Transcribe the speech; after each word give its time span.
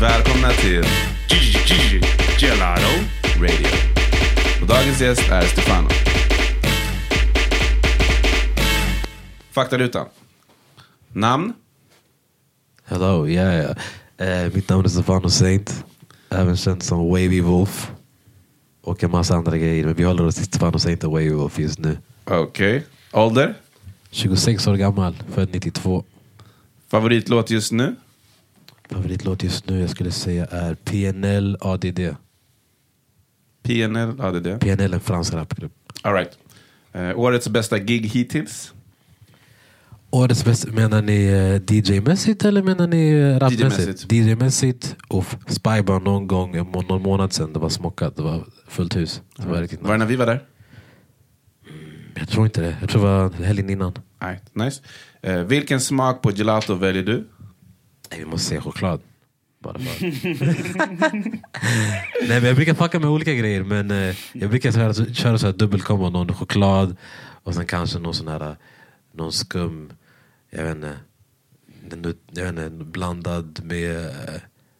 Välkomna 0.00 0.50
till 0.50 0.84
Gelato. 2.38 2.82
Radio. 3.40 3.66
Och 4.60 4.66
dagens 4.66 5.00
gäst 5.00 5.30
är 5.30 5.42
Stefano. 5.42 5.88
Faktarutan. 9.50 10.06
Namn? 11.12 11.52
Hello, 12.84 13.28
ja, 13.28 13.52
ja. 13.52 13.74
Eh, 14.24 14.52
mitt 14.54 14.68
namn 14.68 14.84
är 14.84 14.88
Stefano 14.88 15.30
Saint. 15.30 15.84
Även 16.30 16.56
känd 16.56 16.82
som 16.82 17.08
Wavy 17.08 17.40
Wolf. 17.40 17.90
Och 18.82 19.04
en 19.04 19.10
massa 19.10 19.34
andra 19.34 19.58
grejer. 19.58 19.84
Men 19.84 19.94
vi 19.94 20.04
håller 20.04 20.26
oss 20.26 20.34
till 20.34 20.44
Stefano 20.44 20.78
Saint 20.78 21.04
och 21.04 21.12
Wavy 21.12 21.30
Wolf 21.30 21.58
just 21.58 21.78
nu. 21.78 21.98
Okej. 22.24 22.84
Ålder? 23.12 23.54
26 24.10 24.66
år 24.66 24.74
gammal, 24.74 25.14
född 25.34 25.48
92. 25.52 26.04
Favoritlåt 26.90 27.50
just 27.50 27.72
nu? 27.72 27.96
Favoritlåt 28.90 29.42
just 29.42 29.68
nu 29.68 29.80
jag 29.80 29.90
skulle 29.90 30.10
säga 30.10 30.46
är 30.46 30.74
PNL 30.74 31.56
ADD. 31.60 32.00
PNL? 33.62 34.20
ADD? 34.20 34.60
PNL 34.60 34.80
är 34.80 34.94
en 34.94 35.00
fransk 35.00 35.34
rapgrupp. 35.34 35.72
All 36.02 36.14
right. 36.14 36.38
Eh, 36.92 37.18
årets 37.18 37.48
bästa 37.48 37.78
gig 37.78 38.06
hittills? 38.06 38.72
Årets 40.10 40.44
bästa, 40.44 40.72
menar 40.72 41.02
ni 41.02 41.26
eh, 41.26 41.74
DJ-mässigt 41.74 42.44
eller 42.44 42.62
menar 42.62 42.86
ni 42.86 43.10
eh, 43.10 43.38
rapmässigt? 43.38 43.62
DJ-mässigt. 43.62 44.12
DJ-mässigt. 44.12 44.96
Uff, 45.10 45.36
Spybar 45.46 46.00
någon 46.00 46.26
gång, 46.26 46.72
någon 46.88 47.02
månad 47.02 47.32
sedan. 47.32 47.52
Det 47.52 47.58
var 47.58 47.68
smockat, 47.68 48.16
det 48.16 48.22
var 48.22 48.44
fullt 48.68 48.96
hus. 48.96 49.22
Det 49.36 49.48
var 49.48 49.60
riktigt 49.60 49.82
Var 49.82 49.92
det 49.92 49.98
när 49.98 50.06
vi 50.06 50.16
var 50.16 50.26
där? 50.26 50.44
Jag 52.14 52.28
tror 52.28 52.46
inte 52.46 52.60
det. 52.60 52.76
Jag 52.80 52.88
tror 52.90 53.02
det 53.02 53.08
var 53.08 53.44
helgen 53.44 53.70
innan. 53.70 53.92
Nej, 54.20 54.40
nice. 54.52 54.82
Eh, 55.22 55.36
vilken 55.38 55.80
smak 55.80 56.22
på 56.22 56.30
gelato 56.30 56.74
väljer 56.74 57.02
du? 57.02 57.28
Nej, 58.10 58.20
vi 58.20 58.26
måste 58.26 58.48
säga 58.48 58.60
choklad. 58.60 59.00
Bara 59.62 59.78
för. 59.78 60.06
Nej, 62.28 62.40
men 62.40 62.44
jag 62.44 62.56
brukar 62.56 62.74
fucka 62.74 63.00
med 63.00 63.10
olika 63.10 63.34
grejer. 63.34 63.62
Men 63.62 63.90
eh, 63.90 64.14
jag 64.32 64.50
brukar 64.50 64.72
köra, 64.72 64.94
så- 64.94 65.14
köra 65.14 65.38
så 65.38 65.46
här 65.46 65.52
dubbelkombo. 65.52 66.10
Någon 66.10 66.34
choklad 66.34 66.96
och 67.42 67.54
sen 67.54 67.66
kanske 67.66 67.98
någon 67.98 68.14
sån 68.14 68.28
här 68.28 68.56
någon 69.12 69.32
skum. 69.32 69.92
Jag 70.50 70.64
vet 70.64 70.76
inte. 70.76 70.92
Jag 72.32 72.44
vet 72.44 72.72
inte 72.72 72.84
blandad 72.84 73.60
med 73.64 74.06
eh, 74.06 74.10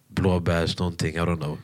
blåbärs 0.08 0.78
någonting. 0.78 1.14
I 1.14 1.18
don't 1.18 1.36
know. 1.36 1.58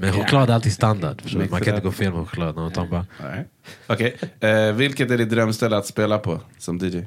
Men 0.00 0.12
choklad 0.12 0.50
är 0.50 0.54
alltid 0.54 0.72
standard. 0.72 1.22
Man 1.36 1.48
kan 1.48 1.74
inte 1.74 1.80
gå 1.84 1.92
fel 1.92 2.12
med 2.12 2.28
choklad. 2.28 3.06
Nej. 3.22 3.44
Okej. 3.86 4.16
Eh, 4.40 4.72
vilket 4.72 5.10
är 5.10 5.18
ditt 5.18 5.30
drömställe 5.30 5.76
att 5.76 5.86
spela 5.86 6.18
på 6.18 6.40
som 6.58 6.78
DJ? 6.78 7.02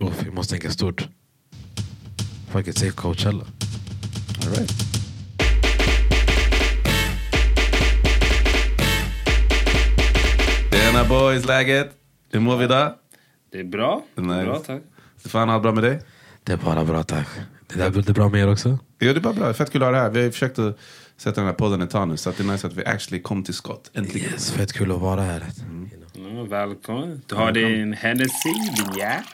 Uff, 0.00 0.22
jag 0.24 0.34
måste 0.34 0.54
tänka 0.54 0.70
stort. 0.70 1.08
Fuck 2.50 2.68
it, 2.68 2.78
säg 2.78 2.90
Coachella. 2.90 3.44
All 4.42 4.50
right. 4.54 4.72
Tjena 10.72 11.04
boys, 11.08 11.46
läget? 11.46 11.90
Hur 12.32 12.40
mår 12.40 12.56
vi 12.56 12.64
idag? 12.64 12.94
Det 13.52 13.60
är 13.60 13.64
bra. 13.64 14.02
Nice. 14.14 14.44
Bra, 14.44 14.58
tack. 14.58 14.82
Stefan, 15.16 15.50
allt 15.50 15.62
bra 15.62 15.72
med 15.72 15.84
dig? 15.84 16.00
Det 16.44 16.52
är 16.52 16.56
bara 16.56 16.84
bra 16.84 17.02
tack. 17.02 17.28
Det 17.66 17.78
där 17.78 17.90
det 17.90 18.08
är 18.08 18.12
bra 18.12 18.28
med 18.28 18.40
er 18.40 18.52
också? 18.52 18.68
Jo, 19.00 19.12
det 19.12 19.18
är 19.18 19.20
bara 19.20 19.32
bra. 19.34 19.54
Fett 19.54 19.70
kul 19.72 19.82
att 19.82 19.86
ha 19.86 19.92
det 19.92 19.98
här. 19.98 20.10
Vi 20.10 20.18
har 20.18 20.24
ju 20.24 20.32
försökt 20.32 20.58
att 20.58 20.78
sätta 21.16 21.40
den 21.40 21.46
här 21.48 21.54
podden 21.54 21.82
ett 21.82 21.90
tag 21.90 22.08
nu, 22.08 22.16
så 22.16 22.30
att 22.30 22.36
det 22.36 22.42
är 22.42 22.46
nice 22.46 22.66
att 22.66 22.72
vi 22.72 22.84
actually 22.84 23.22
kom 23.22 23.42
till 23.44 23.54
skott. 23.54 23.90
Äntligen. 23.94 24.30
Yes, 24.32 24.52
fett 24.52 24.72
kul 24.72 24.92
att 24.92 25.00
vara 25.00 25.20
här. 25.20 25.44
Ja, 26.14 26.42
välkommen. 26.42 27.22
Du 27.26 27.34
har 27.34 27.52
din 27.52 27.92
Hennessy, 27.92 28.52
din 28.76 28.98
Jack. 28.98 29.26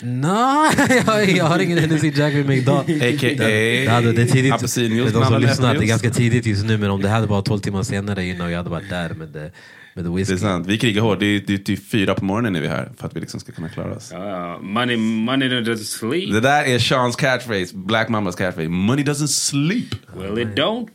Nej, 0.00 0.70
jag, 1.06 1.30
jag 1.30 1.44
har 1.44 1.58
ingen 1.58 1.78
Hennessy 1.78 2.12
Jack 2.16 2.34
med 2.34 2.46
mig 2.46 2.58
idag. 2.58 2.78
A.k.a. 2.80 3.34
Det, 3.38 3.86
hade, 3.90 4.12
det 4.12 4.22
är 4.22 4.26
tidigt. 4.26 4.52
apelsinjuice 4.52 5.12
För 5.12 5.20
de 5.20 5.26
som 5.26 5.40
lyssnar, 5.42 5.74
det 5.74 5.84
är 5.84 5.86
ganska 5.86 6.10
tidigt 6.10 6.46
just 6.46 6.64
nu. 6.64 6.78
Men 6.78 6.90
om 6.90 7.02
det 7.02 7.08
hade 7.08 7.26
varit 7.26 7.44
12 7.46 7.58
timmar 7.60 7.82
senare 7.82 8.24
innan 8.24 8.46
och 8.46 8.52
jag 8.52 8.56
hade 8.56 8.70
varit 8.70 8.90
där 8.90 9.10
med, 9.14 9.28
det- 9.28 9.52
med 9.96 10.04
the 10.04 10.10
Det 10.10 10.16
whisky. 10.16 10.34
är 10.34 10.38
sant. 10.38 10.66
Vi 10.66 10.78
krigar 10.78 11.02
hårt. 11.02 11.20
Det 11.20 11.26
är, 11.26 11.42
det 11.46 11.54
är 11.54 11.58
typ 11.58 11.90
fyra 11.90 12.14
på 12.14 12.24
morgonen 12.24 12.56
är 12.56 12.60
vi 12.60 12.68
här 12.68 12.92
för 12.98 13.06
att 13.06 13.16
vi 13.16 13.20
liksom 13.20 13.40
ska 13.40 13.52
kunna 13.52 13.68
klara 13.68 13.94
oss. 13.96 14.08
Ja. 14.12 14.58
money, 14.62 14.96
money 14.96 15.48
doesn't 15.48 15.76
sleep. 15.76 16.32
Det 16.32 16.40
där 16.40 16.64
är 16.64 16.78
Seans 16.78 17.16
catchphrase, 17.16 17.76
Black 17.76 18.08
Mamas 18.08 18.36
catchphrase. 18.36 18.68
Money 18.68 19.04
doesn't 19.04 19.26
sleep. 19.26 19.94
Well, 20.18 20.38
it 20.38 20.48
don't. 20.48 20.86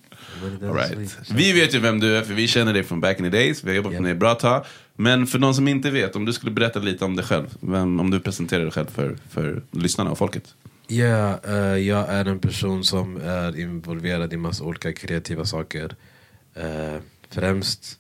All 0.44 0.74
right. 0.74 1.18
Vi 1.32 1.54
vet 1.54 1.76
ju 1.76 1.80
vem 1.80 2.00
du 2.00 2.18
är, 2.18 2.22
för 2.22 2.34
vi 2.34 2.48
känner 2.48 2.74
dig 2.74 2.84
från 2.84 3.02
back 3.02 3.20
in 3.20 3.32
the 3.32 3.38
days. 3.38 3.64
Vi 3.64 3.70
har 3.70 3.76
jobbat 3.76 3.94
med 3.94 4.04
dig 4.04 4.16
bra 4.16 4.36
tag. 4.36 4.66
Men 4.96 5.28
för 5.28 5.40
de 5.40 5.54
som 5.54 5.68
inte 5.68 5.92
vet, 5.92 6.16
om 6.16 6.26
du 6.26 6.34
skulle 6.34 6.52
berätta 6.52 6.80
lite 6.80 7.06
om 7.06 7.16
dig 7.16 7.26
själv. 7.26 7.58
Vem, 7.60 8.00
om 8.00 8.12
du 8.12 8.20
presenterar 8.20 8.64
dig 8.64 8.72
själv 8.72 8.88
för, 8.88 9.18
för 9.30 9.62
lyssnarna 9.72 10.12
och 10.12 10.18
folket. 10.18 10.56
Ja, 10.88 11.40
eh, 11.48 11.78
jag 11.78 12.10
är 12.10 12.26
en 12.26 12.40
person 12.40 12.84
som 12.84 13.18
är 13.18 13.60
involverad 13.60 14.34
i 14.34 14.38
massa 14.38 14.64
olika 14.64 14.94
kreativa 14.94 15.46
saker. 15.46 15.96
Uh, 16.58 17.00
främst 17.30 18.00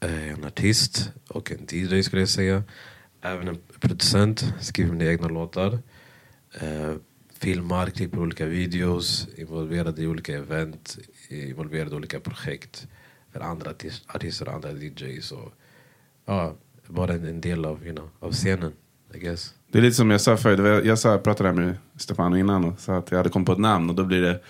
eh, 0.00 0.32
en 0.32 0.44
artist 0.44 1.10
och 1.28 1.52
en 1.52 1.66
DJ 1.70 2.02
skulle 2.02 2.22
jag 2.22 2.28
säga. 2.28 2.62
Även 3.22 3.48
en 3.48 3.58
producent, 3.80 4.54
skriver 4.60 4.92
mina 4.92 5.10
egna 5.10 5.28
låtar. 5.28 5.78
Eh, 6.60 6.94
filmar, 7.38 7.90
klipper 7.90 8.18
olika 8.18 8.46
videos, 8.46 9.28
involverad 9.36 9.98
i 9.98 10.06
olika 10.06 10.36
event, 10.36 10.98
involverad 11.42 11.92
i 11.92 11.96
olika 11.96 12.20
projekt 12.20 12.86
för 13.32 13.40
andra 13.40 13.70
artis- 13.70 14.02
artister 14.14 14.48
och 14.48 14.54
andra 14.54 14.70
DJs. 14.72 15.32
Och, 15.32 15.52
ja, 16.26 16.54
bara 16.86 17.12
en, 17.12 17.24
en 17.28 17.40
del 17.40 17.64
av, 17.64 17.86
you 17.86 17.94
know, 17.96 18.10
av 18.20 18.32
scenen, 18.32 18.72
I 19.14 19.18
guess. 19.18 19.54
Det 19.72 19.78
är 19.78 19.82
lite 19.82 19.96
som 19.96 20.10
jag 20.10 20.20
sa 20.20 20.36
förut. 20.36 20.84
Jag 20.86 20.98
sa, 20.98 21.10
jag 21.10 21.22
pratade 21.22 21.52
med 21.52 21.76
Stefano 21.96 22.36
innan 22.36 22.64
och 22.64 22.80
sa 22.80 22.96
att 22.96 23.10
jag 23.10 23.18
hade 23.18 23.28
kommit 23.30 23.46
på 23.46 23.52
ett 23.52 23.58
namn. 23.58 23.90
Och 23.90 23.96
då 23.96 24.04
blir 24.04 24.22
det, 24.22 24.40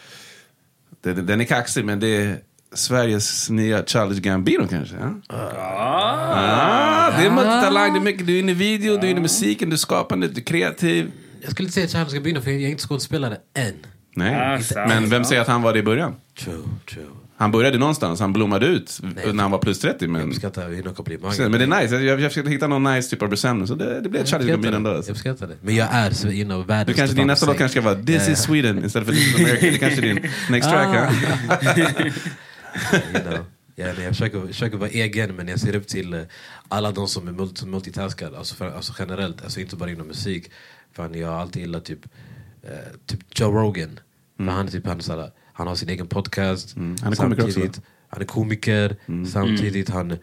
det, 1.00 1.12
det 1.12 1.22
den 1.22 1.40
är 1.40 1.44
kaxig, 1.44 1.84
men 1.84 2.00
det 2.00 2.16
är 2.16 2.38
Sveriges 2.72 3.50
nya 3.50 3.84
Childish 3.84 4.20
Gambino 4.20 4.66
kanske. 4.68 4.96
Ja? 4.96 5.14
Ah, 5.28 7.10
det 7.18 7.26
är 7.26 7.30
multitalang, 7.30 7.92
det 7.92 7.98
är 7.98 8.04
mycket. 8.04 8.26
Du 8.26 8.34
är 8.36 8.40
inne 8.40 8.52
i 8.52 8.54
video, 8.54 8.96
du 8.96 9.06
är 9.06 9.10
inne 9.10 9.20
i 9.20 9.22
musiken, 9.22 9.70
du 9.70 9.74
är 9.74 9.78
skapande, 9.78 10.28
du 10.28 10.40
är 10.40 10.44
kreativ. 10.44 11.12
Jag 11.40 11.50
skulle 11.50 11.66
inte 11.66 11.74
säga 11.74 11.88
Charles 11.88 12.14
Gambino 12.14 12.40
för 12.40 12.50
jag 12.50 12.62
är 12.62 12.68
inte 12.68 12.82
skådespelare 12.82 13.38
än. 13.54 13.74
Nej. 14.14 14.34
Ah, 14.76 14.86
men 14.88 15.08
vem 15.08 15.24
säger 15.24 15.40
att 15.42 15.48
han 15.48 15.62
var 15.62 15.72
det 15.72 15.78
i 15.78 15.82
början? 15.82 16.14
True, 16.38 16.62
true. 16.90 17.06
Han 17.36 17.50
började 17.50 17.78
någonstans, 17.78 18.20
han 18.20 18.32
blommade 18.32 18.66
ut 18.66 19.00
när 19.32 19.42
han 19.42 19.50
var 19.50 19.58
plus 19.58 19.80
30. 19.80 20.04
Jag 20.04 20.10
Men, 20.10 20.28
uppskattar 20.28 20.94
komplimanger. 20.94 21.48
men 21.48 21.52
det 21.52 21.76
är 21.76 21.82
nice, 21.82 21.94
jag, 21.96 22.20
jag 22.20 22.30
försökte 22.30 22.50
hitta 22.50 22.66
någon 22.66 22.94
nice 22.94 23.10
typ 23.10 23.22
av 23.22 23.28
bestämning. 23.28 23.66
Så 23.66 23.74
det, 23.74 24.00
det 24.00 24.08
blev 24.08 24.14
Jag 24.14 24.20
uppskattar 24.20 24.44
Gambino 24.46 24.76
ändå. 24.76 24.90
det. 24.90 24.96
Jag 24.96 25.08
uppskattar 25.08 25.46
det. 25.46 25.56
Men 25.62 25.74
jag 25.76 25.88
är 25.92 26.10
så, 26.10 26.28
you 26.28 26.44
know, 26.44 26.66
världens 26.66 26.96
Du 26.96 27.00
kanske, 27.00 27.16
din 27.16 27.26
nästa 27.26 27.46
låt 27.46 27.58
kanske 27.58 27.80
ska 27.80 27.90
vara 27.90 28.02
This 28.02 28.28
is 28.28 28.38
Sweden 28.42 28.84
istället 28.84 29.08
för 29.08 29.14
This 29.14 29.28
is 29.28 29.40
America. 29.40 29.66
Det 29.70 29.78
kanske 29.78 30.00
är 30.00 30.14
din 30.14 30.30
next 30.50 30.70
track. 30.70 30.86
Ah. 30.88 31.12
ja. 31.66 32.04
You 33.12 33.22
know. 33.22 33.44
Ja, 33.76 33.86
nej, 33.86 34.04
jag 34.04 34.08
försöker, 34.12 34.46
försöker 34.46 34.76
vara 34.76 34.90
egen 34.90 35.36
men 35.36 35.48
jag 35.48 35.60
ser 35.60 35.76
upp 35.76 35.86
till 35.86 36.12
eh, 36.14 36.20
alla 36.68 36.92
de 36.92 37.08
som 37.08 37.28
är 37.28 37.32
multi, 37.32 37.60
som 37.60 37.70
multitaskar. 37.70 38.32
Alltså, 38.38 38.54
för, 38.54 38.70
alltså 38.70 38.92
generellt, 38.98 39.44
alltså 39.44 39.60
inte 39.60 39.76
bara 39.76 39.90
inom 39.90 40.06
musik. 40.06 40.50
För 40.92 41.16
jag 41.16 41.28
har 41.28 41.40
alltid 41.40 41.62
gillat 41.62 41.84
typ, 41.84 42.00
typ 43.06 43.40
Joe 43.40 43.50
Rogan. 43.50 44.00
För 44.36 44.44
han, 44.44 44.66
är 44.66 44.70
typ, 44.70 44.86
han, 44.86 44.98
är 44.98 45.02
såhär, 45.02 45.30
han 45.52 45.66
har 45.66 45.74
sin 45.74 45.88
egen 45.88 46.06
podcast. 46.06 46.76
Mm. 46.76 46.96
Han 47.02 47.12
är 47.12 47.16
komiker 47.16 47.44
också, 47.44 47.60
Han 48.08 48.20
är 48.20 48.26
komiker. 48.26 48.96
Samtidigt 49.26 49.88
han 49.88 50.10
eh, 50.10 50.18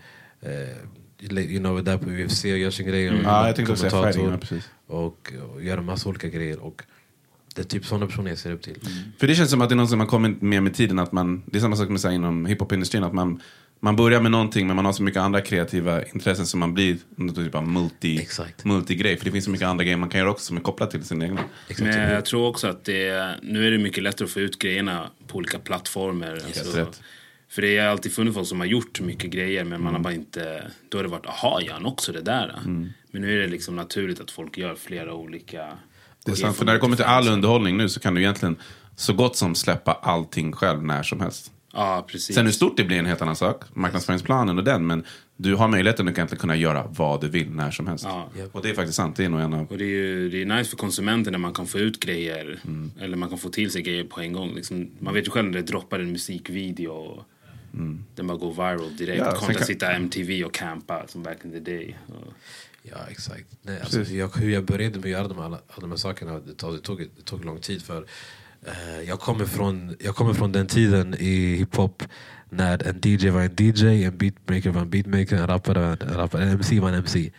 you 1.29 1.59
know, 1.59 1.77
är 1.77 1.81
där 1.81 1.97
på 1.97 2.09
UFC 2.09 2.43
och 2.43 2.57
gör 2.57 2.71
sin 2.71 2.87
grej. 2.87 3.09
och 3.09 3.15
Ja, 3.23 3.47
jag 3.47 3.55
tänkte 3.55 3.71
också 3.71 3.89
säga 3.89 4.03
fighting, 4.03 4.31
ja, 4.31 4.37
precis. 4.37 4.69
och, 4.87 5.33
och 5.53 5.63
gör 5.63 5.77
en 5.77 5.85
massa 5.85 6.09
olika 6.09 6.27
grejer. 6.27 6.59
Och 6.59 6.83
det 7.55 7.61
är 7.61 7.65
typ 7.65 7.85
sådana 7.85 8.07
personer 8.07 8.29
jag 8.29 8.37
ser 8.37 8.51
upp 8.51 8.61
till. 8.61 8.79
För 9.19 9.27
det 9.27 9.35
känns 9.35 9.49
som 9.49 9.61
att 9.61 9.69
det 9.69 9.73
är 9.73 9.77
något 9.77 9.89
som 9.89 9.99
har 9.99 10.07
kommit 10.07 10.41
med 10.41 10.63
med 10.63 10.73
tiden. 10.73 10.99
Att 10.99 11.11
man, 11.11 11.43
det 11.45 11.57
är 11.57 11.61
samma 11.61 11.75
sak 11.75 11.89
med 11.89 12.01
så 12.01 12.07
här 12.07 12.15
inom 12.15 12.45
hiphop-industrin. 12.45 13.03
Att 13.03 13.13
man, 13.13 13.41
man 13.83 13.95
börjar 13.95 14.21
med 14.21 14.31
någonting 14.31 14.67
men 14.67 14.75
man 14.75 14.85
har 14.85 14.93
så 14.93 15.03
mycket 15.03 15.21
andra 15.21 15.41
kreativa 15.41 16.05
intressen 16.05 16.45
som 16.45 16.59
man 16.59 16.73
blir 16.73 16.97
något 17.15 17.35
typ 17.35 17.55
av 17.55 17.67
multi, 17.67 18.19
Exakt. 18.21 18.65
multigrej. 18.65 19.17
För 19.17 19.25
det 19.25 19.31
finns 19.31 19.45
så 19.45 19.51
mycket 19.51 19.67
andra 19.67 19.83
grejer 19.83 19.97
man 19.97 20.09
kan 20.09 20.19
göra 20.19 20.31
också 20.31 20.45
som 20.45 20.57
är 20.57 20.61
kopplat 20.61 20.91
till 20.91 21.03
sin 21.03 21.21
egna. 21.21 21.41
Exakt. 21.67 21.87
Men 21.87 22.11
jag 22.11 22.25
tror 22.25 22.47
också 22.47 22.67
att 22.67 22.85
det, 22.85 23.35
nu 23.41 23.67
är 23.67 23.71
det 23.71 23.77
mycket 23.77 24.03
lättare 24.03 24.25
att 24.25 24.31
få 24.31 24.39
ut 24.39 24.59
grejerna 24.59 25.09
på 25.27 25.37
olika 25.37 25.59
plattformar. 25.59 26.31
Alltså, 26.45 26.77
rätt. 26.77 27.01
för 27.49 27.61
det 27.61 27.77
har 27.77 27.87
alltid 27.87 28.13
funnits 28.13 28.35
folk 28.35 28.47
som 28.47 28.59
har 28.59 28.67
gjort 28.67 29.01
mycket 29.01 29.31
grejer 29.31 29.63
men 29.63 29.83
man 29.83 29.93
har 29.93 30.01
bara 30.01 30.13
inte... 30.13 30.71
Då 30.89 30.97
har 30.97 31.03
det 31.03 31.09
varit, 31.09 31.25
aha, 31.25 31.61
gör 31.61 31.73
han 31.73 31.85
också 31.85 32.11
det 32.11 32.21
där? 32.21 32.59
Men 33.11 33.21
nu 33.21 33.37
är 33.37 33.41
det 33.41 33.47
liksom 33.47 33.75
naturligt 33.75 34.19
att 34.19 34.31
folk 34.31 34.57
gör 34.57 34.75
flera 34.75 35.13
olika... 35.13 35.67
Det 36.25 36.31
är 36.31 36.35
sant, 36.35 36.57
för 36.57 36.65
när 36.65 36.73
det 36.73 36.79
kommer 36.79 36.95
till 36.95 37.05
all 37.05 37.27
underhållning 37.27 37.77
nu 37.77 37.89
så 37.89 37.99
kan 37.99 38.15
du 38.15 38.21
egentligen 38.21 38.55
så 38.95 39.13
gott 39.13 39.35
som 39.35 39.55
släppa 39.55 39.93
allting 39.93 40.51
själv 40.51 40.83
när 40.83 41.03
som 41.03 41.19
helst. 41.19 41.51
Ja, 41.73 42.05
precis. 42.07 42.35
Sen 42.35 42.45
hur 42.45 42.53
stort 42.53 42.77
det 42.77 42.83
blir 42.83 42.95
är 42.97 42.99
en 42.99 43.05
helt 43.05 43.21
annan 43.21 43.35
sak. 43.35 43.63
Marknadsföringsplanen 43.73 44.57
och 44.57 44.63
den. 44.63 44.87
Men 44.87 45.03
du 45.37 45.55
har 45.55 45.67
möjligheten 45.67 46.07
att 46.07 46.13
egentligen 46.17 46.39
kunna 46.41 46.55
göra 46.55 46.87
vad 46.89 47.21
du 47.21 47.29
vill 47.29 47.49
när 47.51 47.71
som 47.71 47.87
helst. 47.87 48.03
Ja. 48.07 48.29
Och 48.51 48.61
det 48.61 48.69
är 48.69 48.73
faktiskt 48.73 48.95
sant. 48.97 49.15
Det 49.15 49.25
är 49.25 49.29
nog 49.29 49.39
en 49.41 49.53
av... 49.53 49.67
Och 49.71 49.77
det 49.77 49.83
är 49.83 49.87
ju 49.87 50.29
det 50.29 50.41
är 50.41 50.45
nice 50.45 50.69
för 50.69 50.77
konsumenten 50.77 51.31
när 51.31 51.39
man 51.39 51.53
kan 51.53 51.67
få 51.67 51.79
ut 51.79 51.99
grejer. 51.99 52.59
Mm. 52.65 52.91
Eller 52.99 53.17
man 53.17 53.29
kan 53.29 53.37
få 53.37 53.49
till 53.49 53.71
sig 53.71 53.81
grejer 53.81 54.03
på 54.03 54.21
en 54.21 54.33
gång. 54.33 54.55
Liksom, 54.55 54.91
man 54.99 55.13
vet 55.13 55.27
ju 55.27 55.31
själv 55.31 55.45
när 55.45 55.53
det 55.57 55.61
droppar 55.67 55.99
en 55.99 56.11
musikvideo. 56.11 56.91
Och 56.91 57.23
Den 58.15 58.27
bara 58.27 58.37
går 58.37 58.53
viral 58.53 58.97
direkt. 58.97 59.21
Mm. 59.21 59.33
Ja, 59.33 59.39
Kontra 59.39 59.53
kan- 59.53 59.67
sitta 59.67 59.91
MTV 59.91 60.43
och 60.43 60.53
campa 60.53 61.07
som 61.07 61.23
back 61.23 61.37
in 61.45 61.51
the 61.51 61.59
day. 61.59 61.97
Och, 62.07 62.33
Ja, 62.83 62.97
exakt. 63.09 63.45
Nej, 63.61 63.79
alltså, 63.81 64.01
jag, 64.01 64.35
hur 64.37 64.49
jag 64.49 64.63
började 64.65 64.95
med 64.95 65.05
att 65.05 65.11
göra 65.11 65.27
de, 65.27 65.39
alla, 65.39 65.57
alla 65.67 65.81
de 65.81 65.89
här 65.89 65.97
sakerna, 65.97 66.39
det 66.39 66.53
tog, 66.53 66.73
det, 66.73 66.79
tog, 66.79 66.99
det 66.99 67.21
tog 67.25 67.45
lång 67.45 67.59
tid. 67.59 67.81
för 67.81 68.05
jag, 69.07 69.19
kommer 69.19 69.45
från, 69.45 69.95
jag 69.99 70.15
kommer 70.15 70.33
från 70.33 70.51
den 70.51 70.67
tiden 70.67 71.15
i 71.19 71.55
hiphop 71.55 72.03
när 72.49 72.87
en 72.87 72.99
DJ 73.03 73.29
var 73.29 73.41
en 73.41 73.51
DJ, 73.57 74.03
en 74.05 74.17
beatmaker 74.17 74.69
var 74.69 74.81
en 74.81 74.89
beatmaker, 74.89 75.37
en 75.37 75.47
rappare 75.47 75.79
var 75.79 75.97
en 76.09 76.17
rappare, 76.17 76.43
en 76.43 76.49
MC 76.49 76.79
var 76.79 76.89
en 76.89 76.95
MC. 76.95 77.31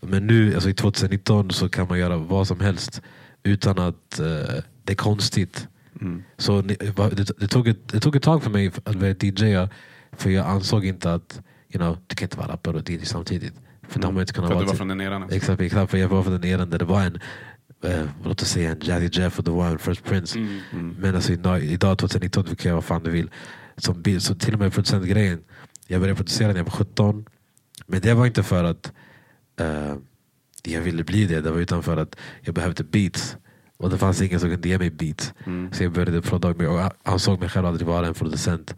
Men 0.00 0.26
nu, 0.26 0.54
alltså 0.54 0.70
i 0.70 0.74
2019, 0.74 1.50
så 1.50 1.68
kan 1.68 1.88
man 1.88 1.98
göra 1.98 2.16
vad 2.16 2.46
som 2.46 2.60
helst 2.60 3.02
utan 3.42 3.78
att 3.78 4.18
eh, 4.18 4.26
det 4.84 4.92
är 4.92 4.94
konstigt. 4.94 5.68
Så 6.36 6.62
ni- 6.62 6.76
va- 6.96 7.10
det, 7.12 7.30
det, 7.40 7.46
tog 7.48 7.68
ett, 7.68 7.88
det 7.88 8.00
tog 8.00 8.16
ett 8.16 8.22
tag 8.22 8.42
för 8.42 8.50
mig 8.50 8.70
att 8.84 8.96
börja 8.96 9.14
DJa, 9.20 9.68
för 10.12 10.30
jag 10.30 10.46
ansåg 10.46 10.84
inte 10.86 11.12
att 11.14 11.40
you 11.72 11.78
know, 11.84 11.98
du 12.06 12.14
kan 12.14 12.26
inte 12.26 12.36
vara 12.36 12.48
rappare 12.52 12.76
och 12.76 12.90
DJ 12.90 13.04
samtidigt. 13.04 13.52
För 13.88 14.00
det 14.00 14.06
har 14.06 14.12
man 14.12 14.20
inte 14.20 14.32
kunnat 14.32 14.48
För 14.48 14.54
vara 14.54 14.62
du 14.62 14.66
var 14.66 14.72
till- 14.72 14.78
från 14.78 14.88
den 14.88 15.00
eran. 15.00 15.30
Exakt, 15.30 15.60
exakt, 15.60 15.90
för 15.90 15.98
jag 15.98 16.08
var 16.08 16.22
från 16.22 16.32
den 16.32 16.44
eran 16.44 16.70
där 16.70 16.78
det 16.78 16.84
var 16.84 17.02
en 17.02 17.18
eh, 17.82 18.04
låt 18.24 18.42
oss 18.42 18.48
säga 18.48 18.70
en 18.70 18.78
Jazzy 18.82 19.08
Jeff 19.12 19.38
och 19.38 19.46
var 19.48 19.66
en 19.70 19.78
First 19.78 20.04
Prince. 20.04 20.38
Men 20.98 21.14
alltså 21.14 21.32
idag, 21.32 21.64
idag 21.64 21.98
2019 21.98 22.44
du 22.48 22.54
kan 22.56 22.68
göra 22.68 22.74
vad 22.76 22.84
fan 22.84 23.02
du 23.02 23.10
vill. 23.10 23.30
Som, 23.76 24.04
så 24.20 24.34
till 24.34 24.54
och 24.54 24.60
med 24.60 24.72
producentgrejen. 24.72 25.40
Jag 25.86 26.00
började 26.00 26.16
producera 26.16 26.48
när 26.48 26.56
jag 26.56 26.64
var 26.64 26.70
17. 26.70 27.24
Men 27.86 28.00
det 28.00 28.14
var 28.14 28.26
inte 28.26 28.42
för 28.42 28.64
att 28.64 28.92
eh, 29.60 29.94
jag 30.64 30.80
ville 30.80 31.04
bli 31.04 31.24
det. 31.24 31.40
Det 31.40 31.50
var 31.50 31.58
utan 31.60 31.82
för 31.82 31.96
att 31.96 32.16
jag 32.40 32.54
behövde 32.54 32.84
beats. 32.84 33.36
Och 33.76 33.90
det 33.90 33.98
fanns 33.98 34.22
ingen 34.22 34.40
som 34.40 34.50
kunde 34.50 34.68
ge 34.68 34.78
mig 34.78 34.90
beats. 34.90 35.32
Så 35.72 35.82
jag 35.82 35.92
började 35.92 36.22
prodda 36.22 36.48
och 36.48 36.62
jag 36.62 36.92
ansåg 37.02 37.40
mig 37.40 37.48
själv 37.48 37.66
aldrig 37.66 37.86
vara 37.86 38.06
en 38.06 38.14
producent. 38.14 38.74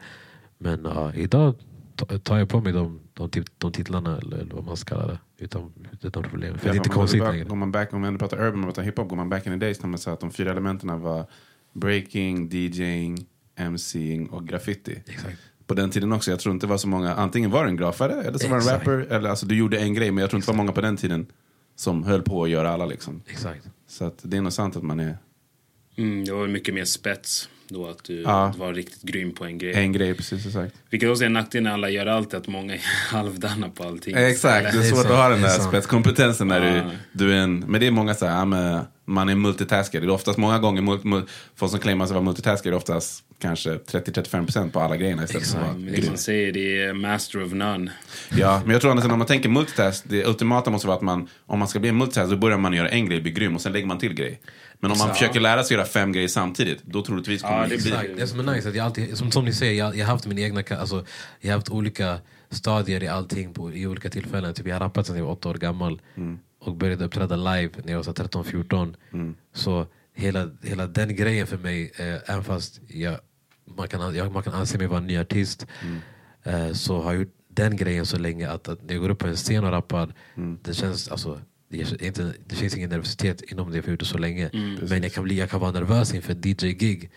Men 0.58 0.84
ja, 0.84 1.14
idag 1.14 1.54
ta- 1.96 2.18
tar 2.18 2.38
jag 2.38 2.48
på 2.48 2.60
mig 2.60 2.72
de, 2.72 3.00
de, 3.14 3.44
de 3.58 3.72
titlarna 3.72 4.16
eller, 4.18 4.36
eller 4.36 4.54
vad 4.54 4.64
man 4.64 4.76
ska 4.76 4.94
kalla 4.94 5.06
det. 5.06 5.18
Utan, 5.40 5.72
utan 6.02 6.22
problem. 6.22 6.58
För 6.58 6.68
det 6.68 6.74
är 6.74 6.76
inte 6.76 6.88
konstigt 6.88 7.22
längre. 7.22 7.44
Går 7.44 7.56
man 7.56 7.72
back, 7.72 7.92
om 7.92 8.00
man 8.00 8.18
pratar 8.18 8.36
urban, 8.36 8.54
om 8.54 8.60
man 8.60 8.68
pratar 8.68 8.82
hiphop, 8.82 9.08
går 9.08 9.16
man 9.16 9.28
back 9.28 9.46
in 9.46 9.52
the 9.52 9.58
days 9.66 9.82
när 9.82 9.88
man 9.88 9.98
sa 9.98 10.12
att 10.12 10.20
de 10.20 10.30
fyra 10.30 10.50
elementen 10.50 11.00
var 11.00 11.26
breaking, 11.72 12.48
DJing, 12.48 13.26
MCing 13.70 14.30
och 14.30 14.48
graffiti. 14.48 15.02
Exakt. 15.06 15.38
På 15.66 15.74
den 15.74 15.90
tiden 15.90 16.12
också, 16.12 16.30
jag 16.30 16.40
tror 16.40 16.54
inte 16.54 16.66
det 16.66 16.70
var 16.70 16.78
så 16.78 16.88
många, 16.88 17.14
antingen 17.14 17.50
var 17.50 17.64
en 17.64 17.76
grafare 17.76 18.22
eller 18.22 18.38
så 18.38 18.48
var 18.48 18.56
en 18.56 18.62
rapper. 18.62 19.06
Eller, 19.10 19.30
alltså, 19.30 19.46
du 19.46 19.56
gjorde 19.56 19.78
en 19.78 19.94
grej, 19.94 20.10
men 20.10 20.20
jag 20.22 20.30
tror 20.30 20.38
inte 20.38 20.46
det 20.46 20.56
var 20.56 20.64
många 20.64 20.72
på 20.72 20.80
den 20.80 20.96
tiden 20.96 21.26
som 21.76 22.04
höll 22.04 22.22
på 22.22 22.44
att 22.44 22.50
göra 22.50 22.70
alla. 22.70 22.86
Liksom. 22.86 23.22
Exakt. 23.26 23.68
Så 23.86 24.04
att 24.04 24.18
det 24.22 24.36
är 24.36 24.40
nog 24.40 24.52
sant 24.52 24.76
att 24.76 24.82
man 24.82 25.00
är 25.00 25.18
Mm, 26.00 26.24
det 26.24 26.32
var 26.32 26.46
mycket 26.46 26.74
mer 26.74 26.84
spets 26.84 27.48
då, 27.68 27.86
att 27.88 28.04
du 28.04 28.22
Ja. 28.22 28.54
var 28.58 28.74
riktigt 28.74 29.02
grym 29.02 29.34
på 29.34 29.44
en 29.44 29.58
grej. 29.58 29.74
en 29.74 29.92
grej, 29.92 30.14
precis 30.14 30.46
exakt. 30.46 30.74
Vilket 30.90 31.08
också 31.10 31.22
är 31.24 31.26
en 31.26 31.32
nackdel 31.32 31.62
när 31.62 31.70
alla 31.72 31.90
gör 31.90 32.06
allt, 32.06 32.34
att 32.34 32.46
många 32.48 32.74
är 32.74 32.80
halvdana 33.10 33.68
på 33.68 33.84
allting. 33.84 34.16
Exakt, 34.16 34.62
det 34.62 34.68
är 34.68 34.72
Det 34.82 34.86
är 34.86 34.90
svårt 34.90 35.06
att 35.06 35.16
ha 35.16 35.28
den 35.28 35.42
där 35.42 35.48
spetskompetensen 35.68 36.48
när 36.48 36.76
Ja. 36.76 36.82
du, 37.12 37.26
du 37.26 37.32
är 37.32 37.36
en, 37.36 37.58
men 37.58 37.80
det 37.80 37.86
är 37.86 37.90
många 37.90 38.14
så 38.14 38.26
här, 38.26 38.44
men 38.46 38.80
man 39.04 39.28
är 39.28 39.34
multitasker. 39.34 40.00
Det 40.00 40.06
är 40.06 40.10
oftast 40.10 40.38
många 40.38 40.58
gånger, 40.58 40.82
mul, 40.82 40.98
mul, 41.04 41.22
folk 41.56 41.70
som 41.70 41.80
claimar 41.80 42.06
sig 42.06 42.14
vara 42.14 42.24
multitasker 42.24 42.70
är 42.72 42.76
oftast 42.76 43.24
kanske 43.38 43.70
30-35% 43.74 44.70
på 44.70 44.80
alla 44.80 44.96
grejerna 44.96 45.24
istället 45.24 45.46
för 45.48 45.58
att 45.58 45.64
Exakt. 45.64 45.80
vara 45.84 45.92
grym. 45.96 46.06
man 46.08 46.18
säger, 46.18 46.52
det 46.52 46.82
är 46.82 46.92
master 46.92 47.42
of 47.44 47.52
none. 47.52 47.92
Ja, 48.38 48.60
men 48.64 48.72
jag 48.72 48.80
tror 48.80 48.98
att 48.98 49.08
när 49.08 49.16
man 49.16 49.26
tänker 49.26 49.48
multitask, 49.48 50.04
det 50.08 50.24
ultimata 50.26 50.70
måste 50.70 50.86
vara 50.86 50.96
att 50.96 51.02
man, 51.02 51.28
om 51.46 51.58
man 51.58 51.68
ska 51.68 51.78
bli 51.78 51.88
en 51.88 51.96
multitask, 51.98 52.30
då 52.30 52.36
börjar 52.36 52.58
man 52.58 52.72
göra 52.72 52.88
en 52.88 53.06
grej, 53.08 53.20
bli 53.20 53.30
grym 53.32 53.54
och 53.54 53.60
sen 53.60 53.72
lägger 53.72 53.86
man 53.86 53.98
till 53.98 54.14
grej. 54.14 54.40
Men 54.82 54.90
om 54.90 54.98
man 54.98 55.06
Exakt. 55.06 55.18
försöker 55.18 55.40
lära 55.40 55.64
sig 55.64 55.76
göra 55.76 55.86
fem 55.86 56.12
grejer 56.12 56.28
samtidigt, 56.28 56.82
då 56.84 57.02
troligtvis 57.02 57.42
kommer 57.42 57.56
Ja, 57.56 57.62
det 57.68 57.82
bli... 57.82 57.90
blir- 57.90 58.16
Det 58.16 58.26
som 58.26 58.40
är 58.48 58.54
nice 58.54 58.68
att 58.68 58.74
jag 58.74 58.86
alltid, 58.86 59.18
som, 59.18 59.30
som 59.30 59.44
ni 59.44 59.52
säger, 59.52 59.74
jag, 59.94 60.04
har 60.06 60.12
haft 60.12 60.26
min 60.26 60.38
egna, 60.38 60.62
alltså, 60.80 61.04
jag 61.40 61.50
har 61.50 61.56
haft 61.58 61.68
olika 61.70 62.18
stadier 62.50 63.02
i 63.02 63.08
allting 63.08 63.54
på, 63.54 63.72
i 63.72 63.86
olika 63.86 64.10
tillfällen. 64.10 64.54
Typ 64.54 64.66
jag 64.66 64.74
har 64.74 64.80
rappat 64.80 65.06
sedan 65.06 65.16
jag 65.16 65.24
var 65.24 65.32
åtta 65.32 65.48
år 65.48 65.54
gammal 65.54 66.00
och 66.60 66.76
började 66.76 67.04
uppträda 67.04 67.36
live 67.36 67.70
när 67.84 67.92
jag 67.92 67.96
var 67.98 68.02
så 68.04 68.12
13-14. 68.12 68.94
Så 69.54 69.86
hela, 70.14 70.50
hela 70.62 70.86
den 70.86 71.16
grejen 71.16 71.46
för 71.46 71.58
mig, 71.58 71.92
eh, 71.96 72.30
även 72.30 72.44
fast 72.44 72.80
jag, 72.88 73.16
man, 73.76 73.88
kan, 73.88 74.14
jag, 74.14 74.32
man 74.32 74.42
kan 74.42 74.52
anse 74.54 74.78
mig 74.78 74.86
vara 74.86 74.98
en 74.98 75.06
ny 75.06 75.18
artist, 75.18 75.66
eh, 76.42 76.72
så 76.72 77.00
har 77.02 77.12
jag 77.12 77.20
gjort 77.22 77.34
den 77.52 77.76
grejen 77.76 78.06
så 78.06 78.18
länge 78.18 78.50
att, 78.50 78.68
att 78.68 78.82
när 78.82 78.92
jag 78.94 79.02
går 79.02 79.08
upp 79.10 79.18
på 79.18 79.26
en 79.26 79.36
scen 79.36 79.64
och 79.64 79.70
rappar, 79.70 80.14
det 80.62 80.74
känns 80.74 81.08
alltså 81.08 81.40
det, 81.70 82.02
inte, 82.02 82.32
det 82.46 82.54
finns 82.54 82.76
ingen 82.76 82.90
nervositet 82.90 83.42
inom 83.42 83.66
det 83.70 83.72
för 83.72 83.78
jag 83.78 83.84
har 83.84 83.90
gjort 83.90 84.00
det 84.00 84.06
så 84.06 84.18
länge. 84.18 84.50
Men 84.88 85.02
jag 85.02 85.12
kan, 85.12 85.24
bli, 85.24 85.38
jag 85.38 85.50
kan 85.50 85.60
vara 85.60 85.70
nervös 85.72 86.14
inför 86.14 86.32
DJ-gig 86.34 87.10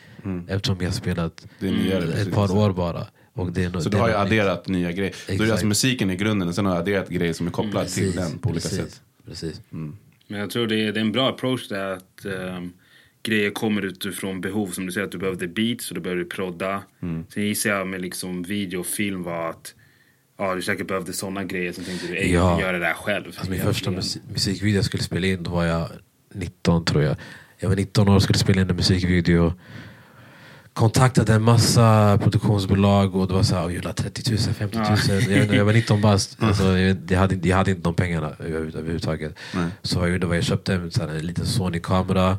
eftersom 0.47 0.77
jag 0.79 0.85
har 0.87 0.91
spelat 0.93 1.47
nyare, 1.59 2.01
precis. 2.01 2.27
ett 2.27 2.33
par 2.33 2.57
år 2.57 2.73
bara. 2.73 3.07
Och 3.33 3.51
det 3.51 3.63
är, 3.63 3.69
no- 3.69 3.79
Så 3.79 3.89
du 3.89 3.97
har 3.97 4.07
ju 4.09 4.13
adderat 4.15 4.67
nya 4.67 4.91
grejer. 4.91 5.11
Då 5.11 5.23
är 5.23 5.27
det 5.27 5.33
Exakt. 5.33 5.51
alltså 5.51 5.65
musiken 5.65 6.09
i 6.09 6.15
grunden, 6.15 6.47
och 6.47 6.55
sen 6.55 6.65
har 6.65 6.73
du 6.73 6.79
adderat 6.79 7.09
grejer 7.09 7.33
som 7.33 7.47
är 7.47 7.51
kopplade 7.51 7.85
nytt. 7.85 7.93
till 7.93 8.03
Precis, 8.13 8.29
den 8.31 8.39
på 8.39 8.49
olika 8.49 8.69
precis, 8.69 8.77
sätt. 8.93 9.01
Precis. 9.25 9.61
Men 10.27 10.39
jag 10.39 10.49
tror 10.49 10.67
det 10.67 10.75
är, 10.87 10.91
det 10.91 10.99
är 10.99 11.01
en 11.01 11.11
bra 11.11 11.29
approach 11.29 11.67
där 11.69 11.85
att 11.93 12.25
ehm, 12.25 12.73
grejer 13.23 13.49
kommer 13.51 13.81
utifrån 13.85 14.41
behov. 14.41 14.67
Som 14.67 14.85
du 14.85 14.91
säger 14.91 15.05
att 15.05 15.11
du 15.11 15.17
behövde 15.17 15.47
beats 15.47 15.89
och 15.91 15.95
du 15.95 16.01
behövde 16.01 16.25
prodda. 16.25 16.83
Sen 17.33 17.43
gissar 17.43 17.69
jag 17.69 17.87
med 17.87 18.01
liksom 18.01 18.43
video 18.43 18.79
och 18.79 18.85
film 18.85 19.23
var 19.23 19.49
att 19.49 19.75
ja, 20.37 20.55
du 20.55 20.61
säkert 20.61 20.87
behövde 20.87 21.13
sådana 21.13 21.43
grejer. 21.43 21.71
Sen 21.73 21.83
tänkte 21.83 22.07
du, 22.07 22.17
ej, 22.17 22.33
Ja. 22.33 22.61
gör 22.61 22.73
det 22.73 22.79
där 22.79 22.93
själv. 22.93 23.25
Alltså 23.25 23.51
min 23.51 23.61
första 23.61 23.91
musik, 23.91 24.21
musikvideo 24.31 24.75
jag 24.75 24.85
skulle 24.85 25.03
spela 25.03 25.27
in, 25.27 25.43
då 25.43 25.51
var 25.51 25.63
jag 25.65 25.87
19 26.33 26.85
tror 26.85 27.03
jag. 27.03 27.15
Jag 27.59 27.69
var 27.69 27.75
19 27.75 28.09
år 28.09 28.15
och 28.15 28.23
skulle 28.23 28.39
spela 28.39 28.61
in 28.61 28.69
en 28.69 28.75
musikvideo. 28.75 29.53
Kontaktade 30.73 31.33
en 31.33 31.41
massa 31.43 32.17
produktionsbolag 32.23 33.15
och 33.15 33.27
det 33.27 33.33
var 33.33 33.43
såhär, 33.43 33.69
jag 33.69 33.69
30 33.93 34.31
000, 34.31 34.39
50 34.39 34.77
000. 34.77 35.37
Jag, 35.37 35.55
jag 35.55 35.65
var 35.65 35.73
19 35.73 36.01
bast, 36.01 36.37
alltså, 36.43 36.63
jag, 36.77 36.97
jag, 37.09 37.19
hade, 37.19 37.35
inte- 37.35 37.49
jag 37.49 37.57
hade 37.57 37.71
inte 37.71 37.83
de 37.83 37.93
pengarna 37.93 38.29
över- 38.39 38.77
överhuvudtaget. 38.77 39.35
Nej. 39.55 39.65
Så 39.81 39.99
vad 39.99 40.07
jag 40.07 40.13
gjorde 40.13 40.27
var 40.27 40.35
jag 40.35 40.43
köpte 40.43 40.73
en, 40.73 40.91
sån 40.91 41.09
här, 41.09 41.15
en 41.15 41.25
liten 41.27 41.45
Sony-kamera. 41.45 42.37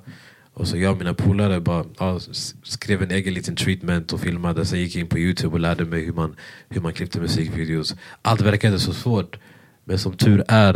Och 0.55 0.69
så 0.69 0.77
jag 0.79 0.93
och 0.93 0.99
mina 0.99 1.15
polare 1.15 1.61
bara 1.61 1.85
ja, 1.99 2.21
skrev 2.63 3.03
en 3.03 3.11
egen 3.11 3.35
liten 3.35 3.57
treatment 3.57 4.13
och 4.13 4.21
filmade. 4.21 4.65
Sen 4.67 4.81
gick 4.81 4.95
jag 4.95 5.01
in 5.01 5.07
på 5.09 5.19
Youtube 5.19 5.53
och 5.55 5.61
lärde 5.61 5.85
mig 5.85 6.05
hur 6.05 6.13
man, 6.13 6.37
hur 6.69 6.81
man 6.81 6.93
klippte 6.93 7.21
musikvideos. 7.21 7.95
Allt 8.23 8.41
verkade 8.41 8.79
så 8.79 8.93
svårt. 8.93 9.37
Men 9.85 9.99
som 9.99 10.17
tur 10.17 10.45
är 10.49 10.75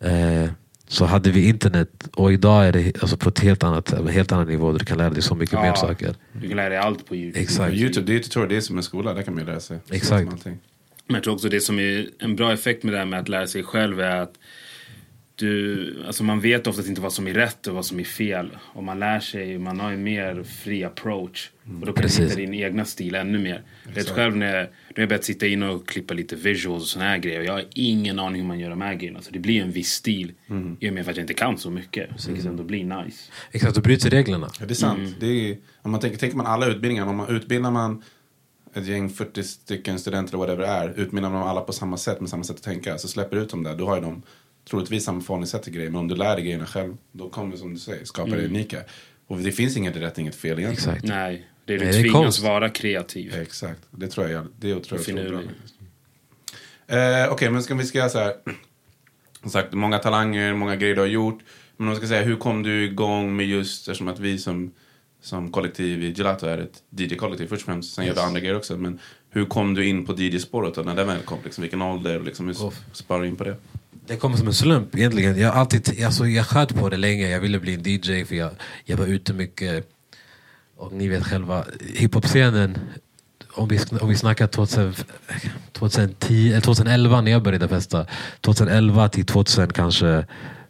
eh, 0.00 0.50
så 0.88 1.04
hade 1.04 1.30
vi 1.30 1.48
internet. 1.48 2.08
Och 2.14 2.32
idag 2.32 2.66
är 2.66 2.72
det 2.72 3.02
alltså 3.02 3.16
på 3.16 3.28
ett 3.28 3.40
helt 3.40 3.62
annat, 3.64 4.08
helt 4.10 4.32
annan 4.32 4.46
nivå. 4.46 4.72
Där 4.72 4.78
du 4.78 4.84
kan 4.84 4.98
lära 4.98 5.10
dig 5.10 5.22
så 5.22 5.34
mycket 5.34 5.52
Ja. 5.52 5.62
mer 5.62 5.74
saker. 5.74 6.14
Du 6.32 6.48
kan 6.48 6.56
lära 6.56 6.68
dig 6.68 6.78
allt 6.78 7.06
på 7.06 7.16
Youtube. 7.16 7.40
Exakt. 7.42 7.70
På 7.70 7.76
Youtube, 7.76 8.06
det 8.12 8.18
är 8.18 8.22
tutorial, 8.22 8.48
det 8.48 8.56
är 8.56 8.60
som 8.60 8.76
en 8.76 8.82
skola, 8.82 9.14
där 9.14 9.22
kan 9.22 9.34
man 9.34 9.44
lära 9.44 9.60
sig. 9.60 9.78
Exakt. 9.90 10.44
Men 11.06 11.14
jag 11.14 11.22
tror 11.22 11.34
också 11.34 11.48
det 11.48 11.60
som 11.60 11.78
är 11.78 12.08
en 12.18 12.36
bra 12.36 12.52
effekt 12.52 12.82
med 12.82 12.94
det 12.94 12.98
här 12.98 13.06
med 13.06 13.20
att 13.20 13.28
lära 13.28 13.46
sig 13.46 13.62
själv 13.62 14.00
är 14.00 14.16
att 14.16 14.34
du, 15.36 16.04
alltså 16.06 16.24
man 16.24 16.40
vet 16.40 16.66
oftast 16.66 16.88
inte 16.88 17.00
vad 17.00 17.12
som 17.12 17.28
är 17.28 17.34
rätt 17.34 17.66
och 17.66 17.74
vad 17.74 17.86
som 17.86 18.00
är 18.00 18.04
fel. 18.04 18.50
Och 18.60 18.84
man 18.84 18.98
lär 18.98 19.20
sig, 19.20 19.58
man 19.58 19.80
har 19.80 19.92
en 19.92 20.02
mer 20.02 20.42
fri 20.42 20.84
approach. 20.84 21.50
Och 21.80 21.86
då 21.86 21.92
kan 21.92 22.02
Precis. 22.02 22.18
du 22.18 22.24
hitta 22.24 22.36
din 22.36 22.54
egna 22.54 22.84
stil 22.84 23.14
ännu 23.14 23.38
mer. 23.38 23.62
Jag 23.86 23.92
vet 23.94 24.08
själv 24.08 24.36
när 24.36 24.46
jag, 24.46 24.66
när 24.96 25.02
jag 25.02 25.08
börjat 25.08 25.24
sitta 25.24 25.46
in 25.46 25.62
och 25.62 25.88
klippa 25.88 26.14
lite 26.14 26.36
visuals 26.36 26.82
och 26.82 26.88
såna 26.88 27.04
här 27.04 27.18
grejer. 27.18 27.42
Jag 27.42 27.52
har 27.52 27.64
ingen 27.74 28.18
aning 28.18 28.40
hur 28.40 28.48
man 28.48 28.58
gör 28.58 28.70
de 28.70 28.80
här 28.80 28.94
grejerna. 28.94 29.22
Så 29.22 29.30
det 29.30 29.38
blir 29.38 29.62
en 29.62 29.70
viss 29.70 29.90
stil. 29.90 30.32
I 30.80 30.90
och 30.90 30.94
med 30.94 31.04
för 31.04 31.10
att 31.10 31.16
jag 31.16 31.24
inte 31.24 31.34
kan 31.34 31.58
så 31.58 31.70
mycket. 31.70 32.10
Så 32.16 32.30
det 32.30 32.46
ändå 32.46 32.62
blir 32.62 32.84
nice. 32.84 33.32
Exakt, 33.52 33.74
du 33.74 33.80
bryter 33.80 34.10
reglerna. 34.10 34.50
Ja, 34.60 34.66
det 34.66 34.72
är 34.72 34.74
sant. 34.74 34.98
Mm. 34.98 35.12
Det 35.20 35.50
är, 35.50 35.56
om 35.82 35.90
man 35.90 36.00
tänker, 36.00 36.18
tänker 36.18 36.36
man 36.36 36.46
alla 36.46 36.66
utbildningar, 36.66 37.06
om 37.06 37.16
man 37.16 37.36
utbildar 37.36 37.70
man 37.70 38.02
ett 38.74 38.86
gäng 38.86 39.10
40 39.10 39.42
stycken 39.42 39.98
studenter 39.98 40.34
eller 40.34 40.38
whatever 40.38 40.62
det 40.62 40.68
är, 40.68 41.00
utbildar 41.00 41.30
man 41.30 41.48
alla 41.48 41.60
på 41.60 41.72
samma 41.72 41.96
sätt 41.96 42.20
med 42.20 42.30
samma 42.30 42.44
sätt 42.44 42.56
att 42.56 42.62
tänka, 42.62 42.98
så 42.98 43.08
släpper 43.08 43.36
du 43.36 43.42
ut 43.42 43.48
dem 43.48 43.62
där, 43.62 43.76
då 43.76 43.86
har 43.86 43.96
ju 43.96 44.02
de 44.02 44.22
troligtvis 44.70 45.04
samma 45.04 45.20
förhållningssätt 45.20 45.62
till 45.62 45.72
grejer. 45.72 45.90
Men 45.90 46.00
om 46.00 46.08
du 46.08 46.14
lär 46.14 46.36
dig 46.36 46.44
grejerna 46.44 46.66
själv, 46.66 46.96
då 47.12 47.28
kommer 47.28 47.52
det 47.52 47.58
som 47.58 47.74
du 47.74 47.80
säger, 47.80 48.04
skapa 48.04 48.30
det 48.30 48.44
unika. 48.44 48.78
Och 49.26 49.38
det 49.38 49.52
finns 49.52 49.76
inget 49.76 49.96
rätt, 49.96 50.18
inget 50.18 50.34
fel 50.34 50.58
egentligen. 50.58 50.94
Exakt. 50.94 51.08
Nej, 51.08 51.46
det 51.64 51.74
är 51.74 51.78
du 51.78 51.84
Nej, 51.84 51.92
det 51.92 51.98
är 51.98 52.02
tvingas 52.02 52.22
konst. 52.24 52.42
vara 52.42 52.68
kreativ. 52.68 53.34
Exakt, 53.34 53.80
det 53.90 54.08
tror 54.08 54.28
jag, 54.28 54.46
det 54.58 54.80
tror 54.80 55.00
jag 55.06 55.18
är 55.18 55.24
så 55.26 55.30
bra. 55.32 55.40
Eh, 56.98 57.32
Okej, 57.32 57.50
men 57.50 57.62
ska 57.62 57.74
vi 57.74 57.84
ska 57.84 57.98
göra 57.98 58.08
så 58.08 58.18
här. 58.18 58.34
Som 59.40 59.50
sagt, 59.50 59.72
många 59.72 59.98
talanger, 59.98 60.54
många 60.54 60.76
grejer 60.76 60.94
du 60.94 61.00
har 61.00 61.08
gjort. 61.08 61.38
Men 61.76 61.86
om 61.86 61.88
jag 61.88 61.98
ska 61.98 62.06
säga, 62.06 62.22
hur 62.22 62.36
kom 62.36 62.62
du 62.62 62.84
igång 62.84 63.36
med 63.36 63.46
just, 63.46 63.88
eftersom 63.88 64.08
att 64.08 64.18
vi 64.18 64.38
som, 64.38 64.72
som 65.22 65.50
kollektiv 65.52 66.04
i 66.04 66.12
Gelato 66.12 66.46
är 66.46 66.58
ett 66.58 66.82
DJ-kollektiv 66.90 67.46
först 67.46 67.62
och 67.62 67.66
främst. 67.66 67.94
Sen 67.94 68.06
gör 68.06 68.14
du 68.14 68.20
andra 68.20 68.40
grejer 68.40 68.56
också. 68.56 68.76
Men 68.76 68.98
hur 69.30 69.44
kom 69.44 69.74
du 69.74 69.86
in 69.86 70.06
på 70.06 70.12
DJ-spåret 70.12 70.84
när 70.84 70.94
det 70.94 71.04
väl 71.04 71.22
kom? 71.22 71.38
Liksom, 71.44 71.62
vilken 71.62 71.82
ålder 71.82 72.18
och 72.18 72.24
liksom, 72.24 72.46
hur 72.46 72.64
Off. 72.64 72.80
sparar 72.92 73.22
du 73.22 73.28
in 73.28 73.36
på 73.36 73.44
det? 73.44 73.56
Det 74.06 74.16
kommer 74.16 74.36
som 74.36 74.46
en 74.46 74.54
slump 74.54 74.96
egentligen. 74.96 75.38
Jag, 75.38 75.54
alltid, 75.54 76.04
alltså, 76.04 76.26
jag 76.26 76.46
sköt 76.46 76.74
på 76.74 76.88
det 76.88 76.96
länge. 76.96 77.28
Jag 77.28 77.40
ville 77.40 77.58
bli 77.58 77.74
en 77.74 77.82
DJ 77.82 78.24
för 78.24 78.34
jag, 78.34 78.50
jag 78.84 78.96
var 78.96 79.06
ute 79.06 79.32
mycket. 79.32 79.90
Och 80.76 80.92
ni 80.92 81.08
vet 81.08 81.24
själva, 81.26 81.64
hiphop-scenen. 81.94 82.78
Om 83.52 83.68
vi, 83.68 83.80
om 84.00 84.08
vi 84.08 84.16
snackar 84.16 84.46
2000, 84.46 84.94
2010, 85.72 86.48
eller 86.50 86.60
2011 86.60 87.20
när 87.20 87.30
jag 87.30 87.42
började 87.42 87.68
festa. 87.68 88.06
2011 88.40 89.08
till 89.08 89.26
2000 89.26 89.72
kanske 89.72 90.26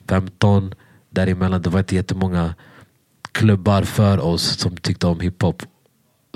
15 0.09 0.75
däremellan. 1.11 1.63
Det 1.63 1.71
var 1.71 1.79
inte 1.79 1.95
jättemånga 1.95 2.55
klubbar 3.33 3.83
för 3.83 4.19
oss 4.19 4.59
som 4.59 4.77
tyckte 4.77 5.07
om 5.07 5.21
hiphop. 5.21 5.63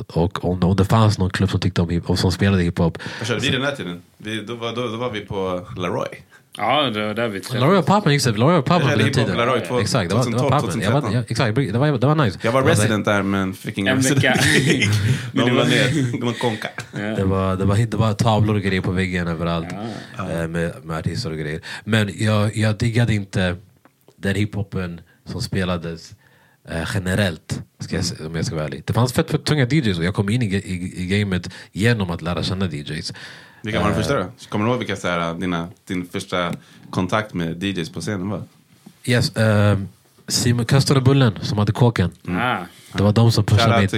Och 0.06 0.44
om, 0.44 0.62
om 0.62 0.76
det 0.76 0.84
fanns 0.84 1.18
någon 1.18 1.30
klubb 1.30 1.50
som 1.50 1.60
tyckte 1.60 1.82
om 1.82 1.88
hiphop 1.88 2.18
som 2.18 2.32
spelade 2.32 2.62
hiphop. 2.62 2.98
Vad 3.18 3.28
körde 3.28 3.40
vi 3.40 3.50
den 3.50 3.62
här 3.62 3.76
tiden? 3.76 4.02
Vi, 4.16 4.42
då, 4.42 4.54
var, 4.54 4.74
då, 4.74 4.88
då 4.88 4.96
var 4.96 5.10
vi 5.10 5.20
på 5.20 5.66
Laroy. 5.76 6.08
Ja, 6.58 6.82
det 6.90 7.06
var 7.06 7.14
där 7.14 7.28
vi 7.28 7.40
träffades. 7.40 7.60
Laura 7.60 7.82
Pappen 7.82 8.20
så. 8.20 8.32
Laura 8.32 8.62
Pappen 8.62 8.88
på 8.90 8.96
den 8.98 9.12
tiden. 9.12 9.36
Laroy, 9.36 9.60
två- 9.60 9.80
Exakt, 9.80 10.10
det 10.10 10.16
var, 10.16 10.24
det 10.24 10.30
var 10.30 10.38
2012, 10.38 10.50
Pappen. 10.50 10.80
Jag 10.80 10.90
var, 10.92 11.00
2013. 11.00 11.12
jag, 11.12 11.30
exakt, 11.30 11.72
det 11.72 11.78
var, 11.78 11.98
det 11.98 12.06
var 12.06 12.24
nice. 12.24 12.38
Jag 12.42 12.52
var 12.52 12.62
Det 12.62 12.70
resident 12.70 13.04
där 13.04 13.22
men 13.22 13.54
fick 13.54 13.78
En 13.78 13.96
resident. 13.96 14.22
De 15.32 15.40
det 15.40 15.46
la 15.46 15.54
var- 15.54 15.64
ner, 15.64 16.20
de 16.20 16.34
konka. 16.34 16.68
Det 17.16 17.24
var, 17.24 17.56
det, 17.56 17.64
var, 17.64 17.76
det 17.76 17.96
var 17.96 18.12
tavlor 18.14 18.54
och 18.54 18.62
grejer 18.62 18.80
på 18.82 18.90
väggen 18.90 19.28
överallt 19.28 19.68
eh, 20.18 20.48
med, 20.48 20.72
med 20.84 20.98
artister 20.98 21.30
och 21.30 21.38
grejer. 21.38 21.60
Men 21.84 22.10
jag, 22.18 22.56
jag 22.56 22.76
diggade 22.78 23.14
inte 23.14 23.56
den 24.16 24.34
hiphopen 24.34 25.00
som 25.24 25.40
spelades 25.42 26.14
eh, 26.70 26.88
generellt, 26.94 27.62
ska 27.80 27.96
jag, 27.96 28.04
om 28.26 28.34
jag 28.36 28.46
ska 28.46 28.54
vara 28.54 28.64
ärlig. 28.64 28.82
Det 28.86 28.92
fanns 28.92 29.12
fett, 29.12 29.30
fett 29.30 29.44
tunga 29.44 29.66
DJs 29.66 29.98
och 29.98 30.04
jag 30.04 30.14
kom 30.14 30.28
in 30.28 30.42
i, 30.42 30.46
i, 30.46 30.92
i 31.02 31.06
gamet 31.06 31.50
genom 31.72 32.10
att 32.10 32.22
lära 32.22 32.42
känna 32.42 32.66
DJs. 32.66 33.12
Vilka 33.62 33.80
var 33.80 33.86
den 33.88 33.96
första 33.96 34.14
då? 34.16 34.26
Kommer 34.48 34.64
du 34.64 34.70
ihåg 34.70 34.78
vilka 34.78 34.96
så 34.96 35.08
här, 35.08 35.34
dina, 35.34 35.68
din 35.88 36.06
första 36.06 36.52
kontakt 36.90 37.34
med 37.34 37.62
DJs 37.64 37.90
på 37.90 38.00
scenen 38.00 38.30
var? 38.30 38.42
Yes, 39.04 39.36
eh, 39.36 39.78
Simon 40.28 40.66
och 40.96 41.02
Bullen 41.02 41.38
som 41.42 41.58
hade 41.58 41.72
kåken. 41.72 42.10
Ah, 42.28 42.56
Det 42.92 43.02
var 43.02 43.12
de 43.12 43.32
som 43.32 43.44
pushade 43.44 43.76
mig. 43.76 43.88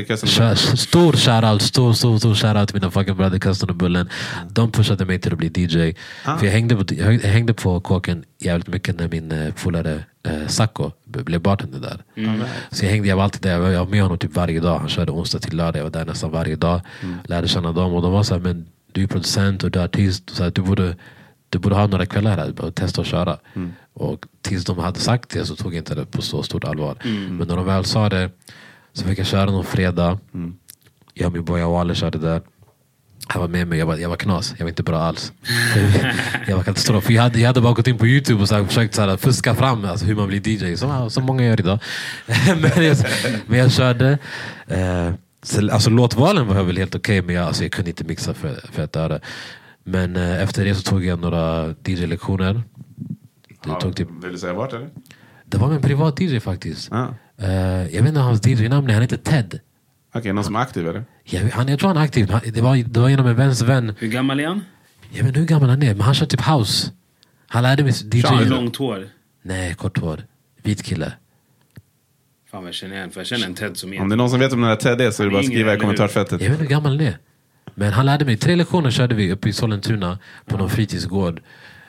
Stor 0.76 1.12
shoutout, 1.12 1.62
stor, 1.62 1.92
stor, 1.92 2.18
stor 2.18 2.34
shoutout 2.34 2.68
till 2.68 2.76
mina 2.76 2.90
fucking 2.90 3.16
bröder 3.16 3.70
och 3.70 3.76
Bullen. 3.76 4.08
De 4.48 4.72
pushade 4.72 5.04
mig 5.04 5.18
till 5.20 5.32
att 5.32 5.38
bli 5.38 5.52
DJ. 5.54 5.94
Ah. 6.24 6.36
För 6.38 6.46
jag 6.46 6.52
hängde, 6.52 6.76
på, 6.76 6.94
jag 6.94 7.18
hängde 7.18 7.54
på 7.54 7.80
kåken 7.80 8.24
jävligt 8.38 8.68
mycket 8.68 8.98
när 9.00 9.08
min 9.08 9.32
uh, 9.32 9.52
polare 9.54 10.04
uh, 10.28 10.46
Sacco 10.46 10.90
blev 11.04 11.40
bartender 11.40 11.80
där. 11.80 12.02
Så 12.70 12.84
jag 12.84 12.90
hängde, 12.92 13.08
jag 13.08 13.16
var 13.16 13.24
alltid 13.24 13.42
där, 13.42 13.70
jag 13.70 13.84
var- 13.84 13.90
med 13.90 14.02
honom 14.02 14.18
typ 14.18 14.34
varje 14.34 14.60
dag. 14.60 14.78
Han 14.78 14.88
körde 14.88 15.12
onsdag 15.12 15.38
till 15.38 15.56
lördag, 15.56 15.78
jag 15.78 15.84
var 15.84 15.90
där 15.90 16.04
nästan 16.04 16.30
varje 16.30 16.56
dag. 16.56 16.80
Lärde 17.24 17.48
känna 17.48 17.72
dem 17.72 17.92
och 17.94 18.02
de 18.02 18.12
var 18.12 18.22
så 18.22 18.34
här, 18.34 18.40
men 18.40 18.66
du 18.92 19.02
är 19.02 19.06
producent 19.06 19.64
och 19.64 19.70
du 19.70 19.78
är 19.78 19.84
artist. 19.84 20.30
Så 20.30 20.50
du, 20.50 20.62
borde, 20.62 20.96
du 21.48 21.58
borde 21.58 21.74
ha 21.74 21.86
några 21.86 22.06
kvällar 22.06 22.36
här 22.36 22.60
och 22.60 22.74
testa 22.74 23.00
att 23.00 23.06
köra. 23.06 23.38
Och 23.92 24.26
tills 24.42 24.64
de 24.64 24.78
hade 24.78 24.98
sagt 24.98 25.30
det 25.30 25.44
så 25.46 25.56
tog 25.56 25.74
jag 25.74 25.80
inte 25.80 25.94
det 25.94 26.06
på 26.06 26.22
så 26.22 26.42
stort 26.42 26.64
allvar. 26.64 26.96
Men 27.38 27.48
när 27.48 27.56
de 27.56 27.66
väl 27.66 27.84
sa 27.84 28.08
det 28.08 28.30
så 28.92 29.04
fick 29.04 29.18
jag 29.18 29.26
köra 29.26 29.50
någon 29.50 29.64
fredag. 29.64 30.18
Jag 31.14 31.26
och 31.26 31.32
min 31.32 31.44
boy 31.44 31.60
Awale 31.60 31.94
körde 31.94 32.18
där. 32.18 32.42
Han 33.26 33.40
var 33.40 33.48
med 33.48 33.66
mig, 33.66 33.78
jag 33.78 33.86
var, 33.86 33.96
jag 33.96 34.08
var 34.08 34.16
knas, 34.16 34.54
jag 34.58 34.64
var 34.64 34.68
inte 34.68 34.82
bra 34.82 34.98
alls. 34.98 35.32
jag 36.46 36.56
var 36.56 36.62
katastrof. 36.62 37.10
Jag 37.10 37.22
hade, 37.22 37.40
jag 37.40 37.46
hade 37.46 37.60
bara 37.60 37.72
gått 37.72 37.86
in 37.86 37.98
på 37.98 38.06
youtube 38.06 38.42
och 38.42 38.48
så 38.48 38.54
här, 38.54 38.64
försökt 38.64 38.94
så 38.94 39.02
här, 39.02 39.16
fuska 39.16 39.54
fram 39.54 39.84
alltså, 39.84 40.06
hur 40.06 40.14
man 40.14 40.28
blir 40.28 40.48
DJ, 40.48 40.76
som, 40.76 41.10
som 41.10 41.24
många 41.24 41.44
gör 41.44 41.60
idag. 41.60 41.78
men, 42.60 42.84
jag, 42.84 42.96
men 43.46 43.58
jag 43.58 43.72
körde. 43.72 44.18
Eh, 44.66 45.10
så, 45.42 45.70
alltså, 45.70 45.90
låtvalen 45.90 46.46
var 46.46 46.62
väl 46.62 46.76
helt 46.76 46.94
okej, 46.94 47.22
men 47.22 47.34
jag, 47.34 47.46
alltså, 47.46 47.62
jag 47.62 47.72
kunde 47.72 47.90
inte 47.90 48.04
mixa 48.04 48.34
för, 48.34 48.54
för 48.72 48.82
ett 48.82 48.96
öre. 48.96 49.20
Men 49.84 50.16
eh, 50.16 50.42
efter 50.42 50.64
det 50.64 50.74
så 50.74 50.82
tog 50.82 51.04
jag 51.04 51.20
några 51.20 51.74
DJ-lektioner. 51.84 52.62
Det, 53.64 53.80
tog 53.80 53.96
typ, 53.96 54.08
Vill 54.24 54.32
du 54.32 54.38
säga 54.38 54.52
vart 54.52 54.72
eller? 54.72 54.88
det 55.44 55.58
var 55.58 55.72
en 55.72 55.82
privat 55.82 56.20
DJ 56.20 56.40
faktiskt. 56.40 56.92
Ah. 56.92 57.06
Eh, 57.38 57.94
jag 57.94 58.02
vet 58.02 58.08
inte 58.08 58.20
hans 58.20 58.46
DJ-namn, 58.46 58.88
är, 58.90 58.92
han 58.92 59.02
heter 59.02 59.16
Ted. 59.16 59.60
Okej, 60.14 60.32
någon 60.32 60.44
som 60.44 60.56
är 60.56 60.60
aktiv 60.60 60.88
eller? 60.88 61.04
Jag, 61.24 61.40
han, 61.40 61.68
jag 61.68 61.78
tror 61.78 61.88
han 61.88 61.96
är 61.96 62.00
aktiv. 62.02 62.30
Han, 62.30 62.40
det, 62.44 62.60
var, 62.60 62.76
det 62.76 63.00
var 63.00 63.08
genom 63.08 63.26
en 63.26 63.36
väns 63.36 63.62
vän. 63.62 63.94
hur 63.98 64.08
gammal 64.08 64.40
är 64.40 64.46
han? 64.46 64.64
Jag 65.10 65.18
vet 65.18 65.26
inte 65.28 65.40
hur 65.40 65.46
gammal 65.46 65.68
han 65.70 65.82
är, 65.82 65.94
men 65.94 66.00
han 66.00 66.14
kör 66.14 66.26
typ 66.26 66.40
house. 66.40 66.90
Han 67.46 67.62
lärde 67.62 67.82
mig 67.82 67.92
DJ. 67.92 68.22
Har 68.22 68.36
han 68.36 68.48
långt 68.48 68.76
hår? 68.76 69.08
Nej, 69.42 69.74
kort 69.74 69.98
hår. 69.98 70.24
Vit 70.62 70.82
kille. 70.82 71.12
Fan 72.50 72.62
vad 72.62 72.68
jag 72.68 72.74
känner 72.74 72.96
igen, 72.96 73.10
för 73.10 73.20
jag 73.20 73.26
känner 73.26 73.46
en 73.46 73.54
Ted 73.54 73.76
som 73.76 73.92
är... 73.92 74.00
Om 74.00 74.08
det 74.08 74.14
är 74.14 74.16
någon 74.16 74.30
som 74.30 74.38
vet 74.40 74.52
om 74.52 74.60
den 74.60 74.68
här 74.70 74.76
Ted 74.76 75.00
är 75.00 75.10
så 75.10 75.22
är 75.22 75.26
det 75.26 75.30
bara 75.32 75.40
att 75.40 75.46
skriva 75.46 75.74
i 75.74 75.78
kommentarsfältet. 75.78 76.40
Jag 76.42 76.50
vet 76.50 76.60
inte 76.60 76.62
hur 76.62 76.70
gammal 76.70 76.92
han 76.98 77.06
är. 77.06 77.18
Men 77.74 77.92
han 77.92 78.06
lärde 78.06 78.24
mig, 78.24 78.36
tre 78.36 78.56
lektioner 78.56 78.90
körde 78.90 79.14
vi 79.14 79.32
uppe 79.32 79.48
i 79.48 79.52
Sollentuna 79.52 80.18
på 80.46 80.56
någon 80.56 80.70
fritidsgård. 80.70 81.40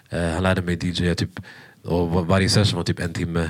Eh, 0.09 0.29
han 0.29 0.43
lärde 0.43 0.61
mig 0.61 0.75
DJ 0.81 1.13
typ, 1.15 1.29
och 1.83 2.09
var- 2.09 2.23
varje 2.23 2.49
session 2.49 2.77
var 2.77 2.83
typ 2.83 2.99
en 2.99 3.13
timme. 3.13 3.49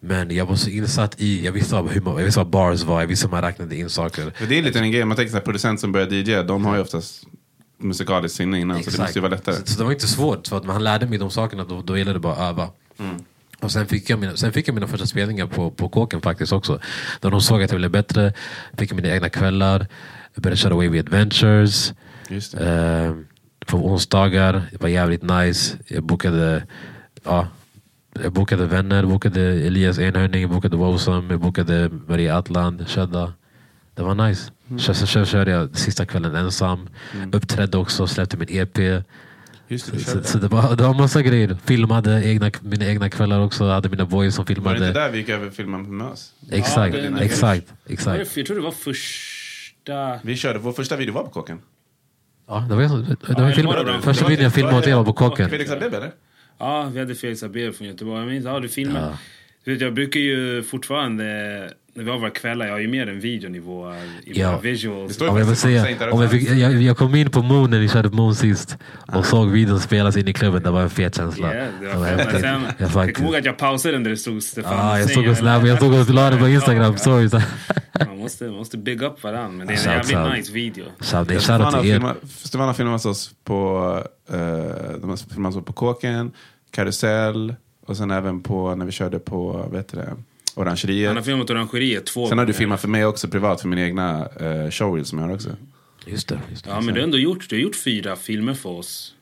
Men 0.00 0.30
jag 0.34 0.46
var 0.46 0.56
så 0.56 0.70
insatt 0.70 1.20
i, 1.20 1.44
jag 1.44 1.52
visste, 1.52 1.74
vad- 1.74 1.88
hur 1.90 2.00
man, 2.00 2.16
jag 2.18 2.24
visste 2.24 2.40
vad 2.40 2.50
bars 2.50 2.82
var, 2.82 3.00
jag 3.00 3.06
visste 3.08 3.26
hur 3.26 3.30
man 3.30 3.42
räknade 3.42 3.76
in 3.76 3.90
saker. 3.90 4.30
För 4.36 4.46
det 4.46 4.58
är 4.58 4.62
lite 4.62 4.78
en 4.78 4.90
grej, 4.92 5.04
man 5.04 5.16
tänker 5.16 5.34
här, 5.34 5.40
producent 5.40 5.80
som 5.80 5.92
börjar 5.92 6.06
DJ, 6.12 6.42
de 6.42 6.64
har 6.64 6.76
ju 6.76 6.82
oftast 6.82 7.24
musikaliskt 7.78 8.36
sinne 8.36 8.60
innan, 8.60 8.82
så 8.82 8.90
det 8.90 8.98
måste 8.98 9.18
ju 9.18 9.22
vara 9.22 9.30
lättare. 9.34 9.54
Så, 9.54 9.66
så 9.66 9.78
det 9.78 9.84
var 9.84 9.92
inte 9.92 10.06
svårt, 10.06 10.46
för 10.48 10.56
att 10.56 10.66
han 10.66 10.84
lärde 10.84 11.06
mig 11.06 11.18
de 11.18 11.30
sakerna, 11.30 11.64
då, 11.64 11.82
då 11.82 11.98
gällde 11.98 12.12
det 12.12 12.18
bara 12.18 12.32
att 12.34 12.52
öva. 12.52 12.68
Och 13.62 13.70
sen 13.70 13.86
fick, 13.86 14.10
jag 14.10 14.18
mina, 14.18 14.36
sen 14.36 14.52
fick 14.52 14.68
jag 14.68 14.74
mina 14.74 14.86
första 14.86 15.06
spelningar 15.06 15.46
på, 15.46 15.70
på 15.70 15.88
kåken 15.88 16.20
faktiskt 16.20 16.52
också. 16.52 16.80
När 17.20 17.30
de 17.30 17.40
såg 17.40 17.62
att 17.62 17.70
jag 17.70 17.80
blev 17.80 17.90
bättre, 17.90 18.32
fick 18.76 18.90
jag 18.90 18.96
mina 18.96 19.14
egna 19.14 19.28
kvällar, 19.28 19.86
jag 20.34 20.42
började 20.42 20.56
köra 20.56 20.88
We 20.90 21.00
Adventures. 21.00 21.94
Just. 22.28 22.54
Eh, 22.54 23.14
på 23.66 23.76
onsdagar, 23.76 24.62
det 24.72 24.82
var 24.82 24.88
jävligt 24.88 25.22
nice. 25.22 25.78
Jag 25.86 26.02
bokade, 26.02 26.62
ja, 27.24 27.48
jag 28.22 28.32
bokade 28.32 28.66
vänner, 28.66 29.06
bokade 29.06 29.40
Elias 29.40 29.98
Enhörning, 29.98 30.42
jag 30.42 30.50
bokade 30.50 30.76
Wosam, 30.76 31.30
jag 31.30 31.40
bokade 31.40 31.90
Maria 32.08 32.38
Atland, 32.38 32.88
Shedda. 32.88 33.32
Det 33.94 34.02
var 34.02 34.14
nice. 34.14 34.52
Sen 34.68 34.94
så 34.94 35.06
så 35.06 35.24
körde 35.24 35.50
jag 35.50 35.76
sista 35.76 36.06
kvällen 36.06 36.34
ensam. 36.34 36.88
Uppträdde 37.32 37.78
också, 37.78 38.06
släppte 38.06 38.36
min 38.36 38.48
EP. 38.50 39.04
Just 39.72 39.92
det, 39.92 39.98
Så, 40.00 40.22
så 40.22 40.38
det, 40.38 40.48
var, 40.48 40.76
det 40.76 40.82
var 40.82 40.94
massa 40.94 41.22
grejer. 41.22 41.56
Filmade 41.64 42.24
egna, 42.24 42.50
mina 42.62 42.86
egna 42.86 43.08
kvällar 43.10 43.40
också. 43.40 43.64
Hade 43.68 43.88
mina 43.88 44.04
boys 44.06 44.34
som 44.34 44.44
Var 44.44 44.54
det 44.54 44.58
inte 44.60 44.70
filmade. 44.74 44.92
där 44.92 45.10
vi 45.10 45.18
gick 45.18 45.28
över 45.28 45.50
filmen 45.50 45.82
med 45.82 45.90
mös? 46.08 46.32
Exakt, 46.50 46.94
Ja, 46.96 47.10
det 47.10 47.24
exakt, 47.24 47.72
exakt. 47.86 48.36
Jag 48.36 48.46
tror 48.46 48.56
det 48.56 48.62
var 48.62 48.70
första... 48.70 50.18
Vi 50.22 50.36
körde, 50.36 50.58
vår 50.58 50.72
första 50.72 50.96
video 50.96 51.14
var 51.14 51.22
på 51.24 51.30
kåken. 51.30 51.58
Ja, 52.48 52.66
det 52.68 52.74
var, 52.74 52.82
det 52.82 52.88
var 53.42 53.48
Ja, 53.48 53.54
film, 53.54 53.68
det 53.70 53.76
var 53.76 53.84
det. 53.84 54.02
första 54.02 54.28
videon 54.28 54.44
jag 54.44 54.54
filmade 54.54 54.76
åt 54.78 54.86
er 54.86 54.94
var 54.94 55.04
på 55.04 55.12
kåken. 55.12 55.50
Felix 55.50 55.70
Abebe 55.70 55.96
eller? 55.96 56.10
Ja, 56.58 56.90
vi 56.92 56.98
hade 56.98 57.14
Felix 57.14 57.42
Aber 57.42 57.72
från 57.72 57.86
Göteborg. 57.86 58.18
Jag 58.20 58.28
minns, 58.28 58.44
ja, 58.44 58.60
du 58.60 58.68
filmade. 58.68 59.18
Du 59.64 59.72
vet, 59.72 59.80
jag 59.80 59.94
brukar 59.94 60.20
ju 60.20 60.62
fortfarande, 60.62 61.24
vi 61.94 62.10
har 62.10 62.18
våra 62.18 62.30
kvällar, 62.30 62.66
jag 62.66 62.72
har 62.72 62.78
ju 62.80 62.88
mer 62.88 63.06
en 63.08 63.20
videonivå 63.20 63.94
i 64.24 64.40
Ja. 64.40 64.58
visuals. 64.58 65.16
Det 65.16 65.28
Om 65.28 65.38
jag, 65.38 65.44
vill 65.46 65.56
säga, 65.56 66.10
om 66.12 66.20
jag, 66.22 66.30
fick, 66.30 66.50
jag, 66.50 66.72
jag 66.82 66.96
kom 66.96 67.14
in 67.14 67.30
på 67.30 67.42
Moon 67.42 67.70
när 67.70 67.80
ni 67.80 67.88
körde 67.88 68.10
på 68.10 68.16
Moon 68.16 68.34
sist 68.34 68.76
och 69.12 69.26
såg 69.26 69.50
videon 69.50 69.80
spelas 69.80 70.16
in 70.16 70.28
i 70.28 70.32
klubben. 70.32 70.62
Det 70.62 70.70
var 70.70 70.82
en 70.82 70.90
fet 70.90 71.14
känsla. 71.16 71.54
Yeah, 71.54 71.68
det 71.80 71.86
Det 71.86 71.92
var 71.94 72.00
var 72.00 72.06
häftigt. 72.06 72.40
sen, 72.40 72.62
Jag 72.78 72.90
faktiskt- 72.90 73.16
kommer 73.16 73.28
ihåg 73.30 73.36
att 73.38 73.44
jag 73.44 73.56
pausade 73.56 73.94
den 73.94 74.02
där 74.04 74.10
det 74.10 74.16
stod 74.16 74.42
Stefan 74.42 74.78
Ah, 74.78 74.98
jag 74.98 75.10
såg 75.10 75.18
och 75.18 75.24
eller- 75.24 75.34
snap, 75.34 75.66
jag 75.66 75.78
såg 75.78 75.92
och 75.94 76.10
la 76.10 76.30
det 76.30 76.36
på 76.36 76.48
Instagram 76.48 76.96
stories. 76.96 77.32
Man 78.06 78.18
måste, 78.18 78.44
man 78.44 78.54
måste 78.56 78.78
big 78.78 79.02
up 79.02 79.22
varandra, 79.22 79.48
men 79.48 79.66
det 79.66 79.74
är 79.74 79.88
en 79.88 80.08
jävligt 80.08 80.38
nice 80.38 80.52
video. 80.52 80.84
Shout 81.00 81.28
nej, 81.28 81.40
Stefan 81.40 81.60
har 81.74 81.78
er. 81.78 81.82
filmat- 81.98 82.16
Stefan 82.38 82.66
har 82.66 82.74
filmat 82.74 83.06
oss 83.06 83.30
på, 83.44 83.78
uh, 84.32 84.36
de 85.00 85.10
har 85.10 85.32
filmat 85.32 85.56
oss 85.56 85.64
på 85.64 85.72
Kåken, 85.72 86.32
Karusell 86.70 87.54
och 87.86 87.96
sen 87.96 88.10
även 88.10 88.40
på 88.42 88.74
när 88.74 88.86
vi 88.86 88.92
körde 88.92 89.18
på 89.18 89.68
vet 89.72 89.88
du 89.88 89.96
det, 89.98 90.12
Han 90.54 90.62
Orangeriet. 90.62 91.14
har 91.14 91.22
filmat 91.22 91.50
Orangeriet 91.50 92.06
två 92.06 92.28
Sen 92.28 92.38
har 92.38 92.46
du 92.46 92.52
filmat 92.52 92.80
för 92.80 92.88
mig 92.88 93.06
också 93.06 93.28
privat 93.28 93.60
för 93.60 93.68
min 93.68 93.78
egna 93.78 94.28
uh, 94.40 94.70
showreel 94.70 95.04
som 95.04 95.18
jag 95.18 95.26
har 95.26 95.34
också. 95.34 95.48
Just 96.06 96.28
det. 96.28 96.40
Just 96.50 96.64
det. 96.64 96.70
Ja, 96.70 96.80
men 96.80 96.94
du 96.94 97.00
har 97.00 97.04
ändå 97.04 97.18
gjort, 97.18 97.48
du 97.48 97.56
har 97.56 97.60
gjort 97.60 97.76
fyra 97.76 98.16
filmer 98.16 98.54
för 98.54 98.70
oss. 98.70 99.14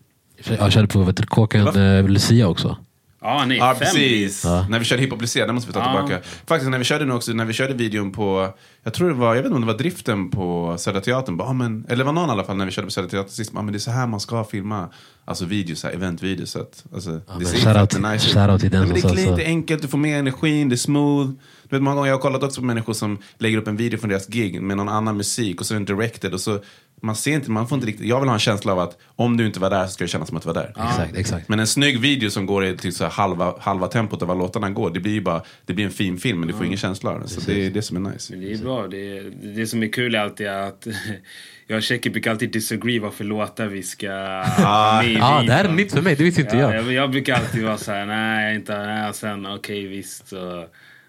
Jag 0.59 0.73
körde 0.73 0.89
på 0.89 1.03
vet 1.03 1.17
du, 1.17 1.23
Kåken 1.23 1.67
eh, 1.67 2.09
Lucia 2.09 2.49
också. 2.49 2.77
Ja, 3.23 3.45
nej, 3.45 3.57
Ja, 3.59 3.69
fem. 3.75 3.79
precis. 3.79 4.45
Ja. 4.45 4.67
När 4.71 4.79
vi 4.79 4.85
körde 4.85 5.03
hiphop 5.03 5.21
Lycée, 5.21 5.47
det 5.47 5.53
måste 5.53 5.67
vi 5.69 5.73
ta 5.73 5.79
Ja. 5.81 6.07
tillbaka. 6.07 6.27
Faktiskt 6.47 6.71
när 6.71 6.79
vi 6.79 6.85
körde 6.85 7.05
nu 7.05 7.13
också, 7.13 7.33
när 7.33 7.45
vi 7.45 7.53
körde 7.53 7.75
videon 7.75 8.13
på, 8.13 8.55
jag 8.83 8.95
tror 8.95 9.09
det 9.09 9.15
var, 9.15 9.27
jag 9.35 9.43
vet 9.43 9.45
inte 9.47 9.55
om 9.55 9.61
det 9.61 9.67
var 9.73 9.79
driften 9.79 10.31
på 10.31 10.75
Södra 10.79 11.01
Teatern, 11.01 11.37
bara, 11.37 11.49
ah, 11.49 11.53
men, 11.53 11.85
eller 11.89 11.97
det 11.97 12.05
var 12.05 12.13
någon 12.13 12.29
i 12.29 12.33
alla 12.33 12.45
fall 12.45 12.57
när 12.57 12.65
vi 12.67 12.71
körde 12.71 12.87
på 12.87 12.93
Södra 12.93 13.11
Teatern 13.11 13.31
sist, 13.33 13.53
ah, 13.55 13.63
men 13.63 13.73
det 13.73 13.77
är 13.77 13.81
så 13.81 13.91
här 13.91 14.07
man 14.07 14.21
ska 14.21 14.45
filma, 14.45 14.89
alltså 15.25 15.45
videos, 15.45 15.85
eventvideos. 15.85 16.57
Alltså, 16.57 17.11
det 17.11 17.23
men 17.37 17.47
ser 17.47 17.75
fett 17.75 18.01
nice 18.03 18.15
ut. 18.29 18.35
shoutout 18.35 18.61
till 18.61 18.71
den 18.71 18.81
Ja, 18.81 18.87
men 18.87 18.95
Det 18.95 19.01
som 19.01 19.11
är 19.11 19.37
lite 19.37 19.45
enkelt, 19.45 19.83
du 19.83 19.89
får 19.89 19.99
med 19.99 20.19
energin, 20.19 20.69
det 20.69 20.75
är 20.75 20.77
smooth. 20.77 21.31
Du 21.63 21.77
vet, 21.77 21.83
många 21.83 21.97
gånger 21.97 22.09
jag 22.09 22.15
har 22.17 22.21
kollat 22.23 22.43
också 22.43 22.61
på 22.61 22.67
människor 22.67 22.93
som 22.93 23.19
lägger 23.39 23.59
upp 23.59 23.69
en 23.69 23.77
video 23.77 23.99
från 23.99 24.11
deras 24.11 24.27
gig 24.27 24.63
med 24.63 24.77
någon 24.77 24.89
annan 24.89 25.17
musik 25.17 25.61
och 25.61 25.67
så 25.67 25.75
är 25.75 25.79
den 25.81 25.85
directed 25.85 26.35
och 26.35 26.41
så 26.41 26.59
man 27.01 27.17
ser 27.17 27.33
inte, 27.35 27.51
man 27.51 27.69
får 27.69 27.77
inte 27.77 27.87
riktigt, 27.89 28.07
jag 28.07 28.21
vill 28.21 28.29
ha 28.29 28.35
en 28.35 28.41
känsla 28.41 28.73
av 28.73 28.79
att 28.79 28.99
om 29.17 29.37
du 29.37 29.47
inte 29.47 29.61
var 29.61 29.71
där 29.71 29.87
så 29.87 29.93
ska 29.93 30.05
det 30.05 30.09
kännas 30.09 30.29
som 30.29 30.37
att 30.37 30.43
du 30.43 30.47
var 30.47 30.55
där. 30.55 30.69
Exakt, 30.89 31.17
exakt. 31.17 31.49
Men 31.49 31.61
en 31.61 31.67
snygg 31.67 32.01
video 32.01 32.31
som 32.31 32.47
går 32.47 32.65
i 32.65 32.77
till 32.77 32.95
så 32.95 33.05
här 33.05 33.11
halva, 33.11 33.55
halva 33.61 33.87
tempot 33.87 34.23
av 34.23 34.29
vad 34.29 34.39
låtarna 34.39 34.71
går, 34.71 34.91
det 34.91 35.01
blir 35.01 35.13
ju 35.13 35.21
bara 35.21 35.43
det 35.67 35.73
blir 35.73 35.85
en 35.85 35.91
fin 35.91 36.19
film 36.19 36.39
men 36.41 36.49
du 36.49 36.55
får 36.55 36.67
ingen 36.67 36.79
känsla 36.79 37.11
av 37.11 37.19
den. 37.19 37.29
Så 37.29 37.41
det 37.41 37.67
är 37.67 37.71
det 37.71 37.83
som 37.83 38.07
är 38.07 38.11
nice. 38.13 38.33
Men 38.33 38.41
det 38.45 38.53
är 38.53 38.59
bra. 38.59 38.87
Det, 38.87 39.21
det 39.31 39.67
som 39.67 39.83
är 39.83 39.93
kul 39.93 40.15
är 40.15 40.19
alltid 40.19 40.49
att 40.49 40.87
jag 41.67 41.77
och 41.77 41.83
Tjeckien 41.83 42.13
brukar 42.13 42.31
alltid 42.31 42.53
disagree 42.53 42.99
vad 43.01 43.15
för 43.15 43.25
låtar 43.25 43.67
vi 43.67 43.83
ska 43.83 44.11
ha 44.59 45.03
med 45.03 45.11
i 45.11 45.15
Ja, 45.15 45.43
det 45.47 45.53
här 45.53 45.65
är 45.65 45.73
nytt 45.73 45.93
för 45.93 46.03
mig, 46.03 46.15
det 46.17 46.25
visste 46.25 46.41
inte 46.41 46.57
Ja, 46.57 46.75
jag. 46.75 46.85
jag, 46.85 46.93
jag 46.93 47.11
brukar 47.11 47.35
alltid 47.35 47.65
vara 47.65 47.77
så 47.77 47.93
här, 47.93 48.07
nej, 48.07 48.55
inte, 48.55 48.79
nej, 48.87 49.15
sen 49.15 49.47
okej 49.47 49.87
visst. 49.87 50.29
Så. 50.29 50.65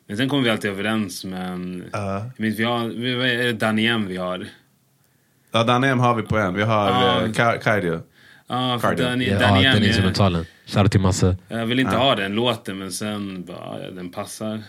Men 0.08 0.18
sen 0.18 0.30
kommer 0.30 0.44
vi 0.44 0.50
alltid 0.50 0.72
överens. 0.72 1.26
Men 1.26 1.84
jag 1.92 2.22
minns, 2.38 2.60
vi 2.60 2.64
har, 2.64 2.88
vi, 2.88 3.34
är 3.34 3.38
det 3.44 3.54
Danny 3.54 3.88
M 3.88 4.06
vi 4.08 4.18
har? 4.18 4.48
Ja, 5.52 5.64
Danny 5.64 5.88
M 5.88 6.00
har 6.00 6.16
vi 6.16 6.24
på 6.24 6.38
en. 6.38 6.54
Vi 6.54 6.64
har 6.64 6.90
Ja. 6.90 7.54
uh, 7.54 7.60
Kaidio. 7.62 8.02
Ja, 8.52 8.80
för 8.80 8.88
Cardio. 8.88 9.06
Ja, 9.06 9.40
ja, 9.42 9.60
igen, 9.60 9.74
den 9.74 9.84
är- 9.84 9.88
instrumentalen. 9.88 10.46
Shoutout 10.66 10.92
till 10.92 11.02
Masse. 11.02 11.38
Jag 11.48 11.66
vill 11.66 11.80
inte 11.80 11.96
ha 11.96 12.16
den 12.16 12.32
låten, 12.36 12.78
men 12.78 12.92
sen 12.92 13.46
bara, 13.46 13.84
ja, 13.84 13.92
den 13.92 14.10
passar. 14.10 14.62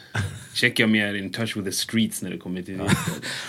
Checkar 0.55 0.85
jag 0.85 0.91
mer 0.91 1.15
in 1.15 1.33
touch 1.33 1.57
with 1.57 1.65
the 1.69 1.73
streets 1.73 2.23
när 2.23 2.31
det 2.31 2.39
kommer 2.39 2.63
till 2.63 2.79
det. 2.79 2.85
Ja, 2.85 2.93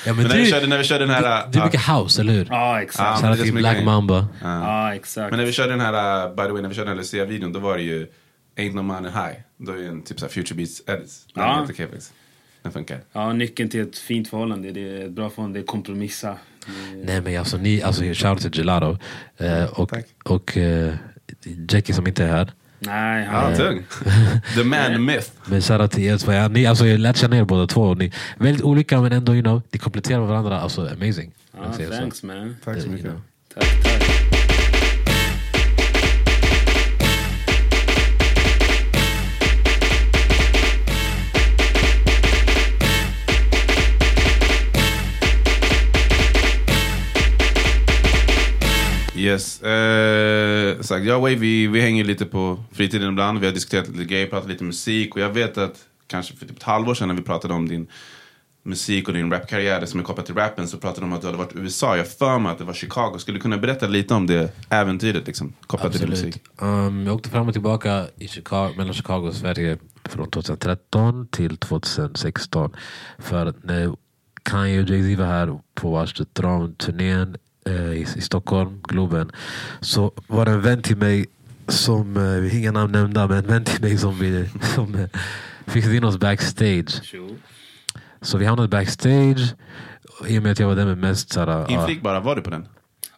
men 0.06 0.16
Men 0.16 0.28
när 0.28 0.36
vi 0.36 0.44
du, 0.44 0.50
körde, 0.50 0.68
när 0.68 0.78
vi 0.78 0.84
körde 0.84 1.06
den 1.06 1.14
här... 1.16 1.48
du 1.52 1.60
är 1.60 1.62
uh, 1.62 1.66
mycket 1.66 1.82
house, 1.90 2.22
eller 2.22 2.34
hur? 2.34 2.48
Ja, 2.50 2.82
exakt. 2.82 3.22
det 3.22 3.30
det 3.30 3.36
till 3.38 3.54
Black 3.54 3.74
grejen. 3.74 3.86
Mamba. 3.86 4.28
Ja, 4.44 4.96
exakt. 4.96 5.30
Men 5.32 5.40
när 5.40 5.46
vi 5.46 5.52
körde 5.52 5.70
den 5.70 5.80
här, 5.82 6.28
uh, 6.30 6.36
by 6.36 6.44
the 6.44 6.50
way, 6.52 6.62
när 6.62 6.70
vi 6.70 6.76
körde 6.76 6.90
den 6.90 6.98
här 6.98 7.04
Lucia-videon, 7.04 7.54
då 7.54 7.60
var 7.60 7.78
det 7.78 7.84
ju 7.84 8.08
Ain't 8.58 8.74
No 8.76 8.82
Money 8.82 9.12
High. 9.12 9.36
Då 9.58 9.72
är 9.72 9.78
det 9.78 9.88
en 9.88 10.04
typ 10.04 10.20
så 10.20 10.26
här 10.26 10.32
Future 10.34 10.56
Beats 10.56 10.82
edits. 10.88 11.26
Den 11.34 11.44
Ja. 11.44 11.68
Den 12.64 12.72
funkar. 12.72 13.00
Ja, 13.14 13.34
nyckeln 13.34 13.70
till 13.70 13.82
ett 13.82 13.98
fint 13.98 14.30
förhållande, 14.30 14.72
det 14.72 14.82
är 14.98 15.06
ett 15.06 15.12
bra 15.12 15.30
förhållande, 15.30 15.60
det 15.60 15.64
är 15.64 15.68
kompromissa. 15.68 16.38
Nej 17.04 17.22
men 17.22 17.40
alltså 17.40 17.58
ni, 17.58 17.82
alltså 17.82 18.02
shoutout 18.04 18.40
till 18.42 18.52
Gelato. 18.58 18.98
Eh, 19.38 19.64
och 19.64 19.90
Tack. 19.90 20.06
och 20.24 20.58
eh, 20.58 20.94
Jackie 21.70 21.96
som 21.96 22.08
inte 22.08 22.24
är 22.24 22.28
här. 22.28 22.52
Nej, 22.80 23.26
han, 23.26 23.56
tung. 23.56 23.84
The 24.56 24.64
man 24.64 25.06
myth. 25.06 25.28
Men 25.46 25.62
shoutout 25.62 25.92
till 25.92 26.04
er 26.04 26.18
två. 26.18 26.32
Ja, 26.32 26.48
Ni, 26.48 26.66
alltså, 26.66 26.88
jag 26.88 27.00
lärt 27.00 27.18
känna 27.18 27.38
er 27.38 27.44
båda 27.44 27.68
två. 27.68 27.82
Och 27.82 27.98
ni, 27.98 28.12
väldigt 28.38 28.64
olika 28.64 29.02
men 29.02 29.12
ändå, 29.12 29.34
you 29.34 29.42
know, 29.42 29.62
de 29.70 29.78
kompletterar 29.78 30.20
varandra. 30.20 30.60
Alltså 30.60 30.82
amazing. 30.88 31.32
jag 31.66 31.76
säger 31.76 31.90
så. 31.92 31.98
thanks 31.98 32.24
man. 32.24 32.56
Tack 32.66 32.76
så 32.76 32.82
You 32.82 32.90
mycket. 32.92 33.06
know. 33.10 33.22
Tack, 33.54 33.84
tack. 33.84 34.43
Yes. 49.24 49.62
Eh, 49.62 50.82
sagt, 50.82 51.06
jag 51.06 51.16
och 51.16 51.22
Wave, 51.22 51.36
vi, 51.36 51.68
vi 51.68 51.82
hänger 51.82 52.04
lite 52.04 52.26
på 52.26 52.64
fritiden 52.72 53.10
ibland. 53.10 53.40
Vi 53.40 53.46
har 53.46 53.54
diskuterat 53.54 53.88
lite 53.88 54.06
grejer, 54.06 54.28
pratat 54.28 54.50
lite 54.50 54.64
musik. 54.64 55.16
Och 55.16 55.22
jag 55.22 55.30
vet 55.30 55.58
att 55.58 55.86
kanske 56.08 56.36
för 56.36 56.46
typ 56.46 56.58
ett 56.58 56.64
halvår 56.64 56.94
sedan 56.94 57.08
när 57.08 57.16
vi 57.16 57.22
pratade 57.22 57.54
om 57.54 57.70
din 57.70 57.88
musik 58.64 59.08
och 59.08 59.14
din 59.14 59.32
rapkarriär 59.32 59.82
det 59.82 59.88
som 59.88 60.00
är 60.00 60.04
kopplat 60.04 60.26
till 60.26 60.36
rappen 60.36 60.68
så 60.68 60.78
pratade 60.78 61.02
du 61.02 61.06
om 61.06 61.14
att 61.14 61.22
du 61.22 61.28
hade 61.28 61.38
varit 61.38 61.56
i 61.56 61.60
USA. 61.60 61.98
Jag 61.98 62.08
för 62.08 62.40
mig 62.40 62.52
att 62.52 62.58
det 62.58 62.64
var 62.64 62.74
Chicago. 62.74 63.18
Skulle 63.18 63.38
du 63.38 63.42
kunna 63.42 63.58
berätta 63.58 63.88
lite 63.88 64.14
om 64.14 64.28
det 64.28 64.54
äventyret 64.70 65.28
liksom, 65.28 65.54
kopplat 65.68 65.92
till 65.92 66.02
din 66.02 66.10
musik? 66.10 66.42
Um, 66.58 67.06
jag 67.06 67.16
åkte 67.16 67.30
fram 67.30 67.48
och 67.48 67.54
tillbaka 67.54 68.08
i 68.18 68.28
Chicago, 68.28 68.74
mellan 68.78 68.94
Chicago 68.94 69.28
och 69.28 69.36
Sverige 69.36 69.78
från 70.06 70.32
2013 70.32 71.28
till 71.28 71.58
2016. 71.58 72.76
För 73.20 73.54
när 73.64 73.96
Kanye 74.44 74.82
och 74.82 74.90
Jay-Z 74.90 75.22
var 75.22 75.28
här 75.28 75.60
på 75.74 75.92
Watch 75.92 76.14
the 76.14 76.24
Throne-turnén 76.24 77.38
eh, 77.66 77.92
i, 77.92 78.08
i 78.16 78.22
Stockholm, 78.22 78.80
Globen, 78.88 79.32
så 79.82 80.12
var 80.28 80.46
det 80.46 80.52
en 80.52 80.62
vän 80.62 80.82
till 80.82 80.98
mig 80.98 81.26
som, 81.68 82.18
eh, 82.18 82.58
inga 82.60 82.72
namn 82.72 82.92
nämnda, 82.92 83.28
men 83.28 83.38
en 83.38 83.48
vän 83.48 83.64
till 83.66 83.82
mig 83.82 83.98
som, 83.98 84.20
vi, 84.20 84.50
som 84.76 84.96
eh, 84.96 85.08
fixade 85.68 85.96
in 85.96 86.04
oss 86.04 86.18
backstage. 86.18 87.16
Så 88.22 88.38
vi 88.38 88.46
hamnade 88.46 88.68
backstage. 88.68 89.56
I 90.28 90.40
och 90.40 90.44
med 90.44 90.52
att 90.52 90.60
jag 90.60 90.68
var 90.68 90.76
den 90.76 90.88
med 90.88 90.98
mest 90.98 91.34
såhär... 91.34 91.48
ja, 91.48 91.68
Inflik 91.70 92.02
bara, 92.02 92.20
var 92.20 92.36
du 92.36 92.42
på 92.42 92.50
den? 92.50 92.68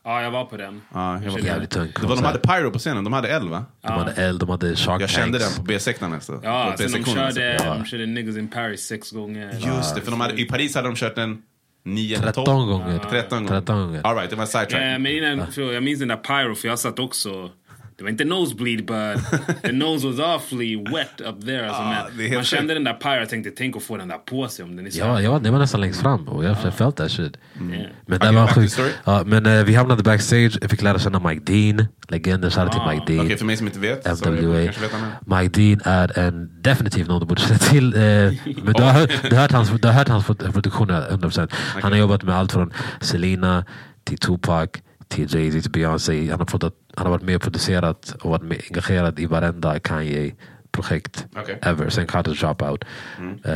Ja, 0.03 0.21
jag 0.21 0.31
var 0.31 0.45
på 0.45 0.57
den. 0.57 0.81
Ja, 0.93 1.13
jag 1.23 1.31
var 1.31 1.39
på 1.39 1.45
Jävligt 1.45 1.69
den. 1.71 1.83
tung 1.87 2.01
Det 2.01 2.07
var, 2.07 2.15
de 2.15 2.23
hade 2.25 2.39
Pyro 2.39 2.71
på 2.71 2.79
scenen, 2.79 3.03
de 3.03 3.13
hade 3.13 3.27
eld 3.29 3.49
va? 3.49 3.65
de 3.81 3.91
hade 3.91 4.11
eld, 4.11 4.39
de 4.39 4.49
hade 4.49 4.75
shark 4.75 5.01
Jag 5.01 5.09
kände 5.09 5.39
den 5.39 5.51
på 5.57 5.63
B-sektorn 5.63 6.13
alltså. 6.13 6.39
Ja, 6.43 6.75
sen 6.77 6.91
de 6.91 7.03
körde, 7.05 7.53
Ja. 7.63 7.73
de 7.73 7.85
körde 7.85 8.05
Niggas 8.05 8.37
in 8.37 8.47
Paris 8.47 8.81
sex 8.81 9.11
gånger. 9.11 9.51
Just 9.75 9.95
det, 9.95 10.01
för 10.01 10.11
de 10.11 10.21
hade, 10.21 10.41
i 10.41 10.45
Paris 10.45 10.75
hade 10.75 10.87
de 10.87 10.95
kört 10.95 11.15
den 11.15 11.41
9 11.85 12.15
eller 12.17 12.31
12. 12.31 12.45
13 12.45 12.67
gånger. 12.67 12.99
13 13.09 13.45
gånger. 13.45 13.61
13 13.61 13.79
gånger. 13.79 14.01
All 14.03 14.15
right, 14.15 14.29
det 14.29 14.35
var 14.35 14.43
en 14.43 14.47
sidetrack. 14.47 14.81
Eh, 14.81 14.99
men 14.99 15.07
innan, 15.07 15.47
jag 15.55 15.83
minns 15.83 15.99
den 15.99 16.07
där 16.07 16.15
Pyro, 16.15 16.55
för 16.55 16.67
jag 16.67 16.79
satt 16.79 16.99
också... 16.99 17.49
Det 17.97 18.03
var 18.03 18.09
inte 18.11 18.25
nosebleed, 18.25 18.85
but 18.85 19.41
the 19.61 19.71
nose 19.71 20.07
was 20.07 20.19
awfully 20.19 20.75
wet 20.75 21.21
up 21.21 21.45
there. 21.45 21.67
Alltså, 21.67 21.81
Ah, 21.81 21.85
man, 21.85 22.17
det 22.17 22.33
man 22.35 22.43
kände 22.43 22.73
den 22.73 22.83
där 22.83 22.93
Pyro, 22.93 23.13
jag 23.13 23.29
tänkte 23.29 23.51
tänk 23.51 23.75
att 23.77 23.83
få 23.83 23.97
den 23.97 24.07
där 24.07 24.17
på 24.17 24.47
sig 24.47 24.65
om 24.65 24.75
den 24.75 24.85
är 24.87 24.89
så 24.91 24.99
Ja, 24.99 25.21
jag 25.21 25.31
var, 25.51 25.59
nästan 25.59 25.81
längst 25.81 26.01
fram 26.01 26.27
och 26.27 26.45
jag 26.45 26.61
felt 26.77 26.95
that 26.95 27.11
shit. 27.11 27.37
Yeah. 27.55 27.69
Men 28.05 28.17
Okej, 28.17 28.29
det 28.29 28.35
var 28.35 28.47
sjukt. 28.47 28.79
Ja, 29.05 29.23
men 29.25 29.45
eh, 29.45 29.63
vi 29.63 29.75
hamnade 29.75 30.03
backstage, 30.03 30.57
jag 30.61 30.69
fick 30.71 30.81
lära 30.81 30.99
känna 30.99 31.19
Mike 31.29 31.51
Dean. 31.53 31.85
Legenden, 32.07 32.51
shoutout 32.51 32.71
till 32.71 32.81
Ah. 32.81 32.91
Mike 32.93 33.05
Dean. 33.07 33.25
Okej, 33.25 33.37
för 33.37 33.45
mig 33.45 33.57
som 33.57 33.67
inte 33.67 33.79
vet. 33.79 34.17
sorry. 34.17 34.69
Mike 35.25 35.61
Dean 35.61 35.81
är 35.83 36.19
en 36.19 36.61
definitivt 36.61 37.07
någon 37.07 37.19
du 37.19 37.25
borde 37.25 37.41
känna 37.41 37.57
till. 37.57 37.93
Eh, 37.95 38.01
men 38.63 38.73
du 38.73 38.83
har, 38.83 38.91
hört, 38.91 39.11
du, 39.29 39.35
har 39.35 39.41
hört 39.41 39.51
hans, 39.51 39.69
du 39.81 39.87
har 39.87 39.93
hört 39.95 40.07
hans 40.07 40.25
produktioner 40.25 41.07
100%. 41.11 41.49
Han 41.81 41.91
har 41.91 41.99
jobbat 41.99 42.23
med 42.23 42.35
allt 42.35 42.51
från 42.51 42.73
Selena 43.01 43.65
till 44.03 44.17
Tupac 44.17 44.69
till 45.07 45.35
Jay-Z 45.35 45.61
till 45.61 45.71
Beyoncé. 45.71 46.29
Han 46.29 46.39
har, 46.39 46.45
produ- 46.45 46.71
han 46.97 47.05
har 47.05 47.11
varit 47.11 47.23
med 47.23 47.35
och 47.35 47.41
producerat 47.41 48.15
och 48.21 48.29
varit 48.31 48.41
med, 48.43 48.61
engagerad 48.69 49.19
i 49.19 49.25
varenda 49.25 49.79
Kanye-projekt 49.79 51.25
Okej. 51.37 51.59
ever 51.61 51.89
sen 51.89 52.07
College 52.07 52.37
Dropout. 52.41 52.83
Eh, 53.43 53.51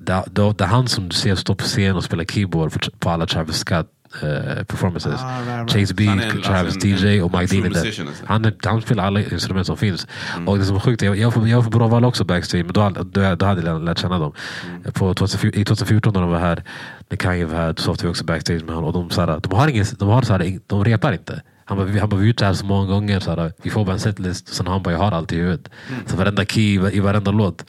det, 0.00 0.24
det, 0.30 0.52
det 0.58 0.64
är 0.64 0.68
han 0.68 0.88
som 0.88 1.08
du 1.08 1.14
ser 1.16 1.34
stå 1.34 1.54
på 1.54 1.64
scen 1.64 1.96
och 1.96 2.04
spela 2.04 2.24
keyboard 2.24 2.72
för, 2.72 2.80
på 2.98 3.10
alla 3.10 3.26
Travis 3.26 3.56
Scott 3.56 3.86
eh, 4.22 4.64
performances. 4.64 5.20
Ah, 5.22 5.38
right, 5.38 5.48
right. 5.48 5.72
Chase 5.72 5.94
B, 5.94 6.06
är 6.06 6.10
en- 6.12 6.42
Travis 6.42 6.48
alltså 6.74 6.86
en- 6.88 6.92
DJ 6.96 7.20
och 7.22 7.34
en 7.34 7.40
Mike 7.40 7.54
true 7.54 7.68
Dean 7.68 8.06
alltså. 8.06 8.24
Han, 8.26 8.52
han 8.64 8.82
spelar 8.82 9.04
alla 9.04 9.20
instrument 9.20 9.66
som 9.66 9.76
finns. 9.76 10.06
Mm. 10.36 10.48
Och 10.48 10.58
det 10.58 10.64
som 10.64 10.76
är 10.76 10.80
sjukt, 10.80 11.02
jag, 11.02 11.16
jag, 11.16 11.30
var- 11.34 11.46
jag 11.46 11.56
var 11.56 11.64
på 11.64 11.78
Bråvalla 11.78 12.06
också 12.06 12.24
backstage, 12.24 12.64
men 12.64 12.72
då, 12.72 12.90
då, 12.90 13.34
då 13.34 13.46
hade 13.46 13.62
jag 13.62 13.82
lärt 13.84 13.98
känna 13.98 14.18
dem. 14.18 14.32
Mm. 14.70 14.82
På 14.92 15.14
2014, 15.14 15.60
I 15.60 15.64
2014 15.64 16.12
när 16.14 16.20
de 16.20 16.30
var 16.30 16.38
här, 16.38 16.62
när 17.08 17.16
Kanye 17.16 17.44
var 17.44 17.56
här, 17.56 17.74
så 17.76 17.92
åkte 17.92 18.04
vi 18.06 18.10
också 18.10 18.24
backstage 18.24 18.64
med 18.64 18.74
honom. 18.74 18.84
Och 18.84 18.92
de, 18.92 19.10
såhär, 19.10 19.40
de, 19.42 19.56
har 19.56 19.68
ingen, 19.68 19.84
de, 19.98 20.08
har 20.08 20.22
såhär, 20.22 20.40
ing- 20.40 20.60
de 20.66 20.84
repar 20.84 21.12
inte. 21.12 21.42
Han 21.68 21.76
bara, 21.78 21.86
vi, 21.86 21.98
har 21.98 22.22
gjort 22.22 22.38
det 22.38 22.46
här 22.46 22.52
så 22.54 22.66
många 22.66 22.86
gånger, 22.86 23.20
såhär, 23.20 23.52
vi 23.62 23.70
får 23.70 23.84
bara 23.84 23.92
en 23.92 24.00
setlist. 24.00 24.48
Sen 24.54 24.66
han 24.66 24.82
bara, 24.82 24.92
jag 24.94 24.98
har 24.98 25.12
allt 25.12 25.32
i 25.32 25.36
huvudet. 25.36 25.68
Mm. 25.90 26.00
Så 26.06 26.16
varenda 26.16 26.44
key 26.44 26.74
i, 26.92 27.00
varenda 27.00 27.30
låt. 27.30 27.64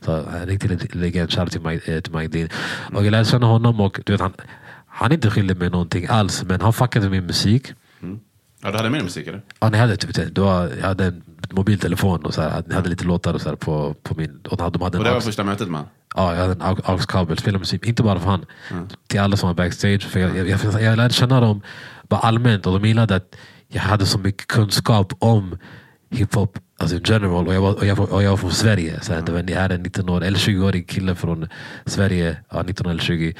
Så 0.00 0.12
en 0.16 0.46
riktig 0.46 0.70
leg- 0.70 0.96
legend, 0.96 1.30
shoutout 1.32 1.52
till 1.52 1.60
Mike, 1.60 1.94
eh, 1.96 2.00
till 2.00 2.14
Mike 2.14 2.38
Dean. 2.38 2.48
Och 2.94 3.04
jag 3.06 3.10
lärde 3.10 3.24
känna 3.24 3.46
honom 3.46 3.80
och 3.80 4.00
du 4.06 4.12
vet, 4.12 4.20
han, 4.20 4.32
han 4.86 5.10
är 5.10 5.14
inte 5.14 5.30
skyldig 5.30 5.56
med 5.56 5.72
någonting 5.72 6.06
alls, 6.08 6.44
men 6.44 6.60
han 6.60 6.72
fuckade 6.72 7.04
med 7.04 7.10
min 7.12 7.26
musik. 7.26 7.72
Ja, 8.64 8.70
du 8.70 8.76
hade 8.76 8.90
mer 8.90 9.02
musik 9.02 9.26
eller? 9.26 9.42
Ja, 9.60 9.68
ni 9.68 9.78
hade 9.78 9.96
typ, 9.96 10.38
var, 10.38 10.70
jag 10.80 10.86
hade 10.86 11.04
en 11.04 11.22
mobiltelefon 11.50 12.24
och 12.24 12.34
så 12.34 12.42
här, 12.42 12.62
ni 12.66 12.74
hade 12.74 12.88
lite 12.88 13.04
låtar 13.04 13.34
och 13.34 13.40
så 13.40 13.48
här 13.48 13.56
på, 13.56 13.94
på 14.02 14.14
min... 14.14 14.40
Och 14.48 14.56
de 14.56 14.62
hade, 14.62 14.78
de 14.78 14.82
hade 14.84 14.98
Och 14.98 15.04
det 15.04 15.10
var 15.10 15.16
aux, 15.16 15.24
första 15.24 15.44
mötet 15.44 15.68
man? 15.68 15.84
ja, 16.14 16.34
jag 16.34 16.40
hade 16.40 16.52
en 16.52 16.62
aux- 16.62 16.82
aux-kabel, 16.84 17.36
spelade 17.38 17.58
musik. 17.58 17.86
Inte 17.86 18.02
bara 18.02 18.18
för 18.20 18.30
han, 18.30 18.46
till 19.06 19.20
alla 19.20 19.36
som 19.36 19.46
var 19.48 19.54
backstage. 19.54 20.02
För 20.02 20.20
jag, 20.20 20.36
jag, 20.36 20.48
jag, 20.48 20.82
jag 20.82 20.96
lärde 20.96 21.14
känna 21.14 21.40
dem 21.40 21.60
bara 22.12 22.20
allmänt 22.20 22.66
och 22.66 22.80
de 22.80 22.88
gillade 22.88 23.14
att 23.16 23.36
jag 23.68 23.82
hade 23.82 24.06
så 24.06 24.18
mycket 24.18 24.46
kunskap 24.46 25.12
om 25.18 25.58
hiphop 26.10 26.58
alltså 26.78 26.96
in 26.96 27.02
general. 27.04 27.48
Och 27.48 27.54
jag 27.54 27.60
var, 27.60 27.72
och 27.74 27.86
jag, 27.86 28.12
och 28.12 28.22
jag 28.22 28.30
var 28.30 28.36
från 28.36 28.50
Sverige. 28.50 29.00
Så 29.02 29.12
här, 29.12 29.22
det 29.22 29.32
var, 29.32 29.50
jag 29.50 29.60
hade 29.60 29.74
en 29.74 29.82
19 29.82 30.08
år, 30.08 30.24
eller 30.24 30.38
20-årig 30.38 30.88
kille 30.88 31.14
från 31.14 31.48
Sverige, 31.86 32.36
ja, 32.50 32.62
19 32.62 32.86
eller 32.86 33.02
20. 33.02 33.34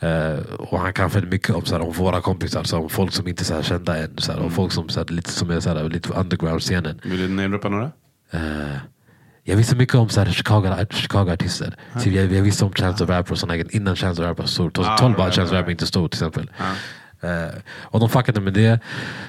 Eh, 0.00 0.38
och 0.58 0.78
han 0.78 0.92
kan 0.92 1.08
väldigt 1.08 1.32
mycket 1.32 1.50
om, 1.54 1.64
så 1.64 1.74
här, 1.74 1.82
om 1.82 1.92
våra 1.92 2.20
kompisar, 2.20 2.64
så 2.64 2.76
här, 2.76 2.82
om 2.82 2.90
folk 2.90 3.12
som 3.12 3.28
inte 3.28 3.52
är 3.52 3.54
här, 3.54 3.62
kända 3.62 3.96
än. 3.96 4.18
Så 4.18 4.32
här, 4.32 4.40
och 4.40 4.52
folk 4.52 4.72
som, 4.72 4.88
så 4.88 5.00
här, 5.00 5.06
lite, 5.06 5.30
som 5.30 5.50
är 5.50 5.60
så 5.60 5.68
här, 5.74 5.88
lite 5.88 6.12
underground-scenen. 6.12 7.00
Vill 7.04 7.20
du 7.20 7.28
namedroppa 7.28 7.68
några? 7.68 7.90
Eh, 8.30 8.76
jag 9.42 9.56
visste 9.56 9.76
mycket 9.76 9.94
om 9.94 10.08
så 10.08 10.20
här, 10.20 10.32
Chicago, 10.32 10.86
Chicago-artister. 10.90 11.74
Typ, 12.02 12.14
jag, 12.14 12.32
jag 12.32 12.42
visste 12.42 12.64
om 12.64 12.72
Chance 12.72 13.06
the 13.06 13.12
Rapper 13.12 13.32
och 13.32 13.38
såna 13.38 13.56
innan 13.56 13.96
Chance 13.96 14.22
the 14.22 14.28
Rapper 14.28 14.42
var 14.42 14.48
stor. 14.48 14.70
2012 14.70 15.14
Ah, 15.14 15.18
var 15.18 15.30
Chance 15.30 15.50
the 15.50 15.58
Rapper 15.58 15.70
inte 15.70 15.86
stor 15.86 16.08
till 16.08 16.16
exempel. 16.16 16.50
Ah. 16.58 16.72
Eh, 17.24 17.54
och 17.82 18.00
de 18.00 18.08
fuckade 18.08 18.40
med 18.40 18.52
det. 18.52 18.80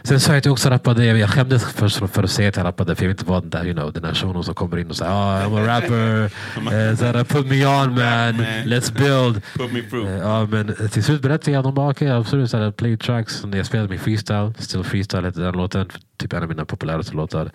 Sen 0.03 0.19
sa 0.19 0.31
jag 0.31 0.37
att 0.37 0.45
jag 0.45 0.51
också 0.51 0.69
rappade. 0.69 1.05
Jag 1.05 1.29
skämdes 1.29 1.63
först 1.63 1.97
för, 1.97 2.23
att 2.23 2.31
säga 2.31 2.49
att 2.49 2.55
jag 2.55 2.65
rappade. 2.65 2.95
För 2.95 3.03
jag 3.03 3.07
vill 3.07 3.13
inte 3.13 3.25
vara 3.25 3.41
den 3.41 3.49
där, 3.49 3.65
you 3.65 3.73
know, 3.73 3.93
den 3.93 4.03
där 4.03 4.13
shunon 4.13 4.43
som 4.43 4.55
kommer 4.55 4.77
in 4.77 4.89
och 4.89 4.95
säger 4.95 5.11
oh, 5.11 5.15
I'm 5.15 5.63
a 5.63 5.67
rapper. 5.67 6.23
uh, 6.23 6.95
så 6.97 7.05
här, 7.05 7.23
Put 7.23 7.47
me 7.47 7.65
on 7.65 7.93
man. 7.93 8.45
Let's 8.65 8.93
build. 8.93 9.41
Put 9.57 9.73
me 9.73 9.81
through. 9.81 10.11
Ja, 10.11 10.45
men 10.45 10.89
till 10.91 11.03
slut 11.03 11.21
berättade 11.21 11.51
jag. 11.51 11.63
De 11.63 11.73
bara 11.73 11.91
okej, 11.91 12.11
absolut. 12.11 12.49
Så 12.49 12.57
här, 12.57 12.71
play 12.71 12.97
tracks. 12.97 13.43
När 13.45 13.57
jag 13.57 13.65
spelade 13.65 13.89
min 13.89 13.99
freestyle. 13.99 14.53
Still 14.59 14.83
freestyle 14.83 15.25
hette 15.25 15.39
den 15.39 15.53
låten. 15.53 15.89
Typ 16.17 16.33
en 16.33 16.43
av 16.43 16.49
mina 16.49 16.65
populäraste 16.65 17.15
låtar. 17.15 17.51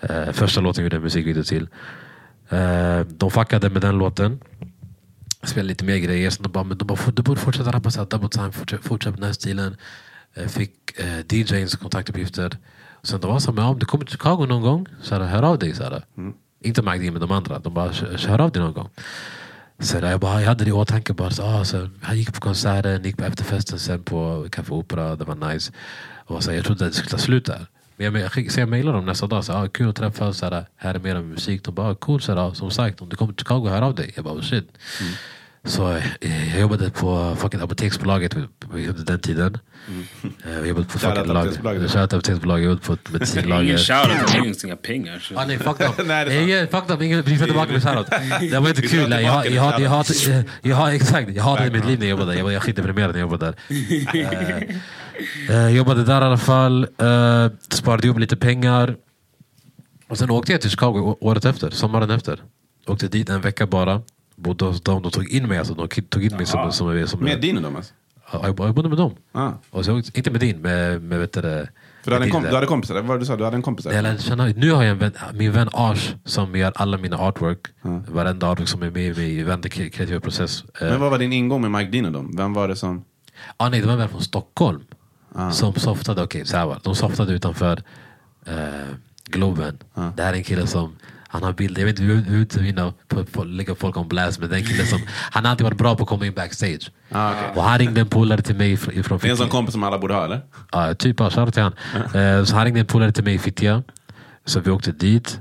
Eh, 0.00 0.32
första 0.32 0.60
låten 0.60 0.82
jag 0.82 0.86
gjorde 0.86 0.96
en 0.96 1.02
musikvideo 1.02 1.42
till. 1.42 1.68
Eh, 2.50 3.00
de 3.00 3.30
fuckade 3.30 3.70
med 3.70 3.82
den 3.82 3.98
låten. 3.98 4.40
Spelade 5.42 5.68
lite 5.68 5.84
mer 5.84 5.96
grejer. 5.96 6.30
Så 6.30 6.42
de 6.42 6.52
bara, 6.52 6.64
men 6.64 6.78
de 6.78 6.84
bara 6.86 7.10
du 7.10 7.22
borde 7.22 7.40
fortsätta 7.40 7.72
rappa 7.72 7.90
så 7.90 7.98
här, 8.00 8.06
double 8.06 8.28
time. 8.28 8.52
Fortsätt, 8.52 8.80
fortsätt 8.84 9.10
med 9.12 9.20
den 9.20 9.26
här 9.26 9.32
stilen. 9.32 9.76
Eh, 10.34 10.46
fick 10.46 10.72
eh, 11.00 11.18
DJs 11.38 11.74
kontaktuppgifter. 11.76 12.56
Sen 13.02 13.20
de 13.20 13.30
var 13.32 13.38
så 13.38 13.52
här, 13.52 13.62
om 13.68 13.78
du 13.78 13.86
kommer 13.86 14.04
till 14.04 14.12
Chicago 14.12 14.46
någon 14.48 14.62
gång, 14.62 14.86
så 15.02 15.14
här, 15.14 15.22
hör 15.22 15.42
av 15.42 15.58
dig. 15.58 15.74
Så 15.74 15.82
här. 15.82 16.02
Inte 16.60 16.82
Mike 16.82 16.98
Dean, 16.98 17.12
men 17.12 17.20
de 17.20 17.30
andra. 17.32 17.58
De 17.58 17.74
bara, 17.74 17.92
"Kör- 17.92 18.28
hör 18.28 18.40
av 18.40 18.52
dig 18.52 18.62
någon 18.62 18.72
gång. 18.72 18.88
Så 19.80 20.00
där, 20.00 20.10
jag, 20.10 20.20
bara, 20.20 20.40
jag 20.40 20.48
hade 20.48 20.64
det 20.64 20.68
i 20.68 20.72
åtanke. 20.72 21.12
Bara, 21.12 21.30
så, 21.30 21.42
ah, 21.42 21.64
så, 21.64 21.88
han 22.02 22.18
gick 22.18 22.34
på 22.34 22.40
konserten, 22.40 23.02
gick 23.04 23.16
på 23.16 23.24
efterfesten 23.24 23.78
sen 23.78 24.02
på 24.02 24.46
Café 24.52 24.72
Opera. 24.72 25.16
Det 25.16 25.24
var 25.24 25.52
nice. 25.52 25.72
Och 26.26 26.44
så, 26.44 26.52
jag 26.52 26.64
trodde 26.64 26.86
att 26.86 26.90
det 26.92 26.96
skulle 26.96 27.10
ta 27.10 27.18
slut 27.18 27.46
där. 27.46 27.66
Men 27.98 28.14
jag, 28.20 28.32
skick- 28.32 28.50
så 28.50 28.60
jag 28.60 28.68
mejlade 28.68 28.98
dem 28.98 29.06
nästa 29.06 29.26
dag. 29.26 29.44
Så, 29.44 29.52
ah, 29.52 29.68
kul 29.68 29.88
att 29.88 29.96
träffas. 29.96 30.38
Så, 30.38 30.46
här, 30.46 30.66
här 30.76 30.94
är 30.94 30.98
mer 30.98 31.16
om 31.16 31.28
musik. 31.28 31.64
De 31.64 31.74
bara, 31.74 31.90
ah, 31.90 31.94
cool. 31.94 32.20
Så, 32.20 32.32
här, 32.34 32.48
ah, 32.48 32.54
som 32.54 32.70
sagt, 32.70 33.00
om 33.02 33.08
du 33.08 33.16
kommer 33.16 33.32
till 33.32 33.38
Chicago, 33.46 33.68
hör 33.68 33.82
av 33.82 33.94
dig. 33.94 34.12
Jag 34.16 34.24
bara, 34.24 34.34
oh, 34.34 34.40
shit. 34.42 34.68
Mm. 35.00 35.12
Så 35.64 35.92
eh, 36.20 36.50
jag 36.52 36.60
jobbade 36.60 36.90
på 36.90 37.36
fucking 37.38 37.60
Apoteksbolaget 37.60 38.34
under 38.72 39.04
den 39.04 39.20
tiden. 39.20 39.58
Eh, 40.44 40.52
Jag 40.52 40.66
jobbade 40.68 40.86
på 40.86 40.98
fucking 40.98 41.26
lag. 41.26 41.36
Apoteksbolaget. 41.36 41.90
Shoutout 41.90 42.12
Apoteksbolaget. 42.14 42.64
Jag 42.64 42.70
jobbade 42.70 42.86
på 42.86 42.92
ett 42.92 43.00
Ingen 43.08 43.12
medicinlager. 43.12 43.78
shoutout, 43.78 44.32
det 44.32 44.42
finns 44.42 44.64
inga 44.64 44.76
pengar. 44.76 45.28
Ah, 45.34 45.44
nej, 45.46 45.58
fuck 45.58 45.80
är 45.80 45.84
sant. 45.86 46.08
Nej, 46.08 46.68
fuck 46.70 46.86
them. 46.86 47.02
Ingen, 47.02 47.22
vi 47.22 47.36
får 47.38 47.44
tillbaka 47.44 47.72
med 47.72 47.82
shoutout. 47.82 48.06
Det 48.50 48.58
var 48.60 48.68
inte 48.68 48.82
kul. 48.82 49.10
Jag, 49.10 49.22
jag, 49.22 49.46
jag, 49.46 49.80
jag, 49.80 49.80
jag, 49.80 50.44
jag, 50.62 50.76
har 50.76 50.90
exakt, 50.90 51.30
jag 51.30 51.42
hatade 51.42 51.70
mitt 51.70 51.86
liv 51.86 51.98
när 51.98 52.06
jag 52.06 52.10
jobbade 52.10 52.30
där. 52.30 52.38
Jag 52.38 52.44
var 52.44 52.50
jag 52.50 52.60
var 52.60 52.66
skitdeprimerad 52.66 53.10
när 53.10 53.18
jag 53.20 53.30
jobbade 53.30 53.46
där. 53.46 53.56
Eh, 55.48 55.56
eh, 55.56 55.68
jobbade 55.76 56.04
där 56.04 56.20
i 56.20 56.24
alla 56.24 56.38
fall. 56.38 56.84
Uh, 57.02 57.50
sparade 57.70 58.06
ihop 58.06 58.18
lite 58.18 58.36
pengar. 58.36 58.96
Och 60.08 60.18
sen 60.18 60.30
åkte 60.30 60.52
jag 60.52 60.60
till 60.60 60.70
Chicago 60.70 61.16
året 61.20 61.44
efter, 61.44 61.70
sommaren 61.70 62.10
efter. 62.10 62.42
Åkte 62.86 63.08
dit 63.08 63.28
en 63.30 63.40
vecka 63.40 63.66
bara. 63.66 64.02
Bodde 64.38 64.64
hos 64.64 64.80
dem. 64.80 65.02
De 65.02 65.10
tog 65.10 65.28
in 65.28 65.48
mig. 65.48 65.58
Alltså, 65.58 65.74
de 65.74 65.88
tog 65.88 66.24
in 66.24 66.36
mig 66.36 66.46
som, 66.46 66.72
som, 66.72 67.06
som, 67.06 67.20
Med 67.20 67.40
din 67.40 67.56
och 67.56 67.62
dem 67.62 67.76
alltså? 67.76 67.94
Ja, 68.32 68.40
jag, 68.42 68.60
jag 68.60 68.74
bodde 68.74 68.88
med 68.88 68.98
dem. 68.98 69.12
Ah. 69.32 69.50
Och 69.70 69.84
så, 69.84 69.96
inte 69.96 70.30
med 70.30 70.40
din, 70.40 70.58
med, 70.60 71.02
med 71.02 71.18
vet 71.18 71.32
du, 71.32 71.40
det, 71.42 71.68
För 72.04 72.10
du 72.10 72.16
hade, 72.16 72.26
en 72.26 72.32
komp- 72.32 72.48
du 72.48 72.54
hade 72.54 72.66
kompisar? 72.66 72.94
Vad 72.94 73.04
var 73.04 73.18
du 73.18 73.24
sa? 73.26 73.36
Du 73.36 73.44
hade 73.44 73.56
en 73.56 73.62
kompis? 73.62 73.86
Jag 73.86 74.02
lärde 74.02 74.18
känna, 74.22 74.46
nu 74.46 74.72
har 74.72 74.82
jag 74.82 74.90
en 74.90 74.98
vän, 74.98 75.12
min 75.34 75.52
vän 75.52 75.68
Ash 75.72 76.14
som 76.24 76.56
gör 76.56 76.72
alla 76.76 76.96
mina 76.98 77.16
artwork. 77.18 77.60
Varenda 78.08 78.46
artwork 78.50 78.68
som 78.68 78.82
är 78.82 78.90
med 78.90 79.18
i 79.18 79.44
min 79.44 79.62
kreativa 79.90 80.20
process. 80.20 80.64
Eh, 80.80 80.88
Men 80.88 81.00
vad 81.00 81.10
var 81.10 81.18
din 81.18 81.32
ingång 81.32 81.60
med 81.60 81.70
Mike 81.70 81.90
Dean 81.90 82.06
och 82.06 82.12
dem? 82.12 82.34
Vem 82.36 82.54
var 82.54 82.68
det 82.68 82.76
som... 82.76 83.04
ah, 83.56 83.68
nej, 83.68 83.80
det 83.80 83.86
var 83.86 83.92
en 83.92 83.98
vän 83.98 84.08
från 84.08 84.22
Stockholm. 84.22 84.80
Som 85.52 85.74
softade, 85.74 86.22
okej 86.22 86.46
så 86.46 86.56
här 86.56 86.66
var 86.66 86.74
det. 86.74 86.80
De 86.84 86.94
softade 86.94 87.32
utanför 87.32 87.82
eh, 88.46 88.54
Globen. 89.24 89.78
Det 90.16 90.22
här 90.22 90.32
är 90.32 90.36
en 90.36 90.44
kille 90.44 90.66
som 90.66 90.96
han 91.30 91.42
har 91.42 91.52
bilder, 91.52 91.80
jag 91.80 91.86
vet 91.86 92.00
inte 92.00 92.12
hur 92.12 92.40
ut 92.40 92.56
you 92.56 92.72
know, 92.72 92.92
på, 93.08 93.24
på, 93.24 93.44
lägga 93.44 93.74
folk 93.74 93.96
on 93.96 94.08
blast 94.08 94.40
men 94.40 94.50
den 94.50 94.62
killen 94.62 94.86
som 94.86 95.00
Han 95.30 95.44
har 95.44 95.50
alltid 95.50 95.64
varit 95.64 95.78
bra 95.78 95.96
på 95.96 96.02
att 96.02 96.08
komma 96.08 96.26
in 96.26 96.32
backstage. 96.34 96.90
Ah, 97.10 97.30
okej. 97.30 97.50
Och 97.54 97.62
han 97.62 97.78
ringde 97.78 98.00
en 98.00 98.06
polare 98.08 98.42
till 98.42 98.56
mig 98.56 98.72
ifrån, 98.72 98.94
ifrån 98.94 99.18
Det 99.22 99.28
är 99.28 99.30
en 99.30 99.36
sån 99.36 99.46
Fittja. 99.46 99.56
kompis 99.58 99.72
som 99.72 99.82
alla 99.82 99.98
borde 99.98 100.14
ha 100.14 100.24
eller? 100.24 100.40
Ja, 100.72 100.94
typ, 100.94 101.20
ja, 101.20 101.30
shoutout 101.30 101.54
till 101.54 101.62
han. 101.62 101.72
Eh, 102.14 102.44
så 102.44 102.56
han 102.56 102.64
ringde 102.64 102.80
en 102.80 102.86
polare 102.86 103.12
till 103.12 103.24
mig 103.24 103.34
i 103.34 103.38
Fittja. 103.38 103.82
Så 104.44 104.60
vi 104.60 104.70
åkte 104.70 104.92
dit. 104.92 105.40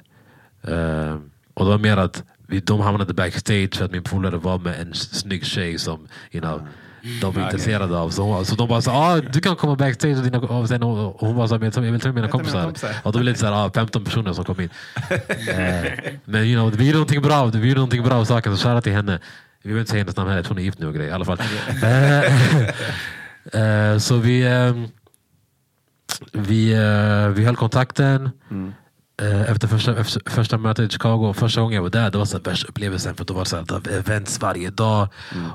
Eh, 0.63 1.17
och 1.53 1.65
det 1.65 1.71
var 1.71 1.77
mer 1.77 1.97
att 1.97 2.23
vi, 2.47 2.59
de 2.59 2.79
hamnade 2.79 3.13
backstage 3.13 3.75
för 3.75 3.85
att 3.85 3.91
min 3.91 4.03
polare 4.03 4.37
var 4.37 4.59
med 4.59 4.81
en 4.81 4.93
snygg 4.93 5.45
tjej 5.45 5.77
som 5.79 6.07
you 6.31 6.41
know, 6.41 6.67
de 7.21 7.33
var 7.33 7.43
intresserade 7.43 7.97
av. 7.97 8.09
Så, 8.09 8.21
hon- 8.23 8.45
så 8.45 8.55
de 8.55 8.67
bara 8.67 8.81
så, 8.81 8.91
ah, 8.91 9.21
du 9.21 9.41
kan 9.41 9.55
komma 9.55 9.75
backstage 9.75 10.17
och, 10.17 10.23
dina, 10.23 10.39
och, 10.39 10.67
sen, 10.67 10.83
och, 10.83 11.15
och 11.21 11.27
hon 11.27 11.35
var 11.35 11.47
så, 11.47 11.53
här, 11.53 11.59
"Men 11.59 11.71
jag 11.85 11.91
vill 11.91 12.01
ta 12.01 12.07
med 12.07 12.15
mina 12.15 12.27
kompisar. 12.27 12.63
kompisar. 12.63 12.89
Och 13.03 13.11
då 13.13 13.19
blev 13.19 13.33
det 13.33 13.39
så 13.39 13.45
här, 13.45 13.65
ah, 13.65 13.71
15 13.75 14.03
personer 14.03 14.33
som 14.33 14.43
kom 14.45 14.61
in. 14.61 14.69
eh, 15.49 15.91
men 16.25 16.43
you 16.43 16.55
know, 16.61 16.71
vi 16.77 16.85
gjorde 16.85 16.97
någonting 16.97 17.21
bra, 17.21 17.45
vi 17.45 17.57
gjorde 17.67 17.73
någonting 17.79 18.03
bra 18.03 18.13
av 18.15 18.25
saken, 18.25 18.57
så 18.57 18.63
shoutout 18.67 18.83
till 18.83 18.93
henne. 18.93 19.19
Vi 19.63 19.69
vill 19.73 19.79
inte 19.79 19.91
säga 19.91 20.01
hennes 20.03 20.17
namn 20.17 20.29
heller, 20.29 20.45
hon 20.49 20.57
är 20.57 20.61
gift 20.61 20.79
nu 20.79 20.87
och 20.87 20.93
grejer. 20.93 21.09
I 21.09 21.13
alla 21.13 21.25
fall. 21.25 21.39
Eh, 21.83 22.23
eh, 23.93 23.97
så 23.97 24.17
vi... 24.17 24.47
ehm, 24.47 24.87
vi, 26.33 26.73
eh, 26.73 27.27
vi 27.29 27.45
höll 27.45 27.55
kontakten 27.55 28.25
eh, 28.25 28.57
efter 29.21 29.67
första, 29.67 29.95
efter 29.95 30.21
första 30.29 30.57
mötet 30.57 30.85
i 30.85 30.89
Chicago. 30.93 31.33
Första 31.33 31.61
gången 31.61 31.75
jag 31.75 31.81
var 31.81 31.89
där, 31.89 32.11
det 32.11 32.17
var 32.17 32.25
så 32.25 32.39
värsta 32.39 32.67
upplevelsen. 32.67 33.15
För 33.15 33.25
då 33.25 33.33
var 33.33 33.41
det, 33.43 33.49
så 33.49 33.55
här, 33.57 33.89
events 33.99 34.41
varje 34.41 34.69
dag. 34.69 35.07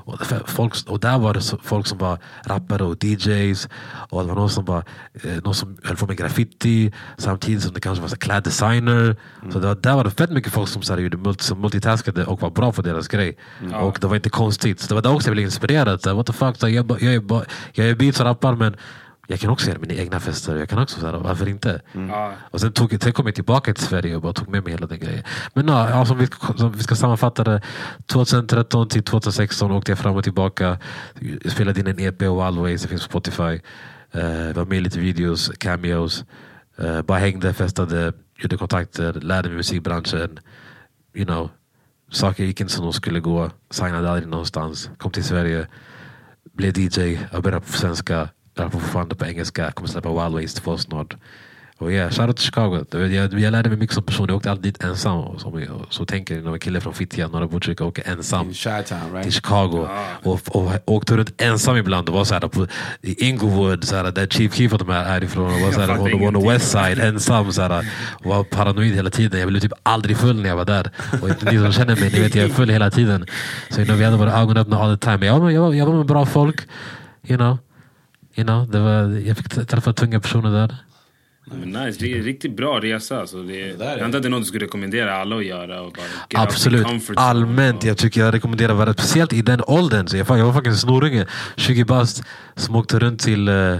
Och, 0.05 0.17
det, 0.29 0.39
folk, 0.45 0.73
och 0.87 0.99
där 0.99 1.17
var 1.19 1.33
det 1.33 1.41
så, 1.41 1.57
folk 1.63 1.87
som 1.87 1.97
var 1.97 2.17
rappare 2.45 2.83
och 2.83 3.03
DJs. 3.03 3.67
Och 4.09 4.21
det 4.21 4.27
var 4.27 4.35
någon 4.35 4.49
som, 4.49 4.65
var, 4.65 4.83
eh, 5.23 5.31
någon 5.43 5.55
som 5.55 5.77
höll 5.83 5.95
på 5.97 6.07
med 6.07 6.17
graffiti. 6.17 6.93
Samtidigt 7.17 7.63
som 7.63 7.73
det 7.73 7.79
kanske 7.79 8.01
var 8.01 8.09
så 8.09 8.15
här, 8.15 8.19
kläddesigner. 8.19 9.15
Så 9.51 9.59
det 9.59 9.67
var, 9.67 9.75
där 9.75 9.95
var 9.95 10.03
det 10.03 10.11
fett 10.11 10.29
mycket 10.31 10.53
folk 10.53 10.69
som, 10.69 10.81
så 10.81 10.93
här, 10.93 10.99
gjorde 11.01 11.17
multi, 11.17 11.43
som 11.43 11.61
multitaskade 11.61 12.25
och 12.25 12.41
var 12.41 12.49
bra 12.49 12.71
på 12.71 12.81
deras 12.81 13.07
grej. 13.07 13.37
Och 13.73 13.97
det 14.01 14.07
var 14.07 14.15
inte 14.15 14.29
konstigt. 14.29 14.79
Så 14.79 14.87
det 14.87 14.93
var 14.95 15.01
där 15.01 15.13
också 15.13 15.27
jag 15.27 15.33
blev 15.35 15.45
inspirerad. 15.45 16.01
Så 16.01 16.13
What 16.13 16.25
the 16.27 16.33
fuck, 16.33 16.57
så 16.57 16.69
jag, 16.69 17.01
jag, 17.01 17.23
bara- 17.25 17.45
jag 17.73 17.87
är 17.89 17.95
beats 17.95 18.19
och 18.19 18.25
rappar 18.25 18.55
men 18.55 18.75
jag 19.27 19.39
kan 19.39 19.49
också 19.49 19.67
göra 19.67 19.79
mina 19.79 19.93
egna 19.93 20.19
fester. 20.19 20.55
Jag 20.55 20.69
kan 20.69 20.79
också, 20.79 20.99
så 20.99 21.05
här, 21.05 21.13
varför 21.13 21.47
inte? 21.47 21.81
Ja. 21.91 22.33
Och 22.51 22.61
sen, 22.61 22.71
tog, 22.71 22.97
sen 23.03 23.13
kom 23.13 23.25
jag 23.25 23.35
tillbaka 23.35 23.73
till 23.73 23.83
Sverige 23.83 24.15
och 24.15 24.21
bara 24.21 24.33
tog 24.33 24.49
med 24.49 24.63
mig 24.63 24.73
hela 24.73 24.87
den 24.87 24.99
grejen. 24.99 25.23
Men 25.53 25.67
ja, 25.67 25.89
ja, 25.89 26.05
som, 26.05 26.17
vi, 26.17 26.27
som 26.55 26.71
vi 26.71 26.83
ska 26.83 26.95
sammanfatta 26.95 27.43
det. 27.43 27.61
2013 28.05 28.89
till 28.89 29.03
2016 29.03 29.71
åkte 29.71 29.91
jag 29.91 29.99
fram 29.99 30.15
och 30.15 30.23
tillbaka. 30.23 30.77
Spelade 31.45 31.79
in 31.79 31.87
en 31.87 31.99
EP 31.99 32.21
och 32.21 32.45
Always, 32.45 32.81
det 32.81 32.87
finns 32.87 33.07
på 33.07 33.09
Spotify. 33.09 33.59
Uh, 34.15 34.53
var 34.53 34.65
med 34.65 34.77
i 34.77 34.81
lite 34.81 34.99
videos, 34.99 35.51
cameos. 35.57 36.25
Eh, 36.77 37.01
bara 37.01 37.17
hängde, 37.17 37.53
festade, 37.53 38.13
gjorde 38.35 38.57
kontakter, 38.57 39.13
lärde 39.13 39.49
mig 39.49 39.57
musikbranschen. 39.57 40.39
You 41.13 41.25
know, 41.25 41.49
saker 42.11 42.43
gick 42.43 42.61
inte 42.61 42.73
som 42.73 42.83
de 42.83 42.93
skulle 42.93 43.19
gå. 43.19 43.51
Signade 43.69 44.09
aldrig 44.09 44.27
någonstans. 44.27 44.89
Kom 44.97 45.11
till 45.11 45.23
Sverige. 45.23 45.67
Blev 46.53 46.77
DJ. 46.77 47.19
Jag 47.31 47.43
började 47.43 47.65
på 47.65 47.71
svenska. 47.71 48.29
Jag 48.55 48.71
på 48.71 48.79
fortfarande 48.79 49.15
på 49.15 49.25
engelska. 49.25 49.71
Kommer 49.71 49.89
släppa 49.89 50.09
Wild 50.09 50.33
Ways 50.33 50.53
2 50.53 50.77
snart. 50.77 51.15
Och 51.77 51.91
yeah, 51.91 52.11
shoutout 52.11 52.37
till 52.37 52.45
Chicago. 52.45 52.85
Jag, 52.91 53.11
jag, 53.11 53.39
jag 53.39 53.51
lärde 53.51 53.69
mig 53.69 53.77
mycket 53.77 53.93
som 53.93 54.03
person. 54.03 54.27
Jag 54.27 54.37
åkte 54.37 54.51
alltid 54.51 54.63
dit 54.63 54.83
ensam. 54.83 55.19
Och 55.19 55.41
som, 55.41 55.53
och, 55.53 55.93
så 55.93 56.05
tänker 56.05 56.35
jag 56.35 56.43
när 56.43 56.53
en 56.53 56.59
kille 56.59 56.81
från 56.81 56.93
Fittja, 56.93 57.27
norra 57.27 57.47
Botkyrka, 57.47 57.85
åker 57.85 58.09
ensam 58.11 58.51
Chi-Town 58.51 58.83
till 58.83 59.13
right? 59.13 59.33
Chicago. 59.33 59.87
Och, 60.23 60.55
och 60.55 60.71
åkte 60.85 61.17
runt 61.17 61.41
ensam 61.41 61.77
ibland. 61.77 62.09
Och 62.09 62.15
var 62.15 62.23
så 62.23 62.33
här 62.33 62.41
på, 62.41 62.67
i 63.01 63.27
Inglewood, 63.27 63.83
så 63.83 63.95
här, 63.95 64.11
där 64.11 64.27
Chief 64.27 64.53
Keef 64.53 64.73
och 64.73 64.79
de 64.79 64.89
är 64.89 65.03
härifrån. 65.03 65.53
Och 65.53 65.59
var 65.59 65.71
så 65.71 65.81
här, 65.81 66.01
on, 66.01 66.35
on 66.35 66.41
the 66.43 66.49
west 66.49 66.71
side, 66.71 66.99
ensam. 66.99 67.51
Så 67.51 67.61
här, 67.61 67.85
och 68.11 68.25
var 68.25 68.43
paranoid 68.43 68.95
hela 68.95 69.09
tiden. 69.09 69.39
Jag 69.39 69.49
blev 69.49 69.59
typ 69.59 69.73
aldrig 69.83 70.17
full 70.17 70.41
när 70.41 70.49
jag 70.49 70.55
var 70.55 70.65
där. 70.65 70.91
Och 71.21 71.29
ni 71.51 71.59
som 71.59 71.71
känner 71.71 71.95
mig, 71.95 72.11
ni 72.13 72.19
vet 72.19 72.35
jag 72.35 72.45
är 72.45 72.49
full 72.49 72.69
hela 72.69 72.91
tiden. 72.91 73.25
Så 73.69 73.79
you 73.79 73.85
know, 73.85 73.97
vi 73.97 74.03
hade 74.03 74.17
våra 74.17 74.41
ögon 74.41 74.57
öppna 74.57 74.79
all 74.79 74.97
the 74.97 75.05
time. 75.05 75.17
Men 75.17 75.27
jag, 75.27 75.51
jag, 75.51 75.75
jag 75.75 75.85
var 75.85 75.93
med 75.93 76.05
bra 76.05 76.25
folk. 76.25 76.61
You 77.27 77.37
know. 77.37 77.57
You 78.35 78.45
know, 78.47 78.69
det 78.71 78.79
var, 78.79 79.19
jag 79.27 79.37
fick 79.37 79.49
träffa 79.67 79.93
tunga 79.93 80.19
personer 80.19 80.51
där. 80.51 80.75
Men 81.45 81.69
nice, 81.85 81.99
det 81.99 82.13
är 82.13 82.17
en 82.17 82.23
riktigt 82.23 82.55
bra 82.57 82.79
resa. 82.79 83.19
Alltså 83.19 83.43
det, 83.43 83.61
är- 83.61 83.77
jag 83.79 83.99
antar 84.01 84.17
att 84.17 84.23
det 84.23 84.27
är 84.27 84.29
något 84.29 84.41
du 84.41 84.45
skulle 84.45 84.65
rekommendera 84.65 85.15
alla 85.15 85.35
att 85.35 85.45
göra. 85.45 85.81
Och 85.81 85.91
bara 85.93 86.41
Absolut. 86.43 86.87
Allmänt. 87.17 87.83
Jag 87.83 87.97
tycker 87.97 88.21
jag 88.21 88.33
rekommenderar 88.33 88.73
varandra. 88.73 88.93
Speciellt 88.93 89.33
i 89.33 89.41
den 89.41 89.61
åldern. 89.67 90.07
Så 90.07 90.17
jag, 90.17 90.27
jag 90.29 90.45
var 90.45 90.53
faktiskt 90.53 90.73
en 90.73 90.77
snorunge. 90.89 91.25
20 91.55 91.83
bast. 91.85 92.23
Som 92.55 92.75
åkte 92.75 92.99
runt 92.99 93.19
till, 93.21 93.47
eh, 93.47 93.77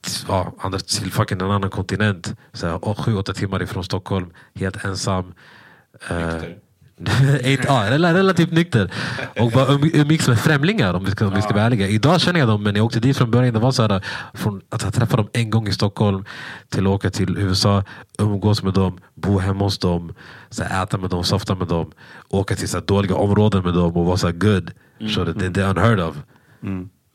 till, 0.00 0.24
ja, 0.28 0.54
andra, 0.60 0.78
till 0.78 1.12
fucking 1.12 1.40
en 1.40 1.50
annan 1.50 1.70
kontinent. 1.70 2.34
Så 2.52 2.66
här, 2.66 2.74
å- 2.88 2.94
Sju, 2.98 3.16
åtta 3.16 3.32
timmar 3.34 3.62
ifrån 3.62 3.84
Stockholm. 3.84 4.30
Helt 4.54 4.84
ensam. 4.84 5.34
Nykter. 6.10 6.56
Eight, 7.42 7.60
ja, 7.64 7.86
rela- 7.90 8.14
relativt 8.14 8.52
nykter. 8.52 8.90
Och 9.40 9.50
bara 9.50 9.66
um- 9.66 9.90
umgicks 9.94 10.28
med 10.28 10.38
främlingar 10.38 10.94
om 10.94 11.04
vi, 11.04 11.10
ska, 11.10 11.26
om 11.26 11.34
vi 11.34 11.42
ska 11.42 11.54
vara 11.54 11.64
ärliga. 11.64 11.88
Idag 11.88 12.20
känner 12.20 12.40
jag 12.40 12.48
dem 12.48 12.62
men 12.62 12.76
jag 12.76 12.84
åkte 12.84 13.00
dit 13.00 13.16
från 13.16 13.30
början. 13.30 13.54
Det 13.54 13.60
var 13.60 13.72
så 13.72 13.82
här, 13.82 14.04
från 14.34 14.60
att 14.68 14.82
jag 14.82 14.94
träffade 14.94 15.22
dem 15.22 15.30
en 15.32 15.50
gång 15.50 15.68
i 15.68 15.72
Stockholm 15.72 16.24
till 16.68 16.86
att 16.86 16.92
åka 16.92 17.10
till 17.10 17.38
USA, 17.38 17.82
umgås 18.18 18.62
med 18.62 18.74
dem, 18.74 18.98
bo 19.14 19.38
hemma 19.38 19.64
hos 19.64 19.78
dem, 19.78 20.14
så 20.50 20.64
här, 20.64 20.82
äta 20.82 20.98
med 20.98 21.10
dem, 21.10 21.24
softa 21.24 21.54
med 21.54 21.68
dem, 21.68 21.92
åka 22.28 22.54
till 22.56 22.68
så 22.68 22.76
här, 22.78 22.84
dåliga 22.84 23.14
områden 23.14 23.62
med 23.64 23.74
dem 23.74 23.96
och 23.96 24.04
vara 24.06 24.16
så 24.16 24.26
här 24.26 24.34
good. 24.34 24.70
Så 25.14 25.24
det, 25.24 25.48
det 25.48 25.62
är 25.62 25.70
unheard 25.70 26.00
of. 26.00 26.16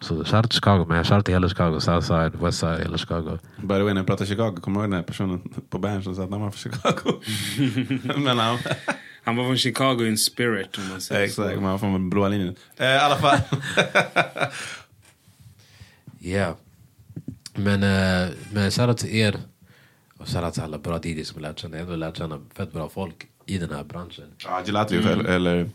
Så 0.02 0.16
shoutout 0.16 0.44
till 0.52 0.56
Chicago 0.56 0.86
man, 0.90 1.04
shoutout 1.04 1.26
till 1.26 1.34
hela 1.34 1.50
Chicago, 1.50 1.80
Southside, 1.80 2.36
Westside, 2.42 2.80
hela 2.80 2.98
Chicago. 2.98 3.38
By 3.58 3.68
the 3.68 3.84
way, 3.84 3.94
när 3.94 4.00
jag 4.02 4.08
pratar 4.08 4.26
Chicago, 4.26 4.56
kommer 4.62 4.80
du 4.80 4.84
ihåg 4.84 4.92
den 4.92 4.98
här 4.98 5.04
personen 5.04 5.40
på 5.70 5.80
Berns 5.80 6.04
som 6.04 6.16
sa 6.16 6.24
att 6.24 6.32
han 6.32 6.42
var 6.42 6.52
från 6.52 6.72
Chicago? 6.72 7.20
Men 8.26 8.40
han... 8.40 8.58
Han 9.30 9.36
var 9.36 9.46
från 9.46 9.58
Chicago 9.58 10.06
in 10.08 10.18
spirit 10.18 10.78
om 10.78 10.90
man 10.90 11.02
säger 11.02 11.22
Exakt, 11.26 11.56
så. 11.56 11.62
man 11.62 11.72
var 11.72 11.78
från 11.78 12.10
blåa 12.10 12.28
linjen. 12.28 12.56
Eh, 12.78 12.88
I 12.88 12.98
alla 12.98 13.16
fall. 13.16 13.40
Yeah. 16.22 16.56
Men, 17.54 17.84
uh, 17.84 18.34
men 18.52 18.72
shoutout 18.72 18.98
till 18.98 19.16
er. 19.16 19.40
Och 20.18 20.28
shoutout 20.28 20.54
till 20.54 20.64
alla 20.64 20.78
bra 20.78 21.00
DJs 21.04 21.28
som 21.28 21.42
lärt 21.42 21.60
känna. 21.60 21.78
Jag 21.78 21.86
har 21.86 21.94
ändå 21.94 22.06
lärt 22.06 22.18
känna 22.18 22.42
fett 22.54 22.74
bra 22.74 22.90
folk 22.90 23.28
i 23.46 23.58
den 23.58 23.70
här 23.70 23.84
branschen. 23.84 24.26
Ja, 24.38 24.64
Gelato 24.66 24.96
är 24.96 25.00
väl- 25.00 25.26
eller... 25.26 25.70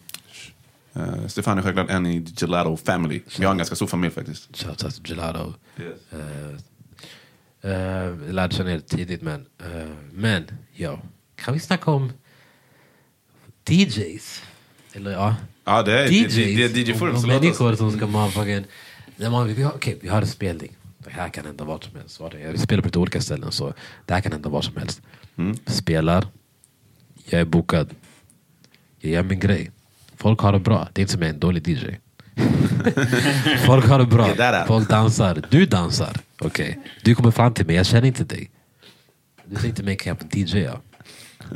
Uh, 0.97 1.27
Stefan 1.27 1.59
är 1.59 1.63
självklart 1.63 1.91
en 1.91 2.07
i 2.07 2.27
Gelato 2.37 2.77
Family. 2.77 3.21
Vi 3.39 3.45
har 3.45 3.53
en 3.53 3.59
ganska 3.59 3.77
stor 3.77 3.87
familj 3.87 4.15
faktiskt. 4.15 4.57
Shoutout 4.57 4.95
till 4.95 5.11
Gelato. 5.11 5.55
Yes. 5.81 5.93
Uh, 6.13 6.21
uh, 7.65 8.27
jag 8.27 8.35
lärde 8.35 8.55
känna 8.55 8.73
er 8.73 8.81
tidigt 8.81 9.23
men... 9.23 9.47
Uh, 9.67 9.91
men, 10.13 10.45
ja. 10.73 10.99
Kan 11.37 11.55
vi 11.55 11.61
snacka 11.61 11.91
om 11.91 12.13
DJs? 13.71 14.43
Eller 14.93 15.11
ja. 15.11 15.37
Ja, 15.65 15.83
det 15.83 16.01
är 16.01 16.09
DJs. 16.13 16.35
det, 16.35 16.69
det, 16.69 16.81
är 16.81 16.85
DJ 16.89 16.93
och- 16.93 16.99
Fulm. 16.99 17.17
och 17.17 17.27
Människor 17.27 17.75
som 17.75 17.91
ska. 17.91 18.07
När 19.17 19.31
man, 19.31 19.55
vi, 19.55 19.63
har, 19.63 19.75
okay, 19.75 19.97
vi 20.01 20.09
har 20.09 20.21
en 20.23 20.27
spelning. 20.29 20.77
Det 20.99 21.11
här 21.11 21.29
kan 21.29 21.45
hända 21.47 21.65
vart 21.65 21.85
som 21.85 21.97
helst. 21.97 22.21
Vart- 22.21 22.35
Vi 22.35 22.59
spelar 22.59 22.83
på 22.83 22.89
lite 22.89 22.99
olika 22.99 23.21
ställen 23.21 23.53
så 23.53 23.75
det 24.07 24.15
här 24.15 24.21
kan 24.21 24.33
hända 24.33 24.49
var 24.49 24.63
som 24.63 24.77
helst. 24.77 25.03
Mm. 25.37 25.57
Spelar. 25.67 26.27
Jag 27.25 27.41
är 27.41 27.45
bokad. 27.45 27.91
Jag 29.01 29.13
gör 29.13 29.23
min 29.23 29.41
grej. 29.41 29.71
Folk 30.17 30.41
har 30.41 30.53
det 30.53 30.59
bra. 30.59 30.89
Det 30.93 31.01
är 31.01 31.03
inte 31.03 31.13
som 31.13 31.23
jag 31.23 31.29
är 31.31 31.35
en 31.35 31.41
dålig 31.41 31.69
DJ. 31.69 31.97
Folk 33.67 33.87
har 33.87 33.99
det 33.99 34.07
bra. 34.07 34.65
Folk 34.67 34.89
dansar. 34.89 35.43
Du 35.51 35.67
dansar. 35.67 36.17
Okej. 36.41 36.79
Du 37.03 37.15
kommer 37.15 37.31
fram 37.31 37.55
till 37.55 37.67
mig. 37.67 37.77
Jag 37.77 37.87
känner 37.87 38.07
inte 38.07 38.25
dig. 38.25 38.51
Du 39.47 39.57
säger 39.57 39.75
till 39.75 39.85
mig 39.85 39.97
kan 39.97 40.17
jag 40.21 40.39
DJ? 40.39 40.69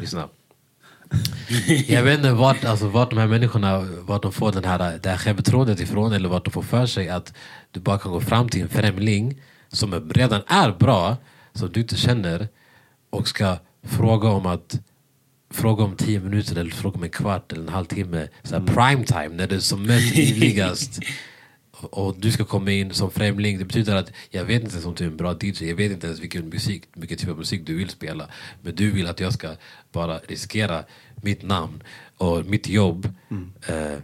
Lyssna. 0.01 0.29
Jag 1.87 2.03
vet 2.03 2.19
inte 2.19 2.33
vart, 2.33 2.65
alltså, 2.65 2.89
vart 2.89 3.11
de 3.11 3.19
här 3.19 3.27
människorna 3.27 3.81
vart 4.01 4.23
de 4.23 4.33
får 4.33 4.53
den 4.53 4.65
här, 4.65 4.99
det 5.03 5.09
här 5.09 5.17
självförtroendet 5.17 5.81
ifrån 5.81 6.13
eller 6.13 6.29
vart 6.29 6.45
de 6.45 6.51
får 6.51 6.63
för 6.63 6.87
sig 6.87 7.09
att 7.09 7.33
du 7.71 7.81
bara 7.81 7.99
kan 7.99 8.13
gå 8.13 8.21
fram 8.21 8.49
till 8.49 8.63
en 8.63 8.69
främling 8.69 9.43
som 9.69 10.11
redan 10.11 10.43
är 10.47 10.73
bra, 10.73 11.17
som 11.53 11.73
du 11.73 11.81
inte 11.81 11.97
känner 11.97 12.49
och 13.11 13.29
ska 13.29 13.57
fråga 13.83 14.29
om 14.29 14.47
att 14.47 14.81
Fråga 15.51 15.85
om 15.85 15.97
tio 15.97 16.21
minuter 16.21 16.57
eller 16.57 16.71
fråga 16.71 16.97
om 16.97 17.03
en 17.03 17.11
kvart 17.11 17.53
eller 17.53 17.63
en 17.63 17.69
halvtimme. 17.69 18.29
Så 18.43 18.59
här 18.59 18.67
prime 18.67 19.05
time 19.05 19.29
när 19.29 19.47
det 19.47 19.55
är 19.55 19.61
som 19.61 19.83
mest 19.83 20.17
livligast. 20.17 21.01
Och 21.81 22.15
du 22.19 22.33
ska 22.33 22.45
komma 22.45 22.71
in 22.71 22.95
som 22.95 23.11
främling. 23.11 23.59
Det 23.59 23.65
betyder 23.65 23.97
att 23.97 24.13
jag 24.31 24.45
vet 24.45 24.63
inte 24.63 24.75
ens 24.75 24.87
om 24.87 24.95
du 24.95 25.05
är 25.05 25.09
en 25.09 25.17
bra 25.17 25.35
DJ. 25.41 25.69
Jag 25.69 25.77
vet 25.77 25.93
inte 25.93 26.07
ens 26.07 26.21
vilken 26.21 26.49
musik, 26.49 26.83
vilken 26.95 27.19
typ 27.19 27.29
av 27.29 27.37
musik 27.37 27.67
du 27.67 27.77
vill 27.77 27.89
spela. 27.89 28.29
Men 28.63 28.75
du 28.75 28.91
vill 28.91 29.07
att 29.07 29.21
jag 29.21 29.33
ska 29.33 29.49
bara 29.93 30.19
riskera 30.19 30.85
mitt 31.23 31.43
namn 31.43 31.83
och 32.17 32.45
mitt 32.47 32.69
jobb. 32.69 33.09
Eh, 33.67 33.99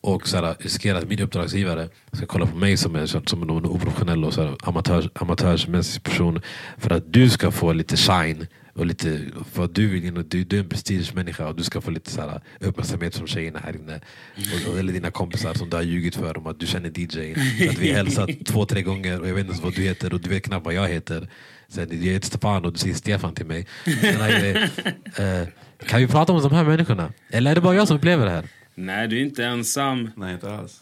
och 0.00 0.28
så 0.28 0.36
här, 0.36 0.56
riskera 0.58 0.98
att 0.98 1.08
min 1.08 1.20
uppdragsgivare 1.20 1.88
ska 2.12 2.26
kolla 2.26 2.46
på 2.46 2.56
mig 2.56 2.76
som, 2.76 2.96
en, 2.96 3.08
som 3.08 3.40
någon 3.40 3.66
oprofessionell 3.66 4.24
och 4.24 4.34
så 4.34 4.42
här, 4.42 4.56
amatörs, 4.62 5.08
amatörsmässig 5.14 6.02
person. 6.02 6.40
För 6.78 6.90
att 6.90 7.12
du 7.12 7.30
ska 7.30 7.50
få 7.50 7.72
lite 7.72 7.96
shine. 7.96 8.46
Och 8.72 8.86
lite, 8.86 9.20
för 9.52 9.64
att 9.64 9.74
du, 9.74 9.88
vill, 9.88 10.14
du, 10.28 10.44
du 10.44 10.56
är 10.56 10.60
en 10.60 10.68
prestigemänniska 10.68 11.48
och 11.48 11.56
du 11.56 11.62
ska 11.62 11.80
få 11.80 11.90
lite 11.90 12.10
så 12.10 12.20
här, 12.20 12.40
uppmärksamhet 12.60 13.14
som 13.14 13.26
tjejerna 13.26 13.58
här 13.58 13.76
inne. 13.76 14.00
Och, 14.36 14.72
och, 14.72 14.78
eller 14.78 14.92
dina 14.92 15.10
kompisar 15.10 15.54
som 15.54 15.70
du 15.70 15.76
har 15.76 15.82
ljugit 15.82 16.14
för 16.14 16.36
om 16.38 16.46
att 16.46 16.60
du 16.60 16.66
känner 16.66 16.98
DJ. 16.98 17.32
Att 17.68 17.78
vi 17.78 17.88
har 17.88 17.96
hälsat 17.96 18.30
två, 18.46 18.64
tre 18.64 18.82
gånger 18.82 19.20
och 19.20 19.28
jag 19.28 19.34
vet 19.34 19.40
inte 19.40 19.52
ens 19.52 19.64
vad 19.64 19.74
du 19.74 19.82
heter 19.82 20.14
och 20.14 20.20
du 20.20 20.28
vet 20.28 20.42
knappt 20.42 20.64
vad 20.64 20.74
jag 20.74 20.88
heter. 20.88 21.28
Sen, 21.68 21.88
jag 21.90 22.12
heter 22.12 22.26
Stefan 22.26 22.64
och 22.64 22.72
du 22.72 22.78
säger 22.78 22.94
Stefan 22.94 23.34
till 23.34 23.46
mig. 23.46 23.66
Här. 23.84 24.70
Eh, 25.16 25.48
kan 25.86 26.00
vi 26.00 26.06
prata 26.06 26.32
om 26.32 26.42
de 26.42 26.52
här 26.52 26.64
människorna? 26.64 27.12
Eller 27.30 27.50
är 27.50 27.54
det 27.54 27.60
bara 27.60 27.74
jag 27.74 27.88
som 27.88 27.96
upplever 27.96 28.24
det 28.24 28.30
här? 28.32 28.48
Nej, 28.74 29.08
du 29.08 29.16
är 29.16 29.22
inte 29.22 29.44
ensam. 29.44 30.10
Nej, 30.16 30.34
inte 30.34 30.52
alls. 30.54 30.80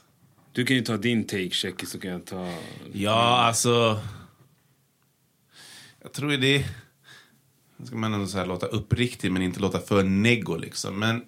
Du 0.52 0.64
kan 0.64 0.76
ju 0.76 0.82
ta 0.82 0.96
din 0.96 1.24
take, 1.24 1.50
Checky, 1.50 1.86
så 1.86 1.98
kan 1.98 2.10
jag 2.10 2.24
ta... 2.24 2.54
Ja, 2.92 3.38
alltså... 3.38 4.00
Jag 6.02 6.12
tror 6.12 6.36
det... 6.36 6.64
Nu 7.80 7.86
ska 7.86 7.96
man 7.96 8.14
ändå 8.14 8.26
så 8.26 8.38
här 8.38 8.46
låta 8.46 8.66
uppriktig 8.66 9.32
men 9.32 9.42
inte 9.42 9.60
låta 9.60 9.78
för 9.78 10.02
neggo 10.02 10.56
liksom. 10.56 10.98
Men... 10.98 11.22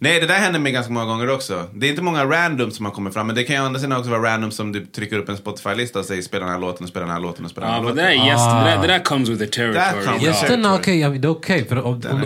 Nej, 0.00 0.20
det 0.20 0.26
där 0.26 0.34
händer 0.34 0.60
mig 0.60 0.72
ganska 0.72 0.92
många 0.92 1.06
gånger 1.06 1.30
också. 1.30 1.64
Det 1.74 1.86
är 1.86 1.90
inte 1.90 2.02
många 2.02 2.24
random 2.24 2.70
som 2.70 2.84
har 2.84 2.92
kommit 2.92 3.14
fram, 3.14 3.26
men 3.26 3.36
det 3.36 3.44
kan 3.44 3.56
ju 3.56 3.62
å 3.62 3.64
andra 3.64 3.80
sidan 3.80 3.98
också 3.98 4.10
vara 4.10 4.34
random 4.34 4.50
som 4.50 4.72
du 4.72 4.86
trycker 4.86 5.18
upp 5.18 5.28
en 5.28 5.36
Spotify-lista 5.36 5.98
och 5.98 6.04
säger 6.04 6.22
spela 6.22 6.44
den 6.44 6.52
här 6.54 6.60
låten 6.60 6.84
och 6.84 6.88
spela 6.88 7.06
den 7.06 7.14
här 7.14 7.20
låten 7.20 7.44
och 7.44 7.50
spela 7.50 7.66
den 7.66 7.74
här 7.74 7.82
låten. 7.82 7.98
Ah. 7.98 8.64
det, 8.64 8.70
där, 8.70 8.80
det 8.80 8.86
där 8.86 9.04
comes 9.04 9.28
with 9.28 9.40
the 9.40 9.46
territory. 9.46 10.24
Gästerna, 10.24 10.74
okej, 10.74 11.00
ja, 11.00 11.08
det 11.08 11.28
är 11.28 11.30
okej. 11.30 11.68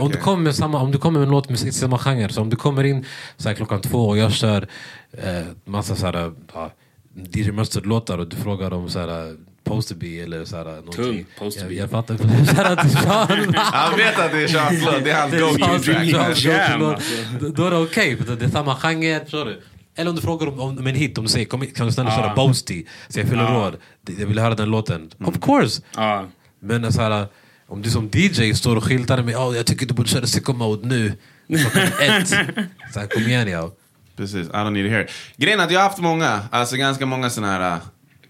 om, 0.00 0.10
du 0.12 0.18
kommer 0.18 0.42
med 0.42 0.54
samma, 0.54 0.80
om 0.80 0.90
du 0.90 0.98
kommer 0.98 1.18
med 1.18 1.26
en 1.26 1.30
låt 1.30 1.48
med 1.48 1.74
samma 1.74 1.98
genre, 1.98 2.28
så 2.28 2.40
om 2.40 2.50
du 2.50 2.56
kommer 2.56 2.84
in 2.84 3.06
så 3.36 3.48
här, 3.48 3.56
klockan 3.56 3.80
två 3.80 4.08
och 4.08 4.18
jag 4.18 4.32
kör 4.32 4.68
eh, 5.12 5.42
massa 5.64 5.96
så 5.96 6.06
här, 6.06 6.32
ja, 6.54 6.70
DJ 7.14 7.50
Mustard-låtar 7.50 8.18
och 8.18 8.28
du 8.28 8.36
frågar 8.36 8.72
om 8.72 8.88
så 8.88 8.98
här, 8.98 9.36
Posterby 9.76 10.20
eller 10.20 10.44
så 10.44 10.56
här, 10.56 10.64
någonting. 10.64 10.94
Tung, 11.04 11.26
Posterby. 11.38 11.74
Jag, 11.76 11.82
jag 11.82 11.90
fattar. 11.90 12.16
Kör- 12.18 13.54
Han 13.72 13.96
vet 13.96 14.18
att 14.18 14.32
det 14.32 14.42
är 14.42 14.48
Charles 14.48 14.84
låt, 14.84 15.04
det 15.04 15.10
är 15.10 15.20
hans 15.20 15.32
Det 15.32 15.36
är 15.38 15.40
go-to 15.40 15.64
Charles 15.64 15.84
track. 15.84 16.10
Charles 16.10 16.44
Jam, 16.44 16.80
go-to-låt. 16.80 16.94
alltså. 16.94 17.48
Då- 17.48 17.66
är 17.66 17.70
det 17.70 17.76
okej, 17.78 18.16
för 18.16 18.36
det 18.36 18.44
är 18.44 18.48
samma 18.48 18.76
genre. 18.76 19.20
Förstår 19.20 19.44
du? 19.44 19.62
Eller 19.96 20.10
om 20.10 20.16
du 20.16 20.22
frågar 20.22 20.46
om, 20.48 20.60
om 20.78 20.86
en 20.86 20.94
hit, 20.94 21.18
om 21.18 21.24
du 21.24 21.30
säger 21.30 21.46
kom, 21.46 21.66
kan 21.66 21.86
du 21.86 21.92
snälla 21.92 22.10
Ah. 22.10 22.16
köra 22.16 22.34
Boasty? 22.34 22.84
Så 23.08 23.18
jag 23.20 23.28
fyller 23.28 23.42
Ah. 23.44 23.54
råd. 23.66 23.76
Jag 24.18 24.26
vill 24.26 24.38
höra 24.38 24.54
den 24.54 24.70
låten. 24.70 25.10
Of 25.24 25.40
course! 25.40 25.82
Ja. 25.96 26.26
Men 26.60 26.92
så 26.92 27.02
här, 27.02 27.26
om 27.68 27.82
du 27.82 27.90
som 27.90 28.10
DJ 28.12 28.54
står 28.54 28.76
och 28.76 28.84
skyltar 28.84 29.22
med 29.22 29.36
oh, 29.36 29.56
jag 29.56 29.66
tycker 29.66 29.86
du 29.86 29.94
borde 29.94 30.08
köra 30.08 30.26
sicko 30.26 30.52
mode 30.52 30.88
nu. 30.88 31.12
Klockan 31.48 31.82
ett. 32.00 32.28
Så 32.28 33.00
här, 33.00 33.06
kom 33.06 33.22
igen 33.22 33.48
ja. 33.48 33.70
Precis, 34.16 34.46
I 34.46 34.50
don't 34.50 34.70
need 34.70 34.84
to 34.86 34.90
hear 34.90 35.04
it. 35.04 35.10
Grejen 35.36 35.60
är 35.60 35.64
att 35.64 35.70
jag 35.70 35.80
har 35.80 35.88
haft 35.88 35.98
många, 35.98 36.40
alltså 36.50 36.76
ganska 36.76 37.06
många 37.06 37.30
sådana 37.30 37.52
här, 37.52 37.78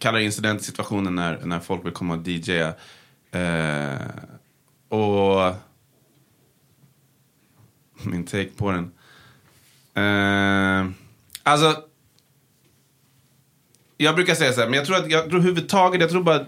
kallar 0.02 0.18
det 0.18 0.24
incidentsituationer 0.24 1.10
när, 1.10 1.40
när 1.44 1.60
folk 1.60 1.84
vill 1.84 1.92
komma 1.92 2.14
och 2.14 2.28
DJa. 2.28 2.74
Eh, 3.32 3.96
och 4.88 5.54
min 8.02 8.24
take 8.24 8.48
på 8.56 8.70
den. 8.72 8.92
Eh, 9.94 10.90
alltså, 11.42 11.82
jag 13.96 14.14
brukar 14.14 14.34
säga 14.34 14.52
så 14.52 14.60
här, 14.60 14.68
men 14.68 14.76
jag 14.76 14.86
tror 14.86 14.96
att, 14.96 15.10
jag 15.10 15.24
tror 15.24 15.34
överhuvudtaget, 15.34 16.00
jag 16.00 16.10
tror 16.10 16.22
bara 16.22 16.46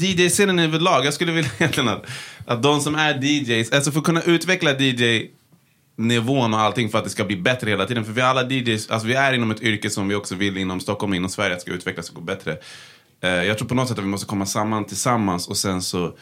DJ-scenen 0.00 0.58
överlag, 0.58 1.04
jag 1.04 1.14
skulle 1.14 1.32
vilja 1.32 1.50
egentligen 1.58 1.88
att, 1.88 2.06
att 2.46 2.62
de 2.62 2.80
som 2.80 2.94
är 2.94 3.24
DJs, 3.24 3.72
alltså 3.72 3.92
för 3.92 3.98
att 3.98 4.04
kunna 4.06 4.22
utveckla 4.22 4.72
DJ 4.78 5.30
nivån 6.00 6.54
och 6.54 6.60
allting 6.60 6.88
för 6.88 6.98
att 6.98 7.04
det 7.04 7.10
ska 7.10 7.24
bli 7.24 7.36
bättre 7.36 7.70
hela 7.70 7.86
tiden. 7.86 8.04
För 8.04 8.12
vi 8.12 8.20
alla 8.20 8.50
DJs, 8.50 8.90
alltså 8.90 9.08
vi 9.08 9.14
är 9.14 9.32
inom 9.32 9.50
ett 9.50 9.62
yrke 9.62 9.90
som 9.90 10.08
vi 10.08 10.14
också 10.14 10.34
vill 10.34 10.56
inom 10.56 10.80
Stockholm 10.80 11.12
och 11.12 11.16
inom 11.16 11.30
Sverige 11.30 11.54
att 11.54 11.62
ska 11.62 11.70
utvecklas 11.70 12.08
och 12.08 12.14
gå 12.14 12.20
bättre. 12.20 12.56
Eh, 13.20 13.30
jag 13.30 13.58
tror 13.58 13.68
på 13.68 13.74
något 13.74 13.88
sätt 13.88 13.98
att 13.98 14.04
vi 14.04 14.08
måste 14.08 14.26
komma 14.26 14.46
samman 14.46 14.84
tillsammans 14.84 15.48
och 15.48 15.56
sen 15.56 15.82
så 15.82 16.16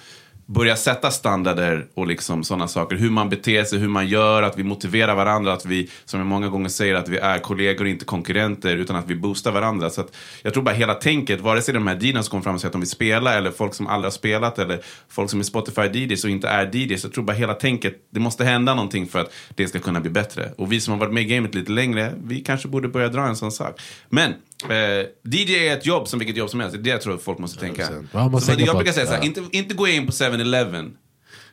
börja 0.48 0.76
sätta 0.76 1.10
standarder 1.10 1.86
och 1.94 2.06
liksom 2.06 2.44
sådana 2.44 2.68
saker. 2.68 2.96
Hur 2.96 3.10
man 3.10 3.28
beter 3.28 3.64
sig, 3.64 3.78
hur 3.78 3.88
man 3.88 4.06
gör, 4.06 4.42
att 4.42 4.58
vi 4.58 4.64
motiverar 4.64 5.14
varandra, 5.14 5.52
att 5.52 5.66
vi, 5.66 5.90
som 6.04 6.20
jag 6.20 6.26
många 6.26 6.48
gånger 6.48 6.68
säger, 6.68 6.94
att 6.94 7.08
vi 7.08 7.18
är 7.18 7.38
kollegor 7.38 7.84
och 7.84 7.90
inte 7.90 8.04
konkurrenter, 8.04 8.76
utan 8.76 8.96
att 8.96 9.06
vi 9.06 9.14
boostar 9.14 9.52
varandra. 9.52 9.90
Så 9.90 10.00
att 10.00 10.16
jag 10.42 10.52
tror 10.54 10.62
bara 10.62 10.74
hela 10.74 10.94
tänket, 10.94 11.40
vare 11.40 11.62
sig 11.62 11.74
de 11.74 11.86
här 11.86 11.96
DJs 11.96 12.26
som 12.26 12.30
kommer 12.30 12.42
fram 12.42 12.54
och 12.54 12.60
säger 12.60 12.68
att 12.68 12.72
de 12.72 12.80
vill 12.80 12.90
spela, 12.90 13.34
eller 13.34 13.50
folk 13.50 13.74
som 13.74 13.86
aldrig 13.86 14.06
har 14.06 14.10
spelat, 14.10 14.58
eller 14.58 14.80
folk 15.08 15.30
som 15.30 15.40
är 15.40 15.44
Spotify-DJs 15.44 16.24
och 16.24 16.30
inte 16.30 16.48
är 16.48 16.76
DJs. 16.76 17.04
Jag 17.04 17.12
tror 17.12 17.24
bara 17.24 17.36
hela 17.36 17.54
tänket, 17.54 17.94
det 18.10 18.20
måste 18.20 18.44
hända 18.44 18.74
någonting 18.74 19.06
för 19.06 19.18
att 19.18 19.32
det 19.54 19.68
ska 19.68 19.78
kunna 19.78 20.00
bli 20.00 20.10
bättre. 20.10 20.52
Och 20.56 20.72
vi 20.72 20.80
som 20.80 20.92
har 20.92 21.00
varit 21.00 21.14
med 21.14 21.22
i 21.22 21.26
gamet 21.26 21.54
lite 21.54 21.72
längre, 21.72 22.14
vi 22.24 22.40
kanske 22.40 22.68
borde 22.68 22.88
börja 22.88 23.08
dra 23.08 23.26
en 23.26 23.36
sån 23.36 23.52
sak. 23.52 23.80
Men 24.08 24.34
eh, 24.64 25.06
DJ 25.24 25.68
är 25.68 25.76
ett 25.76 25.86
jobb 25.86 26.08
som 26.08 26.18
vilket 26.18 26.36
jobb 26.36 26.50
som 26.50 26.60
helst. 26.60 26.74
Det 26.74 26.80
är 26.80 26.82
det 26.82 26.90
jag 26.90 27.00
tror 27.00 27.14
att 27.14 27.22
folk 27.22 27.38
måste 27.38 27.60
tänka. 27.60 27.82
100%. 27.82 28.06
Ja, 28.12 28.18
man 28.18 28.30
måste 28.30 28.46
tänka 28.46 28.64
jag 28.64 28.76
brukar 28.76 28.92
säga 28.92 29.06
så 29.06 29.12
här, 29.12 29.18
ja. 29.18 29.24
inte, 29.24 29.42
inte 29.50 29.74
gå 29.74 29.88
in 29.88 30.06
på 30.06 30.12
7-Eleven. 30.12 30.96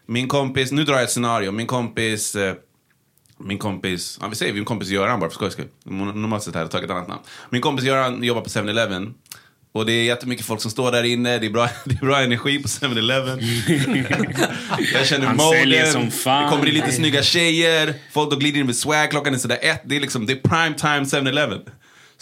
Min 0.06 0.28
kompis, 0.28 0.72
nu 0.72 0.84
drar 0.84 0.94
jag 0.94 1.04
ett 1.04 1.12
scenario. 1.12 1.52
Min 1.52 1.68
kompis, 1.68 2.36
eh, 2.36 2.56
min 3.38 3.58
kompis, 3.58 4.18
ja, 4.22 4.28
vi 4.28 4.36
säger 4.36 4.54
min 4.54 4.66
kompis 4.66 4.90
Göran 4.90 5.20
bara 5.20 5.30
för 5.30 5.36
skojs 5.36 5.54
skull. 5.54 5.68
Normalt 5.84 6.44
sett 6.44 6.54
hade 6.54 6.64
jag 6.64 6.72
tagit 6.72 6.86
ett 6.86 6.92
annat 6.92 7.08
namn. 7.08 7.22
Min 7.50 7.62
kompis 7.62 7.86
Göran 7.86 8.24
jobbar 8.24 8.42
på 8.42 8.50
7-Eleven. 8.50 9.14
Och 9.72 9.86
det 9.86 9.92
är 9.92 10.04
jättemycket 10.04 10.46
folk 10.46 10.62
som 10.62 10.72
står 10.72 10.92
där 10.92 11.04
inne, 11.04 11.38
det 11.38 11.46
är 11.46 11.50
bra, 11.50 11.70
det 11.86 11.96
är 11.96 12.06
bra 12.06 12.22
energi 12.22 12.60
på 12.60 12.68
7-Eleven. 12.68 13.40
jag 14.94 15.08
känner 15.08 15.26
Han 15.26 15.36
moden, 15.36 15.60
säljer 15.60 15.86
som 15.86 16.12
fan. 16.12 16.44
det 16.44 16.50
kommer 16.50 16.68
in 16.68 16.74
lite 16.74 16.92
snygga 16.92 17.24
tjejer, 17.24 17.94
folk 18.12 18.30
då 18.30 18.36
glider 18.36 18.60
in 18.60 18.66
med 18.66 18.76
swag, 18.76 19.12
klockan 19.12 19.34
är 19.34 19.38
sådär 19.38 19.60
ett, 19.62 19.82
det 19.86 19.96
är 19.96 20.00
liksom, 20.00 20.26
det 20.26 20.34
är 20.34 20.50
prime 20.50 20.76
time 20.76 21.24
7-Eleven. 21.24 21.62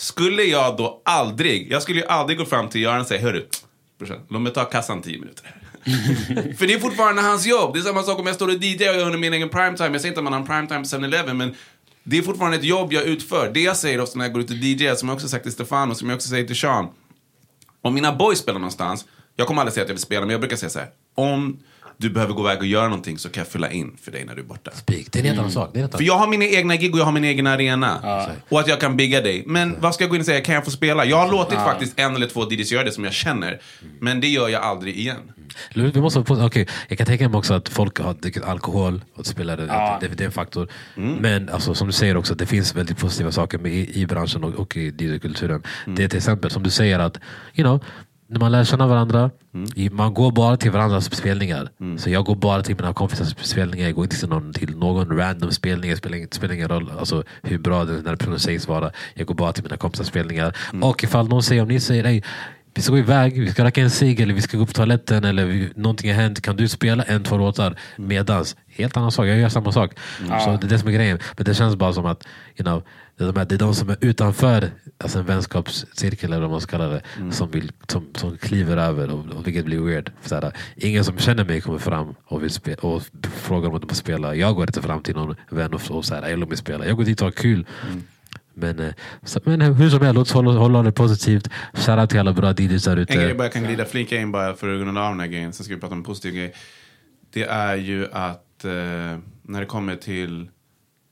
Skulle 0.04 0.44
jag 0.44 0.78
då 0.78 1.02
aldrig, 1.06 1.72
jag 1.72 1.82
skulle 1.82 2.00
ju 2.00 2.06
aldrig 2.06 2.38
gå 2.38 2.46
fram 2.46 2.70
till 2.70 2.82
Göran 2.82 3.02
och 3.02 3.08
säga, 3.08 3.22
hörru, 3.22 3.46
brorsan, 4.00 4.20
låt 4.30 4.42
mig 4.42 4.54
ta 4.54 4.66
kassan 4.66 5.02
10 5.02 5.20
minuter. 5.20 5.46
För 6.58 6.68
det 6.68 6.74
är 6.74 6.80
fortfarande 6.80 7.22
hans 7.22 7.46
jobb. 7.46 7.74
Det 7.74 7.80
är 7.80 7.84
samma 7.84 8.04
sak 8.04 8.20
om 8.20 8.26
jag 8.28 8.36
står 8.36 8.48
och 8.48 8.54
DJ 8.54 8.90
och 8.90 8.96
jag 8.96 9.06
under 9.06 9.18
min 9.18 9.34
egen 9.34 9.50
primetime. 9.50 9.90
Jag 9.90 10.02
säger 10.02 10.08
inte 10.08 10.20
att 10.20 10.24
man 10.24 10.34
har 10.34 10.40
en 10.40 10.48
primetime 10.48 10.80
på 10.80 11.06
7-Eleven, 11.06 11.38
men 11.38 11.56
det 12.04 12.18
är 12.18 12.22
fortfarande 12.22 12.58
ett 12.58 12.64
jobb 12.64 12.94
jag 12.94 13.04
utför. 13.04 13.52
Det 13.54 13.62
jag 13.62 13.78
säger 13.78 14.02
ofta 14.02 14.18
när 14.18 14.26
jag 14.26 14.34
går 14.34 14.42
ut 14.42 14.50
och 14.50 14.56
DJ, 14.56 14.96
som 14.96 15.10
jag 15.10 15.16
också 15.16 15.28
sagt 15.28 15.44
till 15.44 15.52
Stefan 15.52 15.92
och 15.92 15.98
som 15.98 16.10
jag 16.10 16.16
också 16.16 16.30
säger 16.30 16.48
till 16.48 16.56
Sean. 16.56 16.88
Om 17.82 17.94
mina 17.94 18.16
boys 18.16 18.40
spelar 18.40 18.60
någonstans, 18.60 19.06
jag 19.36 19.48
kommer 19.48 19.62
aldrig 19.62 19.74
säga 19.74 19.84
att 19.84 19.90
jag 19.90 19.96
vill 19.96 20.02
spela, 20.02 20.22
men 20.22 20.30
jag 20.30 20.40
brukar 20.40 20.58
säga 20.58 20.70
så 20.70 20.80
här. 20.80 20.90
Om 21.16 21.60
du 21.98 22.10
behöver 22.10 22.34
gå 22.34 22.42
iväg 22.42 22.60
och 22.60 22.66
göra 22.66 22.84
någonting 22.88 23.18
så 23.18 23.30
kan 23.30 23.42
jag 23.42 23.48
fylla 23.48 23.72
in 23.72 23.98
för 24.02 24.12
dig 24.12 24.26
när 24.26 24.36
du 24.36 24.42
är 24.42 24.46
borta. 24.46 24.72
Speak. 24.72 25.08
Det 25.12 25.20
är 25.20 25.22
en 25.22 25.26
helt 25.28 25.40
annan 25.40 25.52
sak. 25.52 25.70
Det 25.74 25.80
är 25.80 25.80
en 25.80 25.84
helt 25.84 25.98
För 25.98 26.04
jag 26.04 26.18
har 26.18 26.28
mina 26.28 26.46
egna 26.46 26.76
gig 26.76 26.94
och 26.94 27.00
jag 27.00 27.06
har 27.06 27.12
min 27.12 27.24
egen 27.24 27.48
arena. 27.48 28.28
Och 28.50 28.60
att 28.60 28.68
jag 28.68 28.80
kan 28.80 28.98
bigga 28.98 29.22
dig. 29.22 29.44
Men 29.48 29.76
vad 29.80 29.94
ska 29.96 30.04
jag 30.04 30.10
gå 30.10 30.16
in 30.16 30.22
och 30.22 30.26
säga, 30.26 30.42
kan 30.42 30.56
jag 30.56 30.66
få 30.66 30.72
spela? 30.72 31.06
Jag 31.06 31.18
har 31.18 31.32
låtit 31.32 31.60
faktiskt 31.60 32.00
en 32.00 32.16
eller 32.16 32.28
två 32.28 32.52
DJs 32.52 32.72
göra 32.72 32.84
det 32.84 32.92
som 32.92 33.04
jag 33.04 33.14
känner. 33.14 33.62
Men 34.00 34.22
det 34.22 34.28
gör 34.28 34.50
jag 34.50 34.62
aldrig 34.64 34.98
igen. 34.98 35.32
Vi 35.74 36.02
måste, 36.02 36.20
okej, 36.28 36.68
jag 36.88 36.98
kan 36.98 37.08
tänka 37.08 37.30
mig 37.30 37.38
också 37.38 37.54
att 37.54 37.70
folk 37.70 38.00
har 38.00 38.14
druckit 38.14 38.44
alkohol 38.44 39.02
och 39.16 39.26
spelar 39.26 39.58
det, 39.58 39.66
Ja. 39.66 39.98
det, 40.02 40.08
det 40.08 40.24
är 40.24 40.26
en 40.26 40.32
faktor. 40.32 40.68
Men 40.96 41.50
alltså, 41.50 41.74
som 41.76 41.88
du 41.88 41.94
säger 41.94 42.18
också, 42.18 42.36
det 42.36 42.46
finns 42.46 42.76
väldigt 42.76 42.98
positiva 42.98 43.32
saker 43.32 43.58
med, 43.58 43.74
i, 43.74 44.02
i 44.02 44.06
branschen 44.06 44.44
och, 44.44 44.54
och 44.54 44.78
i 44.78 44.88
DJ-kulturen. 45.00 45.64
Det 45.86 46.04
är 46.04 46.08
till 46.08 46.18
exempel 46.18 46.52
som 46.52 46.64
du 46.64 46.70
säger 46.70 47.00
att 47.00 47.18
you 47.56 47.64
know, 47.68 47.84
när 48.34 48.40
man 48.40 48.52
lär 48.52 48.64
känna 48.64 48.88
varandra, 48.88 49.32
i- 49.76 49.90
man 49.90 50.14
går 50.14 50.32
bara 50.32 50.58
till 50.58 50.72
varandras 50.72 51.16
spelningar. 51.16 51.70
Så 51.98 52.10
jag 52.10 52.26
går 52.26 52.36
bara 52.36 52.62
till 52.64 52.76
mina 52.76 52.94
kompisars 52.94 53.36
spelningar, 53.38 53.86
jag 53.86 53.96
går 53.96 54.04
inte 54.04 54.20
till 54.20 54.30
någon, 54.30 54.54
till 54.54 54.78
någon 54.78 55.18
random 55.18 55.52
spelning. 55.52 55.92
Det 55.92 55.98
spelar, 55.98 56.28
spelar 56.36 56.54
ingen 56.56 56.68
roll 56.68 56.92
alltså, 57.00 57.24
hur 57.44 57.58
bra 57.58 57.86
den 57.86 58.06
här 58.08 58.16
personen 58.16 58.40
sägs 58.40 58.68
vara. 58.68 58.92
Jag 59.14 59.28
går 59.28 59.36
bara 59.36 59.54
till 59.54 59.64
mina 59.64 59.78
kompisars 59.78 60.08
spelningar. 60.08 60.54
Och 60.82 61.04
ifall 61.04 61.28
någon 61.30 61.44
säger, 61.44 61.62
om 61.62 61.68
ni 61.68 61.80
säger 61.80 62.04
"Ey, 62.06 62.22
vi 62.76 62.82
ska 62.82 62.92
gå 62.92 62.98
iväg, 62.98 63.40
vi 63.40 63.52
ska 63.52 63.64
röka 63.64 63.82
en 63.82 63.90
cigg 63.90 64.20
eller 64.20 64.34
vi 64.34 64.42
ska 64.42 64.58
gå 64.58 64.66
på 64.66 64.74
toaletten 64.74 65.24
eller 65.24 65.46
vi, 65.46 65.70
någonting 65.76 66.14
har 66.14 66.22
hänt. 66.22 66.42
Kan 66.42 66.56
du 66.56 66.68
spela 66.68 67.04
en, 67.04 67.24
två 67.24 67.38
låtar 67.38 67.76
medans? 67.98 68.56
Helt 68.76 68.98
annan 68.98 69.12
sak, 69.12 69.26
jag 69.28 69.38
gör 69.38 69.50
samma 69.50 69.72
sak. 69.72 69.92
Så 70.40 70.50
det 70.58 70.68
är 70.68 70.70
det 70.70 70.80
som 70.80 70.88
är 70.88 70.94
grejen. 70.94 71.20
Men 71.38 71.46
det 71.46 71.54
känns 71.54 71.76
bara 71.76 71.94
som 71.94 72.06
att 72.06 72.24
you 72.58 72.64
know, 72.64 72.84
det, 73.18 73.24
är 73.24 73.28
de 73.28 73.40
här, 73.40 73.46
det 73.46 73.56
är 73.56 73.60
de 73.60 73.76
som 73.76 73.90
är 73.90 73.98
utanför 74.02 74.70
alltså 74.98 75.20
en 75.20 75.26
vänskapscirkel 75.26 76.32
eller 76.34 76.42
vad 76.42 76.52
man 76.52 76.62
ska 76.62 76.72
kalla 76.78 76.88
det. 76.88 77.02
Som, 77.32 77.52
vill, 77.52 77.72
som, 77.88 78.08
som 78.16 78.38
kliver 78.38 78.78
över 78.78 79.12
och, 79.12 79.38
och 79.38 79.48
vilket 79.48 79.66
blir 79.66 79.80
weird. 79.80 80.12
Så 80.22 80.36
här, 80.36 80.52
ingen 80.76 81.04
som 81.04 81.18
känner 81.18 81.46
mig 81.46 81.62
kommer 81.62 81.80
fram 81.80 82.16
och, 82.26 82.44
vill 82.44 82.50
spe, 82.50 82.74
och 82.74 83.04
frågar 83.34 83.70
om 83.70 83.80
de 83.80 83.88
får 83.88 83.96
spela. 83.96 84.36
Jag 84.36 84.56
går 84.56 84.64
inte 84.64 84.82
fram 84.82 85.04
till 85.04 85.16
någon 85.16 85.36
vän 85.50 85.74
och, 85.74 85.92
och 85.92 86.06
säger 86.06 86.28
jag 86.28 86.50
vill 86.50 86.58
spela. 86.58 86.86
Jag 86.86 86.98
går 86.98 87.04
dit 87.04 87.22
och 87.22 87.26
har 87.28 87.32
kul. 87.32 87.66
Men, 88.54 88.80
eh, 88.80 88.94
så, 89.24 89.40
men 89.44 89.62
hur 89.62 89.90
som 89.90 90.02
helst, 90.02 90.16
låt 90.16 90.28
oss 90.28 90.34
hålla, 90.34 90.52
hålla 90.52 90.84
det 90.84 90.92
positivt. 90.92 91.50
Shoutout 91.74 92.10
till 92.10 92.20
alla 92.20 92.34
bra 92.34 92.54
DJs 92.54 92.84
där 92.84 92.98
En 92.98 93.06
grej 93.06 93.26
ute. 93.26 93.36
bara 93.36 93.44
jag 93.44 93.54
kan 93.54 93.64
glida 93.64 93.86
flika 93.86 94.18
in 94.18 94.32
bara 94.32 94.54
för 94.54 94.76
att 94.76 94.80
runda 94.80 95.02
av 95.02 95.12
den 95.12 95.20
här 95.20 95.28
grejen. 95.28 95.54
Sen 95.54 95.64
ska 95.64 95.74
vi 95.76 95.80
prata 95.80 95.94
om 95.94 96.00
en 96.00 96.04
positiv 96.04 96.34
grej. 96.34 96.54
Det 97.34 97.44
är 97.44 97.76
ju 97.76 98.08
att 98.12 98.66
eh, 98.66 98.72
när 99.42 99.60
det 99.60 99.66
kommer 99.66 99.96
till... 99.96 100.50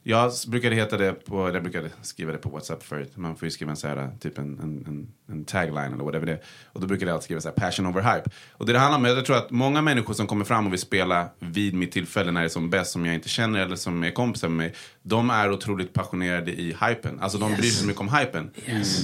Jag 0.03 0.31
brukade 0.47 0.75
heta 0.75 0.97
det 0.97 1.13
på, 1.13 1.49
jag 1.53 1.63
brukade 1.63 1.89
skriva 2.01 2.31
det 2.31 2.37
på 2.37 2.49
WhatsApp 2.49 2.83
förut. 2.83 3.11
Man 3.15 3.35
får 3.35 3.45
ju 3.45 3.51
skriva 3.51 3.71
en, 3.71 3.77
så 3.77 3.87
här, 3.87 4.09
typ 4.19 4.37
en, 4.37 4.59
en, 4.59 5.07
en, 5.29 5.45
tagline 5.45 5.93
eller 5.93 6.03
whatever 6.03 6.25
det 6.25 6.31
är. 6.31 6.41
Och 6.65 6.81
då 6.81 6.87
brukade 6.87 7.11
jag 7.11 7.15
alltid 7.15 7.23
skriva 7.23 7.41
så 7.41 7.47
här, 7.49 7.55
passion 7.55 7.85
over 7.85 8.01
hype. 8.01 8.29
Och 8.51 8.65
det 8.65 8.73
det 8.73 8.79
handlar 8.79 8.97
om, 8.97 9.05
jag 9.05 9.25
tror 9.25 9.37
att 9.37 9.51
många 9.51 9.81
människor 9.81 10.13
som 10.13 10.27
kommer 10.27 10.45
fram 10.45 10.65
och 10.65 10.73
vill 10.73 10.79
spela 10.79 11.29
vid 11.39 11.73
mitt 11.73 11.91
tillfälle 11.91 12.31
när 12.31 12.41
det 12.41 12.47
är 12.47 12.49
som 12.49 12.69
bäst, 12.69 12.91
som 12.91 13.05
jag 13.05 13.15
inte 13.15 13.29
känner 13.29 13.59
eller 13.59 13.75
som 13.75 14.03
är 14.03 14.11
kompisar 14.11 14.47
med 14.49 14.57
mig. 14.57 14.75
De 15.03 15.29
är 15.29 15.51
otroligt 15.51 15.93
passionerade 15.93 16.51
i 16.51 16.75
hypen. 16.87 17.19
Alltså 17.19 17.37
de 17.37 17.55
bryr 17.55 17.69
sig 17.69 17.87
mycket 17.87 18.01
om 18.01 18.13
hypen. 18.13 18.51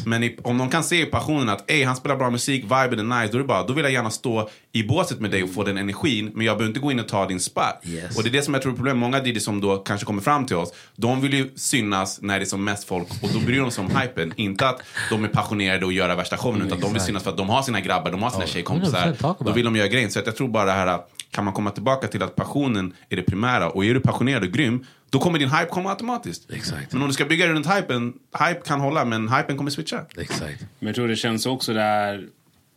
Men 0.05 0.23
i, 0.23 0.37
om 0.43 0.57
de 0.57 0.69
kan 0.69 0.83
se 0.83 1.01
i 1.01 1.05
passionen 1.05 1.49
att 1.49 1.71
Ey, 1.71 1.83
han 1.83 1.95
spelar 1.95 2.15
bra 2.15 2.29
musik, 2.29 2.63
viben 2.63 3.11
är 3.11 3.21
nice, 3.21 3.31
då 3.31 3.37
är 3.37 3.41
det 3.41 3.47
bara, 3.47 3.63
då 3.63 3.73
vill 3.73 3.83
jag 3.83 3.93
gärna 3.93 4.09
stå 4.09 4.49
i 4.71 4.83
båset 4.83 5.19
med 5.19 5.31
dig 5.31 5.43
och 5.43 5.53
få 5.53 5.63
den 5.63 5.77
energin. 5.77 6.31
Men 6.33 6.45
jag 6.45 6.57
behöver 6.57 6.69
inte 6.69 6.79
gå 6.79 6.91
in 6.91 6.99
och 6.99 7.07
ta 7.07 7.27
din 7.27 7.39
spot. 7.39 7.65
Yes. 7.83 8.17
Och 8.17 8.23
det 8.23 8.29
är 8.29 8.31
det 8.31 8.41
som 8.41 8.53
jag 8.53 8.63
tror 8.63 8.71
är 8.71 8.75
problemet. 8.75 8.99
Många 8.99 9.25
DJs 9.25 9.43
som 9.43 9.61
då 9.61 9.77
kanske 9.77 10.05
kommer 10.05 10.21
fram 10.21 10.45
till 10.45 10.55
oss, 10.55 10.73
de 10.99 11.21
vill 11.21 11.33
ju 11.33 11.51
synas 11.55 12.21
när 12.21 12.39
det 12.39 12.43
är 12.43 12.47
som 12.47 12.63
mest 12.63 12.83
folk 12.83 13.07
och 13.23 13.29
då 13.33 13.39
bryr 13.39 13.59
de 13.59 13.71
sig 13.71 13.83
om 13.83 13.97
hypen. 13.97 14.33
Inte 14.35 14.69
att 14.69 14.81
de 15.09 15.23
är 15.23 15.27
passionerade 15.27 15.85
och 15.85 15.93
göra 15.93 16.15
värsta 16.15 16.37
showen, 16.37 16.61
utan 16.61 16.79
de 16.79 16.93
vill 16.93 17.01
synas 17.01 17.23
för 17.23 17.31
att 17.31 17.37
de 17.37 17.49
har 17.49 17.61
sina 17.61 17.81
grabbar, 17.81 18.11
de 18.11 18.23
har 18.23 18.29
sina 18.29 18.45
tjejkompisar. 18.45 19.07
100% 19.07 19.15
talk 19.15 19.37
Då 19.39 19.51
vill 19.51 19.65
de 19.65 19.75
göra 19.75 19.87
grejen. 19.87 20.11
Så 20.11 20.19
att 20.19 20.25
jag 20.25 20.35
tror 20.35 20.47
bara 20.47 20.65
det 20.65 20.71
här, 20.71 20.99
kan 21.31 21.45
man 21.45 21.53
komma 21.53 21.71
tillbaka 21.71 22.07
till 22.07 22.23
att 22.23 22.35
passionen 22.35 22.93
är 23.09 23.15
det 23.15 23.23
primära 23.23 23.69
och 23.69 23.85
är 23.85 23.93
du 23.93 23.99
passionerad 23.99 24.43
och 24.43 24.51
grym, 24.51 24.85
då 25.09 25.19
kommer 25.19 25.39
din 25.39 25.49
hype 25.49 25.69
komma 25.69 25.89
automatiskt. 25.89 26.51
Exakt. 26.51 26.93
Men 26.93 27.01
om 27.01 27.07
du 27.07 27.13
ska 27.13 27.25
bygga 27.25 27.47
runt 27.47 27.67
hypen, 27.75 28.13
hype 28.39 28.61
kan 28.65 28.79
hålla 28.79 29.05
men 29.05 29.29
hypen 29.29 29.57
kommer 29.57 29.71
switcha. 29.71 30.05
Exakt. 30.17 30.65
Men 30.79 30.87
jag 30.87 30.95
tror 30.95 31.07
det 31.07 31.15
känns 31.15 31.45
också 31.45 31.73
där, 31.73 32.27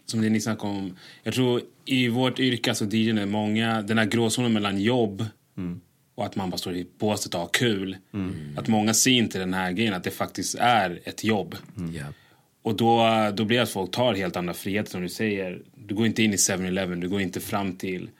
som 0.07 0.21
det 0.21 0.31
ni 0.31 0.41
snackade 0.41 0.73
om. 0.73 0.97
Jag 1.23 1.35
tror 1.35 1.63
i 1.85 2.09
vårt 2.09 2.39
yrke, 2.39 2.71
alltså 2.71 2.85
är 2.85 3.27
många, 3.27 3.83
den 3.83 3.99
här 3.99 4.05
gråzonen 4.05 4.53
mellan 4.53 4.81
jobb 4.81 5.27
och 6.21 6.27
att 6.27 6.37
man 6.37 6.51
bara 6.51 6.59
står 6.59 6.75
i 6.75 6.87
båset 6.99 7.35
och 7.35 7.41
har 7.41 7.49
kul. 7.53 7.97
Att 8.57 8.69
många 8.69 8.95
ser 8.95 9.11
inte 9.11 9.39
den 9.39 9.55
här 9.55 9.73
grejen, 9.73 9.95
att 9.95 10.05
det 10.05 10.11
faktiskt 10.11 10.55
är 10.61 11.01
ett 11.05 11.25
jobb. 11.25 11.57
Ja. 11.93 12.05
Och 12.63 12.77
då, 12.77 13.07
då 13.35 13.45
blir 13.45 13.57
det 13.57 13.63
att 13.63 13.71
folk 13.71 13.91
tar 13.91 14.15
helt 14.15 14.37
andra 14.37 14.55
friheter 14.55 14.91
som 14.91 15.03
du 15.03 15.09
säger. 15.09 15.59
Du 15.87 15.95
går 15.95 16.07
inte 16.07 16.23
in 16.23 16.33
i 16.33 16.37
7-Eleven, 16.37 17.01
du 17.01 17.09
går 17.09 17.21
inte 17.21 17.41
fram 17.41 17.73
till 17.77 18.11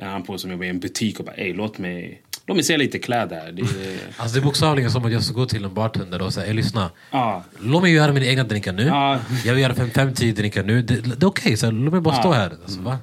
annan 0.00 0.22
på 0.22 0.38
som 0.38 0.50
jobbar 0.50 0.64
i 0.64 0.68
en 0.68 0.80
butik 0.80 1.18
och 1.20 1.24
bara 1.26 1.34
ey 1.36 1.52
låt 1.52 1.78
mig, 1.78 2.22
låt 2.46 2.56
mig 2.56 2.64
se 2.64 2.76
lite 2.76 2.98
kläder. 2.98 3.36
här." 3.40 3.52
Det 3.52 3.62
är, 3.62 3.98
Alltså 4.16 4.34
det 4.34 4.40
är 4.40 4.44
bokstavligen 4.44 4.90
som 4.90 5.04
att 5.04 5.12
jag 5.12 5.22
ska 5.24 5.34
gå 5.34 5.46
till 5.46 5.64
en 5.64 5.74
bartender 5.74 6.22
och 6.22 6.34
säga 6.34 6.46
"Ey, 6.46 6.52
lyssna. 6.52 6.90
ja. 7.10 7.44
Låt 7.60 7.82
mig 7.82 7.92
göra 7.92 8.12
mina 8.12 8.26
egna 8.26 8.44
drinkar 8.44 8.72
nu. 8.72 8.82
Ja. 8.82 9.20
Jag 9.44 9.54
vill 9.54 9.62
göra 9.62 9.74
fem, 9.74 9.90
fem, 9.90 10.14
tio 10.14 10.32
drinkar 10.32 10.62
nu. 10.64 10.82
Det, 10.82 10.94
det 11.00 11.22
är 11.22 11.28
okej, 11.28 11.56
så 11.56 11.70
låt 11.70 11.92
mig 11.92 12.00
bara 12.02 12.14
Ja. 12.14 12.20
stå 12.20 12.32
här. 12.32 12.50
Alltså, 12.64 12.80
va? 12.80 12.98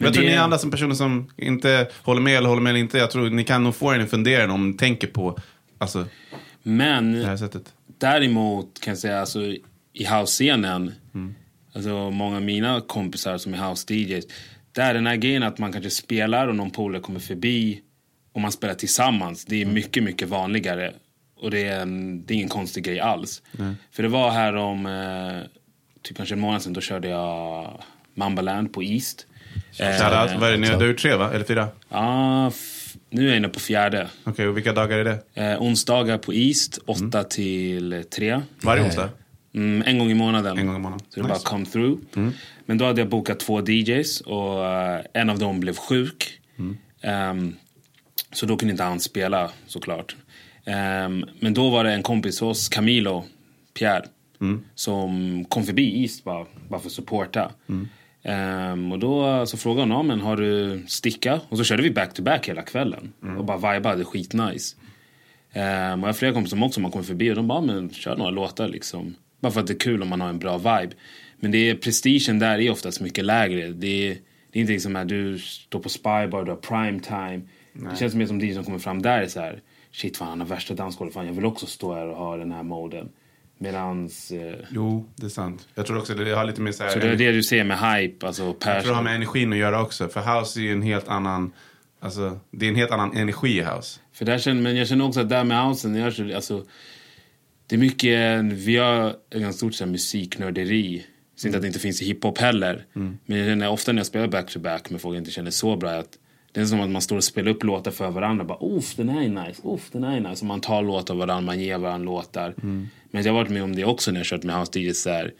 Men 0.00 0.06
jag 0.06 0.14
tror 0.14 0.24
det- 0.24 0.30
ni 0.30 0.36
andra 0.36 0.58
som 0.58 0.70
personer 0.70 0.94
som 0.94 1.30
inte 1.36 1.88
håller 2.02 2.20
med 2.20 2.36
eller 2.36 2.48
håller 2.48 2.62
med 2.62 2.70
eller 2.70 2.80
inte, 2.80 2.98
jag 2.98 3.10
tror 3.10 3.30
ni 3.30 3.44
kan 3.44 3.64
nog 3.64 3.74
få 3.74 3.90
en 3.92 4.06
fundera 4.08 4.52
om 4.52 4.70
ni 4.70 4.76
tänker 4.76 5.06
på 5.06 5.38
alltså, 5.78 6.06
Men 6.62 7.12
det 7.12 7.26
här 7.26 7.36
sättet. 7.36 7.74
Däremot 7.98 8.80
kan 8.80 8.90
jag 8.90 8.98
säga 8.98 9.20
alltså 9.20 9.42
i 9.92 10.04
house-scenen, 10.04 10.94
alltså 11.74 12.10
många 12.10 12.36
av 12.36 12.42
mina 12.42 12.80
kompisar 12.80 13.38
som 13.38 13.54
är 13.54 13.58
house-DJs, 13.58 14.24
där 14.72 14.90
är 14.90 14.94
den 14.94 15.06
här 15.06 15.16
grejen 15.16 15.42
att 15.42 15.58
man 15.58 15.72
kanske 15.72 15.90
spelar 15.90 16.48
och 16.48 16.56
någon 16.56 16.70
polare 16.70 17.02
kommer 17.02 17.20
förbi 17.20 17.80
och 18.32 18.40
man 18.40 18.52
spelar 18.52 18.74
tillsammans. 18.74 19.44
Det 19.44 19.62
är 19.62 19.66
mycket, 19.66 20.02
mycket 20.02 20.28
vanligare. 20.28 20.92
Och 21.36 21.50
det 21.50 21.64
är, 21.64 21.80
en, 21.80 22.24
det 22.26 22.32
är 22.32 22.36
ingen 22.36 22.48
konstig 22.48 22.84
grej 22.84 23.00
alls. 23.00 23.42
För 23.92 24.02
det 24.02 24.08
var 24.08 24.30
här 24.30 24.56
om, 24.56 24.86
eh, 24.86 25.46
typ 26.02 26.16
kanske 26.16 26.34
en 26.34 26.40
månad 26.40 26.62
sedan, 26.62 26.72
då 26.72 26.80
körde 26.80 27.08
jag 27.08 27.82
Mambaland 28.14 28.72
på 28.72 28.82
East. 28.82 29.26
Shoutout. 29.72 30.40
Vad 30.40 30.48
är 30.48 30.50
det 30.52 30.56
ni? 30.58 30.68
Du 30.68 30.74
har 30.74 30.86
gjort 30.86 30.98
tre 30.98 31.14
va? 31.14 31.30
Eller 31.34 31.44
fyra? 31.44 31.68
F- 32.48 32.94
nu 33.10 33.22
är 33.24 33.28
jag 33.28 33.36
inne 33.36 33.48
på 33.48 33.60
fjärde. 33.60 34.08
Okej, 34.24 34.48
och 34.48 34.56
vilka 34.56 34.72
dagar 34.72 34.98
är 34.98 35.04
det? 35.04 35.18
Eh, 35.52 35.62
onsdagar 35.62 36.18
på 36.18 36.34
East, 36.34 36.78
8 36.86 37.24
till 37.24 38.04
3. 38.10 38.40
Varje 38.62 38.84
onsdag? 38.84 39.08
Mm, 39.54 39.82
en 39.86 39.98
gång 39.98 40.10
i 40.10 40.14
månaden. 40.14 40.58
En 40.58 40.66
gång 40.66 40.76
i 40.76 40.78
månaden. 40.78 41.06
Så 41.08 41.20
det 41.20 41.22
bara 41.28 41.32
Nice. 41.34 41.46
come 41.46 41.66
through. 41.66 41.98
Men 42.66 42.78
då 42.78 42.84
hade 42.84 43.00
jag 43.00 43.08
bokat 43.08 43.40
två 43.40 43.60
DJs 43.68 44.20
och 44.20 44.66
eh, 44.66 45.00
en 45.12 45.30
av 45.30 45.38
dem 45.38 45.60
blev 45.60 45.76
sjuk. 45.76 46.40
Ehm, 47.02 47.56
så 48.32 48.46
då 48.46 48.56
kunde 48.56 48.70
inte 48.72 48.82
han 48.84 49.00
spela 49.00 49.50
såklart. 49.66 50.16
Ehm, 50.64 51.24
men 51.40 51.54
då 51.54 51.70
var 51.70 51.84
det 51.84 51.92
en 51.92 52.02
kompis 52.02 52.40
hos 52.40 52.68
Camilo, 52.68 53.24
Pierre, 53.78 54.04
som 54.74 55.44
kom 55.48 55.64
förbi 55.66 56.02
East 56.02 56.24
bara, 56.24 56.46
bara 56.68 56.80
för 56.80 56.86
att 56.86 56.92
supporta. 56.92 57.50
Ehm, 58.22 58.92
och 58.92 58.98
då 58.98 59.46
så 59.46 59.56
frågade 59.56 59.82
hon, 59.82 59.90
ja, 59.90 60.02
men 60.02 60.20
har 60.20 60.36
du 60.36 60.82
sticka? 60.88 61.40
Och 61.48 61.58
så 61.58 61.64
körde 61.64 61.82
vi 61.82 61.90
back 61.90 62.14
to 62.14 62.22
back 62.22 62.48
hela 62.48 62.62
kvällen. 62.62 63.12
Och 63.38 63.44
bara 63.44 63.74
vibade 63.74 64.04
skitnice. 64.04 64.76
Um, 65.54 65.60
och 65.60 66.08
jag 66.08 66.08
har 66.08 66.12
flera 66.12 66.32
kompisar 66.32 66.56
som 66.56 66.62
också 66.62 66.80
man 66.80 66.90
kommer 66.90 67.04
förbi 67.04 67.30
och 67.30 67.36
de 67.36 67.48
bara, 67.48 67.60
men 67.60 67.90
kör 67.90 68.16
några 68.16 68.30
låtar 68.30 68.68
liksom. 68.68 69.14
Bara 69.40 69.52
för 69.52 69.60
att 69.60 69.66
det 69.66 69.72
är 69.72 69.78
kul 69.78 70.02
om 70.02 70.08
man 70.08 70.20
har 70.20 70.28
en 70.28 70.38
bra 70.38 70.58
vibe. 70.58 70.94
Men 71.36 71.50
det 71.50 71.70
är, 71.70 71.74
prestigen 71.74 72.38
där 72.38 72.58
är 72.58 72.70
oftast 72.70 73.00
mycket 73.00 73.24
lägre. 73.24 73.68
Det 73.68 74.08
är, 74.08 74.16
det 74.50 74.58
är 74.58 74.60
inte 74.60 74.72
liksom 74.72 74.96
att 74.96 75.08
du 75.08 75.38
står 75.38 75.80
på 75.80 75.88
Spybar, 75.88 76.44
du 76.44 76.50
har 76.50 76.56
prime 76.56 77.00
time. 77.00 77.40
Det 77.72 77.96
känns 77.98 78.14
mer 78.14 78.26
som 78.26 78.38
det 78.38 78.54
som 78.54 78.64
kommer 78.64 78.78
fram 78.78 79.02
där 79.02 79.22
är 79.22 79.26
så 79.26 79.40
här, 79.40 79.60
shit 79.92 80.16
fan 80.16 80.28
han 80.28 80.40
har 80.40 80.46
värsta 80.46 80.74
dansgolvet, 80.74 81.14
fan 81.14 81.26
jag 81.26 81.32
vill 81.32 81.44
också 81.44 81.66
stå 81.66 81.94
här 81.94 82.06
och 82.06 82.16
ha 82.16 82.36
den 82.36 82.52
här 82.52 82.62
moden. 82.62 83.08
Medans, 83.62 84.30
eh, 84.30 84.54
Jo, 84.70 85.08
det 85.16 85.26
är 85.26 85.30
sant. 85.30 85.68
Jag 85.74 85.86
tror 85.86 85.98
också 85.98 86.14
det 86.14 86.30
har 86.30 86.44
lite 86.44 86.60
mer 86.60 86.72
så 86.72 86.82
här... 86.82 86.90
så 86.90 86.98
det 86.98 87.08
är 87.08 87.16
det 87.16 87.32
du 87.32 87.42
ser 87.42 87.64
med 87.64 87.78
hype, 87.78 88.26
alltså 88.26 88.42
Jag 88.42 88.60
tror 88.60 88.72
det 88.72 88.78
har 88.78 88.82
passion. 88.82 89.04
med 89.04 89.14
energin 89.14 89.52
att 89.52 89.58
göra 89.58 89.82
också. 89.82 90.08
För 90.08 90.20
house 90.20 90.60
är 90.60 90.62
ju 90.62 90.72
en 90.72 90.82
helt 90.82 91.08
annan... 91.08 91.52
Alltså, 92.00 92.40
det 92.50 92.66
är 92.66 92.70
en 92.70 92.76
helt 92.76 92.90
annan 92.90 93.16
energi 93.16 93.58
i 93.58 93.62
house. 93.62 94.00
För 94.12 94.24
där 94.24 94.38
känner, 94.38 94.62
men 94.62 94.76
jag 94.76 94.88
känner 94.88 95.04
också 95.06 95.20
att 95.20 95.28
där 95.28 95.44
med 95.44 95.64
housen, 95.64 95.94
jag 95.94 96.14
känner, 96.14 96.34
alltså, 96.34 96.64
det 97.66 97.74
är 97.74 97.78
mycket, 97.78 98.44
vi 98.44 98.76
har 98.76 99.14
en 99.30 99.40
ganska 99.40 99.56
stort 99.56 99.74
så 99.74 99.84
här, 99.84 99.90
musiknörderi. 99.90 101.06
Så 101.36 101.46
inte 101.46 101.58
att 101.58 101.62
det 101.62 101.66
inte 101.66 101.78
finns 101.80 102.02
i 102.02 102.04
hiphop 102.04 102.38
heller. 102.38 102.84
Men 102.92 103.38
jag 103.38 103.46
känner 103.46 103.68
ofta 103.68 103.92
när 103.92 103.98
jag 103.98 104.06
spelar 104.06 104.28
back-to-back 104.28 104.90
med 104.90 105.00
folk 105.00 105.14
jag 105.14 105.20
inte 105.20 105.30
känner 105.30 105.50
så 105.50 105.76
bra 105.76 105.90
att 105.90 106.18
det 106.52 106.60
är 106.60 106.64
som 106.64 106.80
att 106.80 106.90
man 106.90 107.02
står 107.02 107.16
och 107.16 107.24
spelar 107.24 107.50
upp 107.50 107.64
låtar 107.64 107.90
för 107.90 108.10
varandra. 108.10 108.44
Bara, 108.44 108.58
Uff, 108.60 108.96
den 108.96 109.08
här 109.08 109.22
är 109.22 109.28
nice. 109.28 109.62
Uff, 109.64 109.90
den 109.92 110.04
här 110.04 110.16
är 110.16 110.20
nice. 110.20 110.42
Och 110.42 110.46
man 110.46 110.60
tar 110.60 110.82
låtar 110.82 111.14
av 111.14 111.18
varandra, 111.18 111.46
man 111.46 111.60
ger 111.60 111.78
varandra 111.78 112.04
låtar. 112.04 112.54
Men 113.10 113.22
jag 113.22 113.32
har 113.32 113.38
varit 113.38 113.50
med 113.50 113.62
om 113.62 113.76
det 113.76 113.84
också 113.84 114.10
när 114.10 114.20
jag 114.20 114.26
kört 114.26 114.42
med 114.42 114.58
house 114.58 114.78
DJs. 114.78 115.02
Så 115.02 115.10
här, 115.10 115.32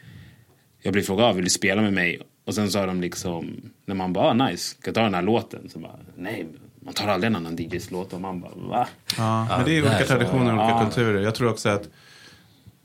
jag 0.83 0.92
blir 0.92 1.03
frågad, 1.03 1.27
ah, 1.27 1.33
vill 1.33 1.44
du 1.44 1.51
spela 1.51 1.83
med 1.83 1.92
mig? 1.92 2.20
Och 2.46 2.55
sen 2.55 2.68
har 2.75 2.87
de 2.87 3.01
liksom, 3.01 3.70
när 3.87 3.94
man 3.94 4.12
bara, 4.12 4.27
ah, 4.27 4.33
nice, 4.35 4.77
ska 4.79 4.88
jag 4.88 4.94
ta 4.94 5.03
den 5.03 5.14
här 5.14 5.23
låten? 5.23 5.68
Så 5.68 5.79
bara, 5.79 5.99
nej, 6.16 6.46
man 6.81 6.94
tar 6.94 7.09
aldrig 7.09 7.27
en 7.27 7.37
annan 7.37 7.57
DJs 7.57 7.90
låt. 7.90 8.12
Och 8.12 8.20
man 8.20 8.40
bara, 8.40 8.53
va? 8.55 8.88
Ja, 9.16 9.46
men 9.57 9.64
det 9.64 9.77
är 9.77 9.83
olika 9.83 10.05
traditioner 10.05 10.57
och 10.57 10.62
olika 10.62 10.79
ja. 10.79 10.85
kulturer. 10.85 11.23
Jag 11.23 11.35
tror 11.35 11.51
också 11.51 11.68
att... 11.68 11.88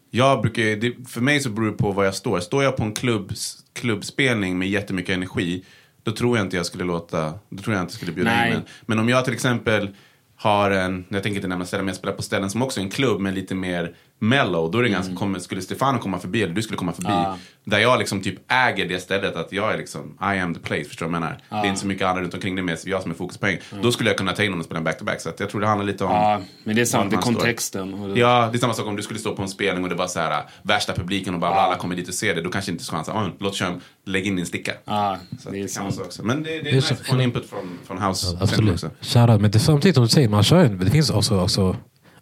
Jag 0.10 0.42
brukar, 0.42 0.64
det, 0.64 0.94
för 1.08 1.22
mig 1.22 1.40
så 1.40 1.50
beror 1.50 1.72
det 1.72 1.78
på 1.78 1.92
var 1.92 2.04
jag 2.04 2.16
står. 2.16 2.40
Står 2.40 2.64
jag 2.64 2.78
på 2.78 2.84
en 2.84 2.94
klubb, 2.94 3.32
klubbspelning 3.74 4.58
med 4.58 4.70
jättemycket 4.70 5.16
energi, 5.16 5.64
då 6.06 6.12
tror 6.12 6.38
jag 6.38 6.46
inte 6.46 6.58
jag 6.58 6.66
skulle 6.66 6.84
låta... 6.84 7.34
Då 7.50 7.64
tror 7.64 7.76
jag 7.76 7.84
inte 7.84 7.92
jag 7.92 7.98
skulle 7.98 8.12
bjuda 8.12 8.32
Nej. 8.32 8.50
in 8.50 8.56
en. 8.56 8.64
Men 8.86 9.00
om 9.00 9.10
jag 9.10 9.26
till 9.26 9.34
exempel 9.34 9.90
har 10.36 10.72
en, 10.72 11.06
jag 11.10 11.24
tänker 11.24 11.36
inte 11.36 11.48
nämna 11.48 11.66
ställen, 11.66 11.86
men 11.86 11.92
jag 11.92 11.98
spelar 11.98 12.16
på 12.16 12.22
ställen 12.22 12.50
som 12.50 12.62
också 12.62 12.80
är 12.80 12.84
en 12.84 12.90
klubb 12.90 13.22
men 13.22 13.34
lite 13.34 13.56
mer 13.56 13.96
mellow. 14.28 14.72
Då 14.72 14.78
är 14.80 14.84
det 14.84 14.90
ganska, 14.90 15.16
kommer, 15.16 15.40
skulle 15.40 15.62
Stefano 15.62 16.00
komma 16.00 16.20
förbi 16.20 16.44
eller 16.44 16.54
du 16.54 16.62
skulle 16.62 16.78
komma 16.78 16.94
förbi. 16.94 17.08
Mm. 17.08 17.22
Ja. 17.24 17.38
Där 17.64 17.80
jag 17.80 18.00
liksom 18.00 18.22
typ 18.22 18.52
äger 18.52 18.86
det 18.90 19.00
stället, 19.00 19.36
att 19.36 19.52
jag 19.52 19.74
är 19.74 19.78
liksom, 19.78 20.18
I 20.22 20.40
am 20.40 20.54
the 20.54 20.60
place, 20.60 20.84
förstår 20.84 21.06
du 21.06 21.12
vad 21.12 21.22
jag 21.22 21.22
menar? 21.22 21.38
Det 21.50 21.68
är 21.68 21.70
inte 21.70 21.80
så 21.82 21.88
mycket 21.88 22.08
andra 22.08 22.22
runt 22.24 22.34
omkring, 22.34 22.56
det 22.56 22.62
är 22.74 22.90
jag 22.90 23.02
som 23.02 23.12
är 23.12 23.16
fokuspoäng. 23.16 23.58
Då 23.82 23.92
skulle 23.92 24.10
jag 24.10 24.18
kunna 24.18 24.32
ta 24.34 24.44
in 24.44 24.48
honom 24.50 24.60
och 24.60 24.66
spela 24.66 24.78
en 24.78 24.84
back-to-back. 24.84 25.22
Så 25.22 25.30
att 25.30 25.40
jag 25.40 25.50
tror 25.50 25.62
det 25.62 25.68
handlar 25.68 25.86
lite 25.86 26.04
om... 26.04 26.12
Ja, 26.12 26.42
men 26.64 26.76
det 26.76 26.82
är 26.82 26.86
sant, 26.86 27.12
det 27.12 27.18
är 27.18 27.22
kontexten. 27.22 27.94
Och 27.94 28.10
det, 28.14 28.20
Ja, 28.20 28.50
det 28.52 28.58
är 28.58 28.60
samma 28.60 28.74
sak 28.74 28.86
om 28.88 28.96
du 28.96 29.04
skulle 29.04 29.20
stå 29.20 29.36
på 29.36 29.42
en 29.42 29.50
spelning 29.50 29.84
och 29.84 29.90
det 29.90 29.96
var 29.96 30.08
så 30.08 30.20
här 30.20 30.44
värsta 30.62 30.94
publiken 30.94 31.34
och 31.34 31.40
bara 31.40 31.54
alla 31.56 31.76
kommer 31.76 31.96
dit 31.96 32.08
och 32.08 32.14
ser 32.14 32.36
det. 32.36 32.42
Då 32.42 32.50
kanske 32.50 32.72
inte 32.72 32.84
ska 32.84 32.96
han 32.96 33.06
säga, 33.06 33.24
"Oj, 33.26 33.32
låt 33.40 33.56
köra, 33.56 33.80
lägg 34.06 34.26
in 34.28 34.36
din 34.36 34.46
sticka. 34.46 34.72
Ja, 34.86 35.18
Så 35.44 35.50
det 35.50 35.60
är 35.60 35.68
sant. 35.68 35.96
så 35.96 36.02
också. 36.02 36.24
Men 36.24 36.44
det, 36.44 36.50
det 36.50 36.58
är, 36.60 36.64
Det 36.64 36.70
är 36.70 36.74
nice 36.76 36.88
så- 36.88 36.94
att 36.94 37.08
få 37.08 37.14
en 37.16 37.22
input 37.22 37.50
från, 37.50 37.80
från 37.88 38.02
house 38.02 38.38
Absolut. 38.42 38.74
också. 38.74 38.90
Shoutout. 39.02 39.42
Men 39.42 39.52
det 39.52 39.58
är 39.58 39.60
samtidigt 39.60 39.96
som 39.96 40.04
du 40.04 40.10
säger, 40.10 40.30
man 40.30 40.44
kör, 40.44 40.64
ju- 40.64 40.78
det 40.78 40.92
finns 40.92 41.10
också, 41.10 41.40
också 41.40 41.76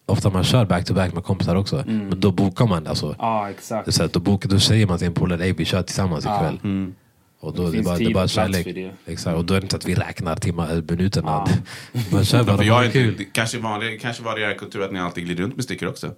ofta 0.06 0.30
man 0.30 0.44
kör 0.44 0.66
back-to-back 0.66 1.14
med 1.14 1.24
kompisar 1.24 1.56
också. 1.56 1.78
Mm. 1.78 2.08
Men 2.08 2.20
då 2.20 2.32
bokar 2.32 2.66
man. 2.68 2.88
Alltså, 2.88 3.16
Ja, 3.20 3.50
exakt. 3.50 3.94
så 3.94 4.04
att 4.04 4.14
då, 4.14 4.20
bokar, 4.20 4.50
då 4.50 4.60
säger 4.60 4.88
man 4.88 4.98
till 4.98 5.08
en 5.08 5.14
polare, 5.14 5.44
"Ey, 5.46 5.54
vi 5.54 5.66
kör 5.66 5.84
tillsammans 5.84 6.26
Ja. 6.26 6.36
ikväll. 6.38 6.92
Och 7.40 7.54
då, 7.56 7.64
Det 7.70 7.78
det, 7.78 7.84
bara, 7.84 7.98
det 7.98 8.06
är 8.06 8.14
bara 8.14 8.28
kärlek. 8.28 8.68
Exakt. 9.06 9.38
Och 9.38 9.46
då 9.46 9.54
är 9.54 9.60
det 9.60 9.66
inte 9.66 9.76
att 9.76 9.86
vi 9.86 9.96
räknar 9.96 10.36
timmar, 10.36 10.70
eller 10.70 10.82
minuterna. 10.82 11.46
Ja. 11.92 12.00
Man 12.12 12.26
kör 12.26 12.38
bara, 12.44 12.46
För 12.46 12.58
man 12.58 12.66
jag 12.66 12.82
är 12.82 12.86
inte, 12.86 13.00
kul. 13.00 13.16
det 13.18 13.24
kanske, 13.26 13.58
vanlig, 13.60 14.02
kanske 14.02 14.24
var 14.24 14.36
det 14.40 14.42
er 14.52 14.54
kultur 14.54 14.82
att 14.82 14.92
ni 14.92 15.00
alltid 15.00 15.26
glider 15.26 15.44
runt 15.44 15.56
med 15.56 15.64
stickor 15.64 15.90
också. 15.90 16.12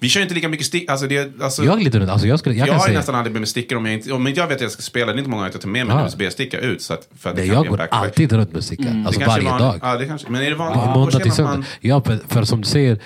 Vi 0.00 0.08
kör 0.08 0.22
inte 0.22 0.34
lika 0.34 0.48
mycket 0.48 0.66
stickor. 0.66 0.90
Alltså 0.90 1.06
det, 1.06 1.40
alltså, 1.42 1.64
Jag 1.64 1.80
glider 1.80 2.00
runt. 2.00 2.10
Alltså 2.10 2.26
jag, 2.26 2.38
skulle, 2.38 2.54
jag, 2.54 2.60
jag 2.60 2.68
kan 2.68 2.78
har 2.80 2.86
säga, 2.86 2.98
nästan 2.98 3.14
aldrig 3.14 3.32
med 3.32 3.40
mig 3.40 3.46
stickor 3.48 3.78
om 3.78 3.86
jag 3.86 3.94
inte, 3.94 4.12
om 4.12 4.26
jag 4.36 4.46
vet 4.46 4.56
att 4.56 4.60
jag 4.62 4.70
ska 4.70 4.82
spela. 4.82 5.06
Det 5.06 5.16
är 5.16 5.18
inte 5.18 5.30
många 5.30 5.40
gånger 5.40 5.48
att 5.48 5.54
jag 5.54 5.62
tar 5.62 5.68
med 5.68 5.86
mig 5.86 5.96
Ja. 5.96 6.00
en 6.00 6.06
USB-sticka 6.06 6.58
ut. 6.58 6.82
Så 6.82 6.94
att, 6.94 7.08
för 7.18 7.30
att 7.30 7.36
det 7.36 7.46
kan 7.46 7.54
jag 7.54 7.66
går 7.66 7.80
alltid 7.90 8.32
runt 8.32 8.52
med 8.52 8.64
sticka. 8.64 8.82
Det 8.82 9.02
Alltså 9.06 9.20
är 9.20 9.26
varje 9.26 9.48
dag. 9.48 9.78
Ja, 9.82 9.96
det 9.96 10.06
kanske, 10.06 10.30
men 10.30 10.42
är 10.42 10.50
det 10.50 10.56
vanligt? 10.56 10.78
Ja, 10.84 10.90
Ja, 10.90 10.94
måndag 10.98 11.18
till 11.20 11.32
söndag. 11.32 11.52
man- 11.52 11.64
Ja, 11.80 12.02
för, 12.02 12.18
för 12.28 12.44
som 12.44 12.60
du 12.60 12.66
säger, 12.68 12.98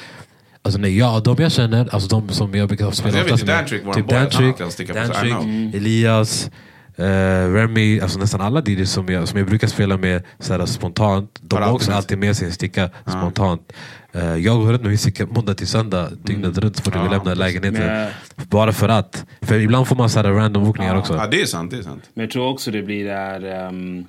alltså 0.63 0.81
nej, 0.81 0.99
jag, 0.99 1.23
de 1.23 1.37
jag 1.43 1.53
känner, 1.53 1.89
alltså 1.95 2.09
de 2.21 2.29
som 2.29 2.55
jag 2.55 2.69
brukar 2.69 2.91
spela 2.91 3.19
Alltså, 3.19 3.31
jag 3.31 3.37
vet 3.37 3.47
med, 3.47 3.57
Dantrick, 3.57 3.83
typ 3.95 4.09
Dantrick, 4.09 4.95
Dantrick. 4.95 5.75
Elias, 5.75 6.51
eh, 6.97 7.53
Remy, 7.53 8.01
alltså 8.01 8.19
nästan 8.19 8.41
alla 8.41 8.63
DJs 8.67 8.91
som 8.93 9.09
jag, 9.09 9.29
som 9.29 9.39
jag 9.39 9.49
brukar 9.49 9.69
spela 9.69 9.97
med 9.97 10.23
såhär, 10.39 10.67
spontant, 10.67 11.39
de 11.43 11.63
Har 11.63 11.73
också 11.73 11.93
alltid 11.93 12.19
med 12.19 12.37
sig 12.37 12.47
en 12.47 12.53
sticka 12.53 12.91
spontant. 13.07 13.73
Eh, 14.13 14.37
jag 14.37 14.57
går 14.57 14.73
runt 14.73 14.83
med 14.83 14.89
min 14.89 14.99
sticka 14.99 15.27
måndag 15.27 15.55
till 15.55 15.67
söndag, 15.67 16.09
dygnet 16.23 16.59
runt 16.59 16.77
så 16.77 16.83
fort 16.83 16.95
jag 16.95 17.03
vill 17.03 17.11
lämna 17.13 17.35
lägenheten. 17.35 17.87
Men- 17.87 18.11
Bara 18.37 18.73
för 18.73 18.89
att. 18.89 19.25
För 19.41 19.59
ibland 19.61 19.89
får 19.89 19.97
man 19.97 20.11
såhär 20.11 20.33
random 20.33 20.65
bokningar 20.65 20.97
också. 20.97 21.15
Ja, 21.15 21.27
det 21.27 21.43
är 21.43 21.47
sant. 21.47 21.71
Det 21.71 21.79
är 21.79 21.83
sant. 21.83 22.11
Men 22.15 22.25
jag 22.25 22.31
tror 22.33 22.49
också 22.49 22.71
det 22.71 22.83
blir 22.83 23.05
där... 23.05 23.69
Um, 23.69 24.07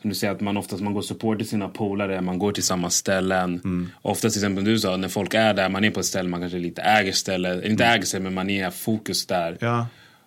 som 0.00 0.10
du 0.10 0.14
säger 0.16 0.32
att 0.34 0.40
man 0.40 0.56
oftast 0.56 0.82
man 0.82 0.94
går 0.94 1.02
support 1.02 1.38
till 1.38 1.48
sina 1.48 1.68
polare, 1.68 2.20
man 2.20 2.38
går 2.38 2.52
till 2.52 2.62
samma 2.62 2.90
ställen. 2.90 3.60
Mm. 3.64 3.88
Oftast 4.02 4.34
till 4.34 4.42
exempel 4.42 4.64
du 4.64 4.78
sa, 4.78 4.96
när 4.96 5.08
folk 5.08 5.34
är 5.34 5.54
där, 5.54 5.68
man 5.68 5.84
är 5.84 5.90
på 5.90 6.00
ett 6.00 6.06
ställe, 6.06 6.28
man 6.28 6.40
kanske 6.40 6.58
lite 6.58 6.82
äger 6.82 7.12
stället. 7.12 7.64
Inte 7.64 7.84
äger 7.84 8.04
sig, 8.04 8.20
men 8.20 8.34
man 8.34 8.50
är 8.50 8.70
fokus 8.70 9.26
där. 9.26 9.46
Mm. 9.48 9.58
Ja. 9.60 9.86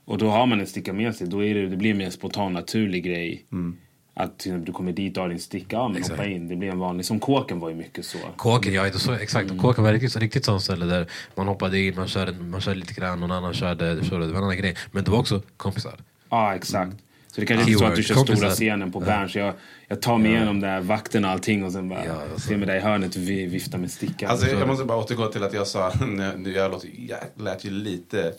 Och 0.09 0.17
då 0.17 0.29
har 0.29 0.45
man 0.45 0.59
en 0.59 0.67
sticka 0.67 0.93
med 0.93 1.15
sig, 1.15 1.27
då 1.27 1.43
är 1.43 1.55
det, 1.55 1.67
det 1.69 1.77
blir 1.77 1.91
en 1.91 1.97
mer 1.97 2.09
spontan, 2.09 2.53
naturlig 2.53 3.03
grej. 3.03 3.45
Mm. 3.51 3.77
Att 4.13 4.47
du 4.65 4.71
kommer 4.71 4.91
dit 4.91 5.17
och 5.17 5.23
har 5.23 5.29
din 5.29 5.39
sticka, 5.39 5.75
ja, 5.75 5.87
men 5.87 6.03
hoppa 6.03 6.25
in. 6.25 6.47
Det 6.47 6.55
blir 6.55 6.69
en 6.69 6.79
vanlig, 6.79 7.05
som 7.05 7.19
kåken 7.19 7.59
var 7.59 7.69
ju 7.69 7.75
mycket 7.75 8.05
så. 8.05 8.17
Kåken, 8.37 8.73
ja 8.73 8.91
så, 8.91 9.13
exakt. 9.13 9.49
Mm. 9.49 9.61
Kåken 9.61 9.83
var 9.83 9.93
riktigt, 9.93 10.15
riktigt 10.15 10.45
sånt 10.45 10.61
ställe 10.63 10.85
där 10.85 11.07
man 11.35 11.47
hoppade 11.47 11.79
in, 11.79 11.95
man 11.95 12.07
körde, 12.07 12.31
man 12.31 12.61
körde 12.61 12.79
lite 12.79 12.93
grann, 12.93 13.19
någon 13.19 13.31
annan 13.31 13.53
körde, 13.53 13.95
du, 13.95 14.01
det 14.01 14.09
var 14.17 14.25
en 14.25 14.35
annan 14.35 14.57
grej. 14.57 14.75
Men 14.91 15.03
det 15.03 15.11
var 15.11 15.17
också 15.19 15.41
kompisar. 15.57 15.95
Ja, 16.29 16.55
exakt. 16.55 16.95
Så 17.27 17.41
det 17.41 17.45
kanske 17.47 17.71
inte 17.71 17.83
är 17.83 17.87
så 17.87 17.91
att 17.91 17.95
du 17.95 18.03
kör 18.03 18.13
Keyword, 18.13 18.27
stora 18.27 18.35
kompisar. 18.37 18.55
scenen 18.55 18.91
på 18.91 18.99
Berns. 18.99 19.35
Jag, 19.35 19.53
jag 19.87 20.01
tar 20.01 20.17
mig 20.17 20.31
igenom 20.31 20.59
där 20.59 20.81
vakterna 20.81 21.27
och 21.27 21.33
allting 21.33 21.63
och 21.63 21.71
sen 21.71 21.89
bara 21.89 22.05
Ja, 22.05 22.11
alltså. 22.33 22.47
ser 22.47 22.57
mig 22.57 22.67
där 22.67 22.75
i 22.75 22.79
hörnet 22.79 23.15
och 23.15 23.21
vi- 23.21 23.45
viftar 23.45 23.77
med 23.77 23.91
stickan. 23.91 24.29
Alltså, 24.29 24.47
jag 24.47 24.67
måste 24.67 24.85
bara 24.85 24.97
återgå 24.97 25.27
till 25.27 25.43
att 25.43 25.53
jag 25.53 25.67
sa, 25.67 25.93
när 26.07 26.51
jag 26.51 26.71
låter, 26.71 26.89
jag 27.07 27.19
lät 27.43 27.65
ju 27.65 27.69
lite, 27.71 28.33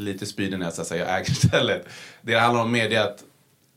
lite 0.00 0.26
spydig 0.26 0.58
när 0.58 0.66
jag 0.66 0.74
att 0.80 0.98
jag 0.98 1.18
äger 1.20 1.32
stället. 1.48 1.86
Det 2.22 2.32
det 2.34 2.40
handlar 2.40 2.62
om 2.62 2.72
mer 2.72 2.88
det 2.90 2.96
att 2.96 3.24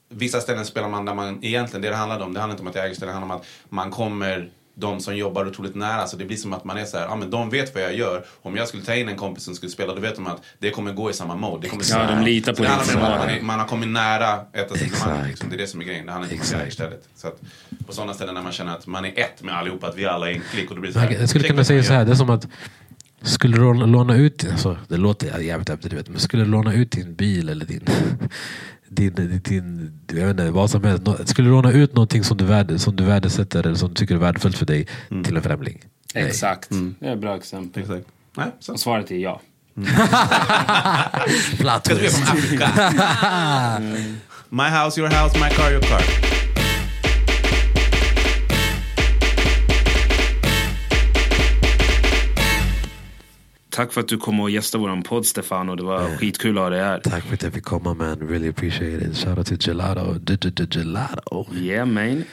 vissa 0.10 0.42
ställen 0.42 0.66
spelar 0.66 0.90
man 0.90 1.06
där 1.06 1.14
man 1.14 1.44
egentligen, 1.44 1.82
det 1.82 1.90
det 1.90 1.96
handlar 1.96 2.20
om, 2.20 2.34
det 2.34 2.40
handlar 2.40 2.54
inte 2.54 2.62
om 2.62 2.68
att 2.68 2.76
jag 2.76 2.86
äger 2.86 2.96
ställen, 2.96 3.14
det 3.16 3.20
handlar 3.20 3.36
om 3.36 3.42
att 3.42 3.48
man 3.70 3.92
kommer 3.92 4.52
de 4.76 5.00
som 5.00 5.16
jobbar 5.18 5.48
otroligt 5.48 5.76
nära, 5.76 6.08
så 6.08 6.18
det 6.18 6.26
blir 6.26 6.38
som 6.38 6.54
att 6.54 6.64
man 6.64 6.78
är 6.78 6.86
så 6.86 6.98
här, 6.98 7.06
ja 7.06 7.16
men 7.16 7.30
de 7.30 7.50
vet 7.50 7.76
vad 7.76 7.84
jag 7.84 7.96
gör. 7.96 8.26
Om 8.42 8.56
jag 8.56 8.68
skulle 8.68 8.84
ta 8.84 8.96
in 8.96 9.10
en 9.10 9.16
kompis 9.16 9.44
som 9.44 9.56
skulle 9.56 9.72
spela, 9.72 9.94
då 9.96 10.02
vet 10.02 10.16
de 10.16 10.28
att 10.28 10.42
det 10.60 10.70
kommer 10.70 10.94
gå 10.94 11.10
i 11.10 11.14
samma 11.14 11.36
mode. 11.36 11.62
Det 11.62 11.70
kommer 11.70 11.84
Ja, 11.90 12.16
de 12.16 12.24
litar 12.24 12.54
på 12.54 12.64
det 12.64 12.70
handlar 12.70 12.96
om 12.98 13.04
att 13.14 13.20
man, 13.20 13.30
är- 13.30 13.42
man 13.42 13.60
har 13.60 13.68
kommit 13.68 13.90
nära 13.90 14.34
ett. 14.54 14.82
Exakt. 14.82 15.28
Liksom. 15.28 15.50
Det 15.50 15.56
är 15.56 15.58
det 15.58 15.68
som 15.68 15.82
är 15.82 15.86
grejen, 15.86 16.06
det 16.06 16.12
handlar 16.12 16.32
inte 16.32 16.36
om 16.36 16.42
att 16.42 16.52
jag 16.52 16.60
äger 16.62 16.68
Exakt. 16.68 16.90
stället. 16.90 17.08
Så 17.16 17.28
att 17.28 17.40
på 17.88 17.94
sådana 17.94 18.14
ställen 18.14 18.36
när 18.36 18.42
man 18.42 18.52
känner 18.52 18.72
att 18.74 18.88
man 18.88 19.06
är 19.06 19.20
ett 19.20 19.42
med 19.44 19.56
allihopa, 19.58 19.88
att 19.88 19.96
vi 19.98 20.06
alla 20.06 20.30
är 20.30 20.34
en 20.34 20.42
klick 20.52 20.70
och 20.70 20.76
då 20.76 20.82
blir 20.82 20.92
det 20.92 20.94
så 20.94 21.00
här, 21.00 21.12
Jag 21.20 21.30
skulle 21.30 21.48
kunna 21.48 21.64
säga 21.64 21.78
man 21.78 21.84
så 21.84 21.94
här, 21.94 22.06
det 22.06 22.12
är 22.12 22.16
som 22.16 22.30
att 22.30 22.48
skulle 23.24 23.58
du 23.58 23.74
låna- 23.74 24.16
ut, 24.16 24.46
alltså, 24.52 24.78
det 24.88 24.98
låter 24.98 25.40
jävligt 25.40 25.70
överdrivet, 25.70 26.10
men 26.10 26.20
skulle 26.20 26.44
du 26.44 26.50
låna 26.50 26.74
ut 26.74 26.92
din 26.92 27.16
bil 27.16 27.50
eller 27.50 27.66
din, 27.66 27.86
din, 28.90 29.14
din, 29.16 29.42
din 29.44 29.92
jag 30.08 30.16
vet 30.28 30.30
inte, 30.30 30.52
vad 30.52 30.70
som 30.70 30.84
helst. 30.84 31.04
Skulle 31.26 31.48
du 31.48 31.52
låna 31.52 31.72
ut 31.72 31.94
någonting 31.96 32.24
som 32.24 32.38
du, 32.38 32.46
värde, 32.46 32.80
som 32.80 32.96
du 32.96 33.04
värdesätter 33.04 33.60
eller 33.66 33.76
som 33.76 33.90
du 33.90 33.96
tycker 33.96 34.16
är 34.16 34.20
värdefullt 34.20 34.58
för 34.58 34.66
dig 34.66 34.88
till 35.24 35.38
en 35.38 35.44
främling? 35.44 35.82
Nej. 36.16 36.24
Exakt. 36.24 36.70
Det 37.00 37.08
är 37.08 37.14
ett 37.14 37.20
bra 37.22 37.36
exempel. 37.38 37.84
Exakt. 37.84 38.06
Nej, 38.38 38.52
så. 38.60 38.74
Och 38.74 38.80
svaret 38.80 39.12
är 39.12 39.16
ja. 39.16 39.42
Twist. 41.84 42.18
from 42.18 42.38
Africa. 42.38 42.70
My 44.50 44.70
house, 44.70 45.00
your 45.02 45.10
house, 45.10 45.40
my 45.40 45.50
car, 45.50 45.72
your 45.72 45.82
car. 45.82 46.02
Tack 53.76 53.94
för 53.94 54.02
att 54.02 54.08
du 54.08 54.18
kom 54.18 54.40
och 54.40 54.50
gästade 54.50 54.82
våran 54.82 55.04
podd 55.04 55.26
Stefano. 55.26 55.76
Det 55.76 55.84
var 55.84 56.18
skitkul 56.18 56.58
att 56.58 56.64
ha 56.64 56.70
dig 56.70 56.80
här. 56.80 57.00
Tack 57.00 57.24
för 57.24 57.34
att 57.34 57.44
jag 57.44 57.54
fick 57.54 57.64
komma 57.64 57.94
man, 57.94 58.20
really 58.20 58.50
appreciate 58.50 59.06
it. 59.06 59.18
Shout 59.18 59.38
out 59.38 59.48
till 59.48 59.58
Gelato. 59.62 60.14
Du, 60.14 60.36
du, 60.36 60.50
du, 60.50 60.80
Gelato. 60.80 61.46
Yeah 61.56 61.86
man. 61.86 62.06
Time 62.06 62.26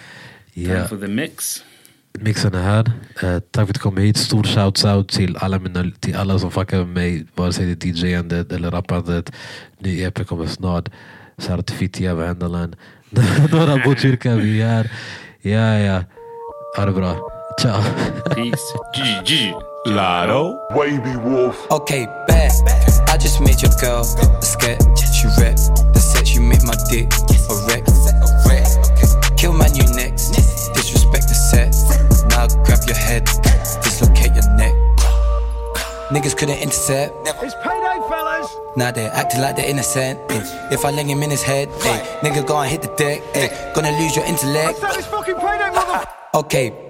Yeah. 0.55 0.89
for 0.89 0.97
the 0.97 1.07
mix. 1.07 1.65
Mixen 2.13 2.55
är 2.55 2.63
här. 2.63 2.93
Eh, 3.23 3.41
tack 3.41 3.53
för 3.53 3.63
att 3.63 3.75
du 3.75 3.81
kom 3.81 3.97
hit. 3.97 4.17
Stor 4.17 4.45
shouts 4.45 4.85
out 4.85 5.09
till 5.09 5.37
alla, 5.37 5.59
mina, 5.59 5.91
till 6.01 6.17
alla 6.17 6.39
som 6.39 6.51
fuckar 6.51 6.79
med 6.79 6.89
mig. 6.89 7.27
Vare 7.35 7.53
sig 7.53 7.75
det 7.75 7.89
är 7.89 7.93
DJandet 8.05 8.53
eller 8.53 8.71
rappandet. 8.71 9.33
Ny 9.79 10.01
EP 10.03 10.27
kommer 10.27 10.47
snart. 10.47 10.89
Shoutout 11.39 11.67
till 11.67 11.77
Fittja, 11.77 12.15
Vanderland. 12.15 12.77
Norra 13.53 13.83
Botkyrka, 13.85 14.37
vi 14.37 14.63
är 14.63 14.67
här. 14.69 14.93
Ja, 15.43 15.79
ja. 15.79 16.05
Ha 16.77 16.85
det 16.87 16.93
bra. 16.93 17.40
Ciao. 17.59 17.83
Peace. 18.35 18.73
Gigi, 18.95 19.21
Gigi. 19.25 19.55
Wavy 20.71 21.17
Wolf. 21.17 21.71
Okay, 21.71 22.07
bad. 22.27 22.53
I 23.09 23.17
just 23.17 23.41
made 23.41 23.61
your 23.61 23.73
girl 23.81 24.01
a 24.01 24.43
scat. 24.43 24.81
She 25.13 25.27
rap. 25.41 25.57
The 25.93 26.01
sex 26.01 26.35
you 26.35 26.41
make 26.41 26.63
my 26.65 26.75
dick 26.91 27.13
a 27.51 27.55
wreck. 27.69 27.85
Kill 29.37 29.53
man, 29.53 29.75
you 29.75 29.85
next. 29.95 30.31
Disrespect 30.75 31.29
the 31.29 31.35
set. 31.35 31.73
Now 32.31 32.47
grab 32.65 32.81
your 32.87 32.97
head. 32.97 33.25
Dislocate 33.83 34.33
your 34.35 34.49
neck. 34.57 34.75
Niggas 36.11 36.37
couldn't 36.37 36.59
intercept. 36.59 37.15
It's 37.27 37.55
payday, 37.63 37.99
fellas. 38.09 38.55
Now 38.77 38.91
they're 38.91 39.13
acting 39.13 39.41
like 39.41 39.57
they're 39.57 39.69
innocent. 39.69 40.19
eh. 40.31 40.43
If 40.73 40.85
I 40.85 40.91
ling 40.91 41.09
him 41.09 41.23
in 41.23 41.31
his 41.31 41.43
head, 41.43 41.69
eh, 41.85 42.05
nigga 42.21 42.47
go 42.47 42.59
and 42.59 42.71
hit 42.71 42.83
the 42.83 42.89
deck. 42.97 43.23
eh. 43.35 43.73
Gonna 43.75 43.93
lose 43.93 44.17
your 44.17 44.25
intellect. 44.25 44.81
That 44.81 44.97
is 44.99 45.07
fucking 45.07 45.37
payday, 45.37 45.71
mother. 45.75 46.05
Okay, 46.35 46.71
bad. 46.71 46.90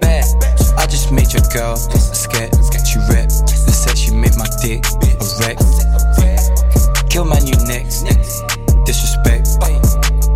made 1.11 1.33
your 1.33 1.43
girl 1.53 1.73
a 1.73 2.15
scat. 2.15 2.55
She 2.87 2.99
rap. 3.07 3.29
The 3.29 3.71
sex 3.71 3.99
she 3.99 4.11
made 4.11 4.35
my 4.35 4.47
dick 4.61 4.83
a 4.83 5.25
wreck. 5.39 5.57
Kill 7.09 7.25
man, 7.25 7.45
you 7.47 7.55
next. 7.67 8.03
Disrespect. 8.85 9.47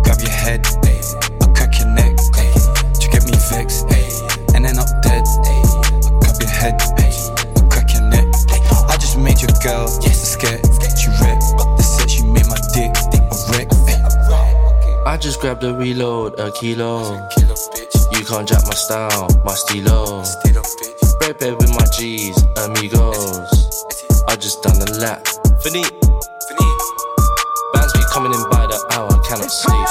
Grab 0.04 0.20
your 0.20 0.30
head. 0.30 0.66
I'll 1.42 1.52
crack 1.52 1.78
your 1.78 1.88
neck. 1.88 2.16
To 2.16 3.08
get 3.10 3.24
me 3.24 3.36
vexed. 3.50 3.84
And 4.54 4.64
then 4.64 4.78
up 4.78 4.88
dead. 5.02 5.24
Grab 6.20 6.36
your 6.40 6.48
head. 6.48 6.80
I'll 7.56 7.68
crack 7.68 7.92
your 7.92 8.08
neck. 8.08 8.24
I 8.88 8.96
just 9.00 9.18
made 9.18 9.40
your 9.40 9.52
girl 9.62 9.84
a 9.84 10.10
scat. 10.12 10.60
She 10.96 11.08
rap. 11.20 11.40
The 11.76 11.82
sex 11.82 12.12
she 12.12 12.22
made 12.24 12.46
my 12.46 12.60
dick 12.72 12.92
a 13.12 13.36
wreck. 13.52 13.68
I 15.06 15.16
just 15.18 15.40
grabbed 15.40 15.64
a 15.64 15.74
reload, 15.74 16.38
a 16.38 16.50
kilo. 16.52 17.28
You 18.12 18.24
can't 18.24 18.48
jack 18.48 18.64
my 18.66 18.74
style, 18.74 19.28
my 19.44 19.54
stilo. 19.54 20.24
Bed 21.38 21.54
with 21.60 21.70
my 21.70 21.84
G's, 21.92 22.36
amigos. 22.64 23.84
I 24.26 24.36
just 24.36 24.62
done 24.62 24.78
the 24.78 24.98
lap. 25.00 25.26
Fini. 25.60 25.82
Bands 27.74 27.92
be 27.92 28.00
coming 28.10 28.32
in 28.32 28.40
by 28.48 28.66
the 28.66 28.78
hour, 28.92 29.12
I 29.12 29.20
cannot 29.28 29.50
sleep. 29.50 29.86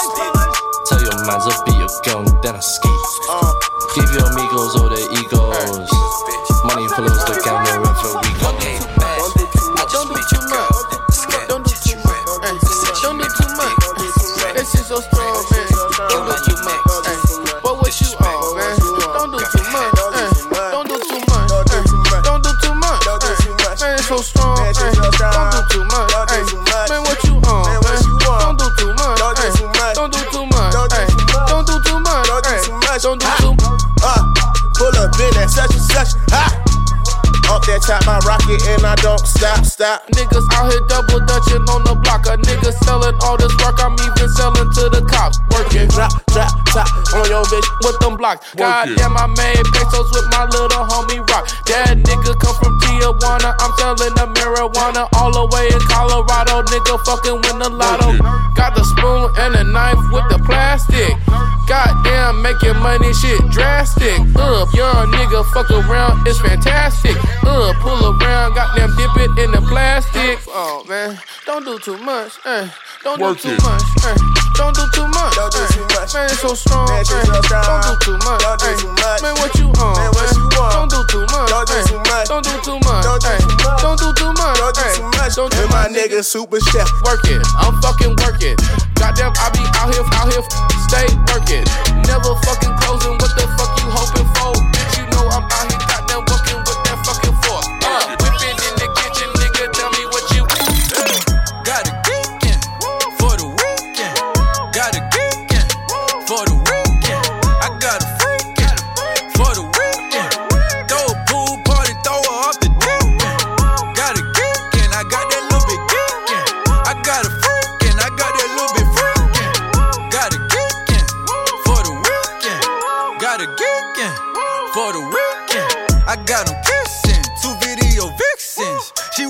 Tell 0.88 1.02
your 1.02 1.26
mans 1.28 1.46
I'll 1.46 1.64
beat 1.66 1.78
your 1.78 1.90
girl 2.04 2.28
and 2.28 2.44
then 2.44 2.56
I 2.56 2.60
ski. 2.62 2.85
Pop 37.86 38.02
my 38.10 38.18
rocket 38.26 38.58
and 38.74 38.82
I 38.82 38.98
don't 39.06 39.22
stop, 39.22 39.62
stop. 39.64 40.10
Niggas 40.18 40.42
out 40.58 40.74
here 40.74 40.82
double 40.90 41.22
dutching 41.22 41.62
on 41.70 41.86
the 41.86 41.94
block. 41.94 42.26
A 42.26 42.34
nigga 42.34 42.74
selling 42.82 43.14
all 43.22 43.38
this 43.38 43.54
work, 43.62 43.78
I'm 43.78 43.94
even 43.94 44.26
selling 44.34 44.70
to 44.74 44.90
the 44.90 45.06
cops. 45.06 45.38
Working, 45.54 45.86
Drop, 45.94 46.10
drop, 46.34 46.50
top 46.74 46.90
on 47.14 47.30
your 47.30 47.46
bitch. 47.46 47.70
with 47.86 47.98
them 48.02 48.18
blocks. 48.18 48.42
Goddamn, 48.58 49.14
I 49.14 49.30
made 49.38 49.62
pesos 49.70 50.10
with 50.18 50.26
my 50.34 50.50
little 50.50 50.82
homie 50.90 51.22
Rock. 51.30 51.46
That 51.70 52.02
nigga 52.02 52.34
come 52.42 52.58
from 52.58 52.74
Tijuana. 52.82 53.54
I'm 53.62 53.72
selling 53.78 54.18
the 54.18 54.34
marijuana 54.34 55.06
all 55.22 55.30
the 55.30 55.46
way 55.54 55.70
in 55.70 55.82
Colorado. 55.86 56.66
Nigga 56.66 56.98
fucking 57.06 57.38
win 57.38 57.62
the 57.62 57.70
lotto. 57.70 58.18
Got 58.58 58.74
the 58.74 58.82
spoon 58.82 59.30
and 59.46 59.54
a 59.62 59.64
knife 59.64 60.02
with 60.10 60.26
the 60.34 60.42
plastic. 60.42 61.14
Goddamn, 61.68 62.42
making 62.42 62.78
money 62.78 63.14
shit 63.14 63.42
drastic. 63.50 64.20
Uh, 64.36 64.66
young 64.74 65.12
nigga 65.12 65.44
fuck 65.52 65.70
around, 65.72 66.26
it's 66.28 66.40
fantastic. 66.40 67.16
Uh, 67.44 67.74
pull 67.82 68.14
around, 68.22 68.54
goddamn 68.54 68.96
dip 68.96 69.16
it 69.18 69.32
in 69.44 69.52
the 69.52 69.62
plastic. 69.68 70.40
Oh 70.50 70.86
man, 70.88 71.18
don't 71.46 71.66
do 71.66 71.80
too 71.80 71.98
much. 71.98 72.34
Eh. 72.46 72.70
Don't 73.06 73.22
Work 73.22 73.38
do 73.38 73.50
too 73.50 73.54
it. 73.54 73.62
much. 73.62 73.86
Eh. 74.02 74.18
Don't 74.58 74.74
do 74.74 74.82
too 74.90 75.06
much. 75.14 75.38
Don't 75.38 75.54
do 75.54 75.62
eh. 75.62 75.68
too 75.78 75.86
much. 75.94 76.10
Man, 76.18 76.26
it's 76.26 76.42
so 76.42 76.58
strong. 76.58 76.90
Man, 76.90 77.02
it's 77.02 77.14
eh. 77.14 77.22
so 77.22 77.38
strong. 77.46 77.62
Don't 77.62 77.86
do 77.86 77.94
too 78.02 78.18
much. 78.26 78.42
Don't 78.42 78.58
do 78.58 78.66
eh. 78.66 78.78
too 78.82 78.90
much. 78.98 79.22
Man, 79.22 79.36
what 79.38 79.54
you 79.62 79.68
on? 79.78 79.94
Man, 79.94 80.10
what 80.18 80.30
you 80.34 80.46
want? 80.58 80.74
Don't 80.74 80.90
do 80.90 81.02
too 81.06 81.26
much. 81.30 81.50
Don't 81.54 81.70
do 81.70 81.78
too 81.86 82.02
much. 82.02 82.26
Don't 82.26 82.42
do 82.42 82.56
too 82.66 82.80
much. 82.82 83.06
Don't 83.06 83.22
do 83.22 83.30
too 83.30 83.54
much. 83.62 83.78
Don't 83.86 83.98
do 84.02 84.10
too 84.18 84.30
much. 84.34 84.58
Don't 84.58 84.74
do 84.74 84.86
too 84.98 85.06
much. 85.14 85.36
Don't 85.38 85.54
And 85.54 85.70
my 85.70 85.86
nigga 85.86 86.26
super 86.26 86.58
chef. 86.58 86.90
work 87.06 87.22
it. 87.30 87.46
I'm 87.62 87.78
fucking 87.86 88.18
working. 88.26 88.58
Goddamn, 88.96 89.34
I 89.38 89.50
be 89.52 89.64
out 89.76 89.94
here, 89.94 90.06
out 90.16 90.32
here, 90.32 90.44
stay 90.88 91.08
working. 91.32 91.66
Never 92.08 92.36
fucking 92.44 92.76
closing. 92.80 93.18
What 93.20 93.32
the 93.36 93.46
fuck 93.58 93.72
you 93.80 93.88
hoping 93.92 94.28
for? 94.36 94.75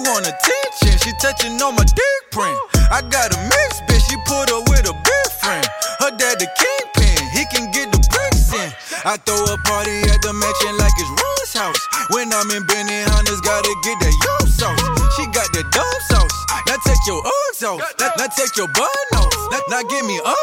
Want 0.05 0.27
attention, 0.27 0.93
she 1.01 1.11
touching 1.17 1.57
on 1.61 1.75
my 1.75 1.85
dick 1.85 2.21
print. 2.31 2.57
I 2.93 3.01
got 3.01 3.33
a 3.33 3.39
mix, 3.49 3.81
bitch, 3.89 4.05
she 4.05 4.17
put 4.29 4.49
her 4.49 4.61
with 4.69 4.85
a 4.85 4.93
big 4.93 5.27
friend. 5.41 5.65
Her 5.99 6.11
dad 6.13 6.37
the 6.37 6.47
kingpin, 6.53 7.17
he 7.33 7.43
can 7.49 7.71
get 7.73 7.89
the 7.91 8.01
bricks 8.13 8.53
in. 8.53 8.69
I 9.05 9.17
throw 9.25 9.41
a 9.49 9.57
party 9.65 10.05
at 10.09 10.21
the 10.21 10.33
mansion 10.33 10.73
like 10.77 10.93
it's 10.97 11.09
Ron's 11.09 11.53
house. 11.53 11.81
When 12.13 12.29
I'm 12.33 12.49
in 12.51 12.65
Benny 12.65 13.01
Hunters, 13.09 13.41
gotta 13.41 13.73
get 13.81 13.97
that 14.01 14.13
yo 14.13 14.35
sauce. 14.45 14.81
She 15.17 15.25
got 15.33 15.49
the 15.53 15.65
dumb 15.73 15.99
sauce. 16.09 16.35
Now 16.67 16.77
take 16.85 17.03
your 17.07 17.21
Uggs 17.21 17.61
off. 17.65 17.81
Now, 17.99 18.11
now 18.17 18.27
take 18.27 18.55
your 18.57 18.67
bun 18.73 19.09
off. 19.15 19.33
Now, 19.51 19.61
now 19.69 19.81
give 19.89 20.05
me 20.05 20.17
a 20.17 20.35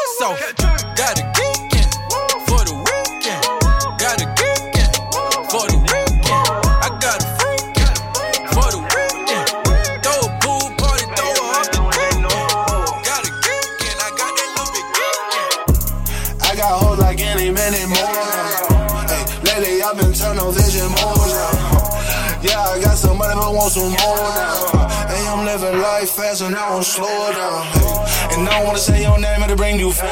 geekin' 1.33 1.42
want 23.63 23.73
some 23.73 23.95
more 23.95 24.27
now. 24.35 24.87
Hey, 25.07 25.23
I'm 25.31 25.45
living 25.45 25.79
life 25.79 26.11
fast 26.11 26.41
and 26.41 26.55
I 26.55 26.69
won't 26.71 26.85
slow 26.85 27.31
down. 27.31 27.63
Hey, 27.71 28.35
and 28.35 28.49
I 28.49 28.59
don't 28.59 28.65
wanna 28.67 28.77
say 28.77 29.01
your 29.01 29.19
name, 29.19 29.41
it'll 29.43 29.55
bring 29.55 29.79
you 29.79 29.91
fame. 29.91 30.09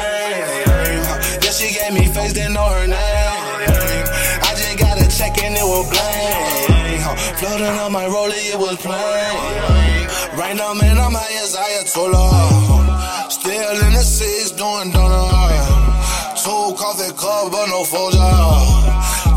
Yeah, 1.42 1.52
she 1.52 1.68
gave 1.76 1.92
me 1.92 2.06
face, 2.14 2.32
didn't 2.32 2.54
know 2.54 2.64
her 2.64 2.86
name. 2.86 4.06
I 4.48 4.50
just 4.56 4.78
got 4.78 4.96
a 5.04 5.06
check 5.18 5.36
and 5.44 5.54
it 5.54 5.66
was 5.72 5.84
blank. 5.92 7.02
Floating 7.38 7.76
on 7.84 7.92
my 7.92 8.06
rollie, 8.06 8.52
it 8.54 8.58
was 8.58 8.76
plain. 8.80 10.08
Right 10.38 10.56
now, 10.56 10.72
man, 10.72 10.96
I'm 10.98 11.12
high 11.12 11.36
as 11.44 11.54
Ayatollah. 11.54 13.30
Still 13.30 13.76
in 13.86 13.92
the 13.92 14.04
seats 14.16 14.52
doing 14.52 14.90
donuts. 14.92 16.42
Two 16.42 16.74
coffee 16.80 17.12
cup, 17.20 17.52
but 17.52 17.66
no 17.66 17.84
Folger. 17.84 18.32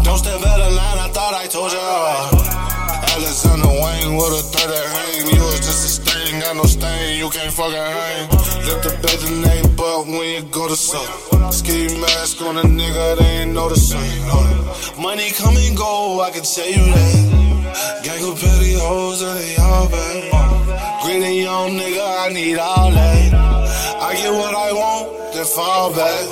Don't 0.03 0.17
step 0.17 0.39
out 0.39 0.61
of 0.61 0.71
line, 0.73 0.99
I 1.05 1.09
thought 1.11 1.33
I 1.33 1.47
told 1.47 1.73
ya. 1.73 2.34
Wayne 4.15 4.31
with 4.31 4.39
a 4.39 4.43
30 4.43 4.73
hang. 4.95 5.35
You 5.35 5.41
was 5.43 5.59
just 5.59 5.85
a 5.85 5.89
stain, 5.89 6.39
got 6.39 6.55
no 6.55 6.63
stain, 6.63 7.19
you 7.19 7.29
can't 7.29 7.51
fucking 7.51 7.75
hang. 7.75 8.29
Lift 8.65 8.83
the 8.83 8.91
bed 9.03 9.19
the 9.19 9.31
name, 9.47 9.75
but 9.75 10.07
when 10.07 10.27
you 10.35 10.41
go 10.51 10.67
to 10.67 10.75
suck. 10.75 11.51
Ski 11.51 11.87
mask 11.99 12.41
on 12.41 12.57
a 12.57 12.63
nigga, 12.63 13.17
they 13.19 13.43
ain't 13.43 13.53
noticing. 13.53 13.99
Uh, 13.99 15.01
money 15.01 15.31
come 15.31 15.55
and 15.57 15.77
go, 15.77 16.21
I 16.21 16.31
can 16.31 16.43
tell 16.43 16.67
you 16.67 16.85
that. 16.95 18.01
Gang 18.03 18.23
of 18.23 18.39
petty 18.39 18.73
hoes 18.79 19.21
and 19.21 19.39
they 19.39 19.55
all 19.57 19.89
bad. 19.89 20.29
Uh, 20.33 21.03
Greedy 21.03 21.43
young 21.43 21.71
nigga, 21.71 22.25
I 22.25 22.33
need 22.33 22.57
all 22.57 22.91
that. 22.91 23.33
I 24.01 24.15
get 24.15 24.31
what 24.31 24.55
I 24.55 24.71
want, 24.71 25.33
then 25.33 25.45
fall 25.45 25.93
back. 25.93 26.25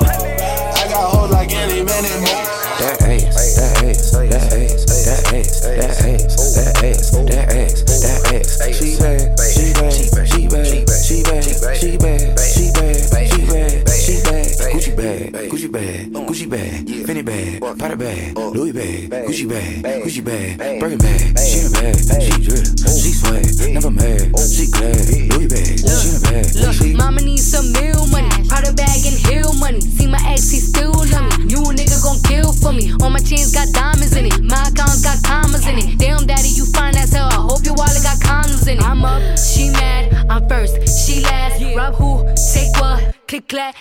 I 0.82 0.88
got 0.90 1.12
hoes 1.14 1.32
like 1.32 1.52
any 1.52 1.84
minute 1.84 2.20
more. 2.20 2.44
That 2.80 2.98
ass, 3.02 3.63
ass, 3.94 4.12
that 4.12 4.54
ass, 4.54 4.86
that 5.06 5.34
ass, 5.34 5.62
that 5.62 5.90
ass, 6.02 6.36
that 6.56 6.84
ass, 6.84 7.12
that 7.12 7.54
ass, 7.54 7.84
that 8.02 8.22
ass. 8.34 8.50
She 8.74 8.98
bad, 8.98 9.38
she 9.40 9.74
bad, 9.74 9.94
she 9.94 10.48
bad, 10.50 10.68
she 11.04 11.22
bad, 11.24 11.44
she 11.76 11.98
bad, 11.98 12.24
she 12.42 12.72
bad, 12.74 13.00
she 13.14 13.42
bad, 13.44 13.90
she 13.90 14.22
bad. 14.24 14.54
Gucci 14.74 14.96
bag, 14.96 15.32
Gucci 15.50 15.72
bag, 15.72 16.12
Gucci 16.12 16.50
bag, 16.50 16.86
Fendi 17.06 17.24
bag, 17.24 17.78
Prada 17.78 17.96
bag, 17.96 18.38
Louis 18.38 18.72
bag, 18.72 19.10
Gucci 19.28 19.48
bag, 19.48 19.84
Gucci 20.04 20.24
bag, 20.24 20.58
Birkin 20.80 20.98
bag. 20.98 21.38
She 21.40 21.60
in 21.60 21.68
a 21.68 21.70
bag, 21.70 21.96
she 22.22 22.32
drip, 22.42 22.66
she 22.90 23.12
swag, 23.14 23.46
never 23.74 23.92
mad, 23.92 24.34
she 24.50 24.66
glad. 24.72 24.98
Louis 25.30 25.48
bag, 25.48 25.78
she 25.78 26.10
in 26.10 26.16
a 26.16 26.20
bag, 26.26 26.46
Look, 26.58 26.98
mama 26.98 27.22
needs 27.22 27.46
some 27.46 27.72
meal 27.74 28.08
money. 28.08 28.30
Prada 28.50 28.74
bag 28.74 29.06
and 29.06 29.18
heel 29.28 29.54
money. 29.54 29.82
See 29.82 30.08
my 30.08 30.20
ex, 30.28 30.50
he 30.50 30.60
still 30.60 30.92
love 30.92 31.38
me. 31.38 31.54
You 31.54 31.62
a 31.62 31.74
nigga 31.74 32.02
gon' 32.04 32.20
kill 32.24 32.43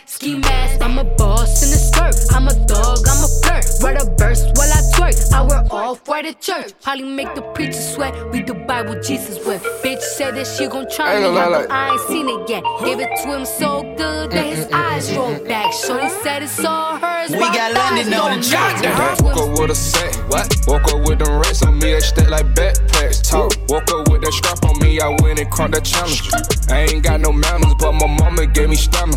Ski 0.05 0.37
mask. 0.37 0.83
I'm 0.83 0.99
a 0.99 1.05
boss 1.05 1.63
in 1.63 1.73
a 1.73 1.81
skirt. 1.81 2.15
I'm 2.35 2.47
a 2.47 2.55
dog, 2.67 2.99
I'm 3.09 3.25
a 3.25 3.29
flirt. 3.41 3.65
Write 3.83 4.03
a 4.03 4.05
verse 4.19 4.43
while 4.55 4.71
I 4.71 4.83
twerk. 4.93 5.33
I 5.33 5.43
wear 5.43 5.65
off 5.71 6.07
white 6.07 6.27
at 6.27 6.43
church. 6.43 6.75
Probably 6.83 7.05
make 7.05 7.35
the 7.35 7.41
preacher 7.55 7.81
sweat. 7.81 8.15
Read 8.35 8.49
the 8.49 8.55
Bible 8.55 9.01
Jesus 9.01 9.43
with. 9.47 9.65
Bitch 10.23 10.27
said 10.27 10.37
that 10.37 10.47
she 10.47 10.67
gon' 10.69 10.87
try 10.89 11.17
me. 11.17 11.23
gonna 11.23 11.35
lie, 11.35 11.45
but 11.45 11.53
like- 11.53 11.71
I 11.71 11.91
ain't 11.91 12.01
seen 12.09 12.29
it 12.29 12.49
yet. 12.49 12.63
Gave 12.85 13.01
it 13.01 13.11
to 13.23 13.29
him 13.29 13.45
so 13.45 13.83
good 13.97 14.31
that 14.31 14.45
his 14.47 14.69
eyes 14.73 15.13
rolled 15.17 15.47
back. 15.49 15.73
Shorty 15.73 16.09
said 16.23 16.43
it's 16.43 16.65
all 16.65 16.97
hers. 16.97 17.31
We 17.31 17.39
while 17.39 17.53
got 17.53 17.73
thighs 17.73 18.07
London 18.07 18.21
on 18.21 18.41
the 18.41 18.47
track 18.47 18.83
back. 18.83 18.99
now. 18.99 19.27
Woke 19.27 19.37
up 19.37 19.59
with 19.59 19.71
a 19.71 19.75
set. 19.75 20.15
What? 20.29 20.55
Woke 20.67 20.93
up 20.95 21.09
with 21.09 21.19
them 21.19 21.39
racks 21.39 21.63
on 21.63 21.75
me, 21.79 21.93
they 21.93 22.01
stack 22.01 22.31
like 22.31 22.47
backpacks. 22.55 23.29
Talk. 23.29 23.53
Woke 23.69 23.91
up 23.91 24.09
with 24.11 24.23
that 24.23 24.33
strap 24.33 24.65
on 24.65 24.79
me, 24.79 25.01
I 25.01 25.09
went 25.23 25.41
and 25.41 25.51
caught 25.51 25.73
that 25.73 25.85
challenge. 25.85 26.23
I 26.71 26.87
ain't 26.91 27.03
got 27.03 27.21
no 27.21 27.33
manners, 27.33 27.75
but 27.79 27.93
my 27.93 28.07
mama 28.07 28.47
gave 28.47 28.69
me 28.69 28.77
stamina. 28.77 29.17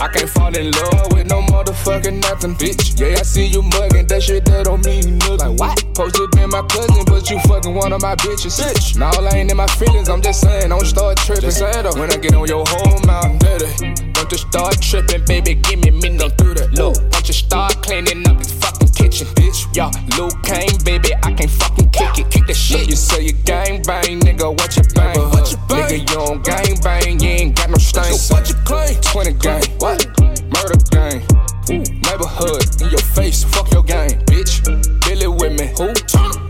I 0.00 0.08
can't 0.08 0.28
fall 0.28 0.54
in 0.54 0.70
love 0.70 1.12
with 1.12 1.28
no 1.28 1.40
motherfucking 1.42 2.20
nothing, 2.20 2.54
bitch. 2.56 3.00
Yeah, 3.00 3.18
I 3.18 3.22
see 3.22 3.46
you 3.46 3.62
mugging, 3.62 4.06
that 4.06 4.22
shit 4.22 4.44
that 4.44 4.64
don't 4.66 4.84
mean 4.84 5.18
nothing. 5.18 5.38
Like 5.38 5.58
what? 5.58 5.78
Supposed 5.78 6.14
to 6.16 6.28
be 6.36 6.46
my 6.46 6.62
cousin, 6.62 7.04
but 7.06 7.28
you 7.30 7.38
fucking 7.40 7.74
one 7.74 7.92
of 7.92 8.02
my 8.02 8.14
bitches. 8.16 8.60
Bitch. 8.60 8.96
Now 8.98 9.10
I 9.10 9.36
ain't 9.38 9.50
in 9.50 9.56
my 9.56 9.66
feelings, 9.78 10.08
I'm 10.08 10.20
just 10.22 10.41
saying, 10.42 10.68
don't 10.68 10.86
start 10.86 11.16
tripping. 11.18 11.50
Just 11.50 11.60
though, 11.60 11.94
when 11.98 12.10
I 12.10 12.16
get 12.16 12.34
on 12.34 12.46
your 12.46 12.64
whole 12.66 13.00
mouth, 13.06 13.38
daddy. 13.38 13.94
Don't 14.12 14.28
just 14.28 14.46
start 14.48 14.80
tripping, 14.80 15.24
baby, 15.26 15.54
give 15.54 15.78
me 15.80 15.88
a 15.88 15.92
minute 15.92 16.38
through 16.38 16.54
that. 16.54 16.72
Look, 16.72 16.94
don't 17.10 17.26
you 17.26 17.34
start 17.34 17.82
cleaning 17.82 18.26
up 18.28 18.38
this 18.38 18.52
fucking 18.52 18.88
kitchen, 18.88 19.26
bitch. 19.34 19.60
Yo, 19.74 19.90
Luke 20.18 20.36
Kane, 20.42 20.78
baby, 20.84 21.14
I 21.22 21.32
can't 21.32 21.50
fucking 21.50 21.90
kick 21.90 22.18
it, 22.18 22.30
kick 22.30 22.46
the 22.46 22.54
shit. 22.54 22.88
You 22.88 22.96
say 22.96 23.22
you 23.22 23.32
gang 23.32 23.82
bang, 23.82 24.20
nigga, 24.20 24.50
what 24.50 24.76
you 24.76 24.82
bang? 24.94 25.18
What 25.30 25.50
you 25.50 25.58
bang? 25.68 25.88
Nigga, 25.88 25.98
you 25.98 26.06
don't 26.06 26.44
gang 26.44 26.76
bang, 26.82 27.20
you 27.20 27.28
ain't 27.28 27.56
got 27.56 27.70
no 27.70 27.78
stain. 27.78 28.14
So 28.14 28.34
what 28.34 28.48
you 28.48 28.54
claim? 28.66 28.94
20 29.00 29.32
gang, 29.38 29.64
what? 29.78 30.06
Murder 30.54 30.78
gang. 30.90 31.22
Ooh, 31.70 31.82
neighborhood 32.06 32.62
in 32.82 32.90
your 32.90 33.06
face, 33.14 33.44
fuck 33.44 33.70
your 33.72 33.82
gang, 33.82 34.10
bitch. 34.26 34.62
Billy 35.06 35.28
with 35.28 35.58
me, 35.58 35.66
who? 35.78 36.41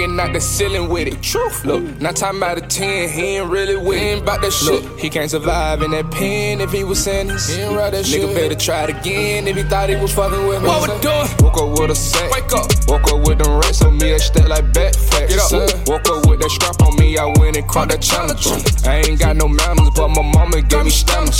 And 0.00 0.18
then 0.18 0.18
hanging 0.18 0.18
hanging 0.18 0.20
out 0.20 0.32
the 0.32 0.40
ceiling 0.40 0.88
with 0.88 1.08
it. 1.08 1.22
Truth, 1.22 1.64
look, 1.64 2.00
not 2.00 2.16
time 2.16 2.42
out 2.42 2.58
of 2.58 2.68
ten, 2.68 3.08
he 3.08 3.36
ain't 3.36 3.50
really 3.50 3.76
with 3.76 3.98
it. 3.98 4.02
Ain't 4.02 4.22
about 4.22 4.40
that 4.42 4.52
shit. 4.52 4.84
He 4.98 5.10
can't 5.10 5.30
survive 5.30 5.82
in 5.82 5.90
that 5.92 6.10
pen 6.10 6.60
if 6.60 6.72
he 6.72 6.84
was 6.84 7.02
sentenced. 7.02 7.50
He 7.50 7.62
ain't 7.62 7.76
right 7.76 7.90
that 7.90 8.04
Nigga 8.04 8.34
better 8.34 8.54
try 8.54 8.84
it 8.84 8.90
again 8.90 9.46
if 9.46 9.56
he 9.56 9.62
thought 9.62 9.88
he 9.88 9.96
was 9.96 10.12
fucking 10.14 10.46
with 10.46 10.62
me. 10.62 10.68
What 10.68 10.88
we 10.88 11.00
doing? 11.00 11.28
Woke 11.40 11.60
up 11.60 11.78
with 11.78 11.90
a 11.90 11.94
sack. 11.94 12.30
Wake 12.30 12.52
up. 12.52 12.66
Woke 12.88 13.12
up 13.12 13.26
with 13.26 13.38
them 13.38 13.60
rats 13.60 13.82
on 13.82 13.98
me, 13.98 14.14
I 14.14 14.18
stack 14.18 14.48
like 14.48 14.72
back 14.72 14.94
fat. 14.94 15.28
Get 15.28 15.38
up. 15.38 15.48
Son. 15.48 15.68
Woke 15.86 16.08
up 16.08 16.26
with 16.26 16.40
that 16.40 16.50
strap 16.50 16.80
on 16.82 16.96
me, 16.96 17.18
I 17.18 17.26
went 17.38 17.56
and 17.56 17.68
caught 17.68 17.88
that 17.90 18.02
challenge. 18.02 18.46
I 18.86 19.02
ain't 19.06 19.18
got 19.18 19.36
no 19.36 19.48
manners, 19.48 19.90
but 19.94 20.08
my 20.08 20.22
mama 20.22 20.62
gave 20.62 20.84
me 20.84 20.90
stamina. 20.90 21.30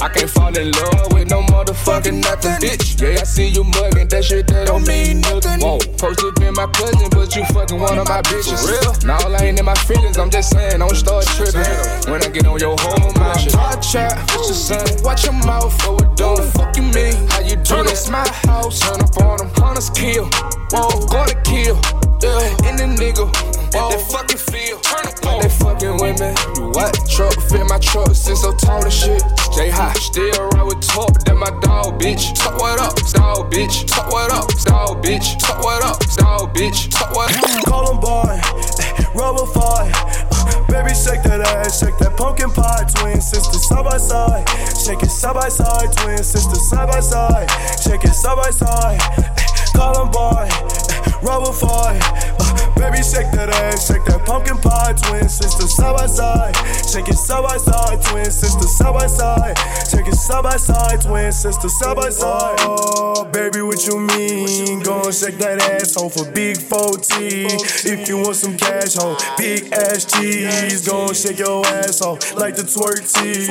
I 0.00 0.08
can't 0.08 0.30
fall 0.30 0.56
in 0.56 0.70
love 0.72 1.12
with 1.12 1.30
no 1.30 1.42
motherfucking 1.42 2.22
nothing, 2.22 2.56
bitch. 2.62 3.00
Yeah, 3.00 3.20
I 3.20 3.24
see 3.24 3.48
you 3.48 3.64
mugging, 3.64 4.08
that 4.08 4.24
shit 4.24 4.46
that 4.48 4.66
don't 4.66 4.86
mean 4.86 5.20
nothing. 5.20 5.60
Whoa, 5.60 5.78
posted 5.98 6.34
been 6.36 6.54
my 6.54 6.66
cousin, 6.72 7.08
but 7.10 7.34
you 7.34 7.44
fucking 7.46 7.80
one 7.80 7.98
of 8.06 8.14
my 8.14 8.22
bitches. 8.22 8.62
Real? 8.66 8.94
Now 9.06 9.18
I 9.18 9.44
ain't 9.44 9.58
in 9.58 9.64
my 9.64 9.74
feelings, 9.74 10.18
I'm 10.18 10.30
just 10.30 10.50
saying, 10.50 10.78
don't 10.78 10.94
start 10.94 11.26
tripping. 11.26 11.66
When 12.10 12.22
I 12.22 12.28
get 12.28 12.46
on 12.46 12.58
your 12.58 12.76
whole 12.78 13.12
mind, 13.18 13.52
watch 13.54 13.94
out, 13.96 14.18
what 14.30 14.48
you 14.48 14.54
saying? 14.54 15.02
Watch 15.02 15.24
your 15.24 15.34
mouth, 15.34 15.74
what 15.86 16.00
we 16.00 16.14
doing? 16.14 16.50
Fuck 16.52 16.76
you 16.76 16.82
mean? 16.82 17.14
How 17.28 17.40
you 17.40 17.56
do 17.56 17.82
this? 17.82 18.08
My 18.08 18.26
house, 18.46 18.80
turn 18.80 19.00
up 19.00 19.16
on 19.18 19.38
them, 19.38 19.50
hunters 19.56 19.90
kill. 19.90 20.28
Whoa, 20.70 21.06
gonna 21.06 21.34
kill. 21.42 21.76
Yeah, 22.22 22.68
in 22.68 22.76
the 22.76 22.88
nigga. 22.96 23.26
Whoa, 23.74 23.90
they 23.90 24.02
fucking 24.12 24.38
feel. 24.38 24.78
On 25.26 25.40
they 25.42 25.48
fucking 25.48 25.98
with 25.98 26.20
me. 26.20 26.30
You 26.56 26.70
what? 26.70 26.94
Truck 27.10 27.34
fit 27.50 27.66
my 27.68 27.78
truck, 27.78 28.14
sit 28.14 28.36
so 28.36 28.54
tall 28.54 28.82
and 28.84 28.92
shit. 28.92 29.22
J 29.54 29.70
high, 29.70 29.92
still 29.94 30.48
ride 30.54 30.66
with 30.68 30.80
top, 30.86 31.18
that 31.24 31.34
my 31.34 31.50
dog, 31.60 31.98
bitch. 32.00 32.34
Talk 32.34 32.60
what 32.60 32.78
up, 32.78 32.94
dog, 33.12 33.50
bitch. 33.50 33.86
Talk 33.86 34.12
what 34.12 34.30
up, 34.30 34.48
dog, 34.64 35.02
bitch. 35.02 35.38
Talk 35.38 35.62
what 35.64 35.82
up, 35.82 35.98
dog, 36.14 36.54
bitch. 36.54 36.90
Talk 36.90 37.14
what 37.14 37.32
up. 37.32 37.64
Call 37.68 37.90
him 37.90 38.00
boy, 38.00 38.28
eh, 38.30 39.04
rubber 39.14 39.46
five. 39.50 39.90
Uh, 40.30 40.62
baby, 40.68 40.94
shake 40.94 41.22
that 41.24 41.40
ass, 41.40 41.80
shake 41.80 41.96
that 41.98 42.16
pumpkin 42.16 42.50
pie. 42.50 42.84
Twin 42.94 43.20
sisters 43.20 43.66
side 43.66 43.84
by 43.84 43.96
side, 43.98 44.46
shake 44.78 45.02
it 45.02 45.10
side 45.10 45.34
by 45.34 45.48
side. 45.48 45.90
Twin 45.96 46.22
sisters 46.22 46.68
side 46.68 46.88
by 46.88 47.00
side, 47.00 47.48
shake 47.80 48.04
it 48.04 48.14
side 48.14 48.36
by 48.36 48.50
side. 48.50 49.00
Eh, 49.18 49.64
call 49.74 50.04
him 50.04 50.10
boy, 50.12 50.46
eh, 50.46 51.12
rubber 51.22 51.52
five. 51.52 52.35
Baby, 52.76 53.02
shake 53.02 53.30
that 53.32 53.50
ass, 53.50 53.88
shake 53.88 54.04
that 54.04 54.24
pumpkin 54.24 54.58
pie. 54.58 54.92
Twin 54.92 55.28
sisters 55.28 55.74
side 55.74 55.96
by 55.96 56.06
side, 56.06 56.56
shake 56.86 57.08
it 57.08 57.18
side 57.18 57.42
by 57.42 57.56
side. 57.56 58.02
Twin 58.02 58.30
sisters 58.30 58.76
side 58.76 58.94
by 58.94 59.06
side, 59.06 59.56
shake 59.90 60.06
it 60.06 60.14
side 60.14 60.42
by 60.42 60.56
side. 60.56 61.00
Twin 61.00 61.32
sisters 61.32 61.78
side 61.78 61.96
by 61.96 62.10
side. 62.10 62.56
Oh, 62.60 63.24
baby, 63.32 63.62
what 63.62 63.86
you 63.86 63.98
mean? 63.98 64.80
Go 64.80 65.02
and 65.04 65.14
shake 65.14 65.38
that 65.38 65.62
ass 65.62 65.94
home 65.94 66.10
for 66.10 66.30
big 66.30 66.56
4T. 66.58 67.86
If 67.86 68.08
you 68.08 68.18
want 68.18 68.36
some 68.36 68.56
cash 68.56 68.94
home, 68.94 69.16
big 69.38 69.72
ass 69.72 70.04
cheese. 70.04 70.86
Go 70.86 71.08
and 71.08 71.16
shake 71.16 71.38
your 71.38 71.64
ass 71.66 72.02
off 72.02 72.34
like 72.34 72.56
the 72.56 72.62
twerk 72.62 73.02
tee. 73.08 73.48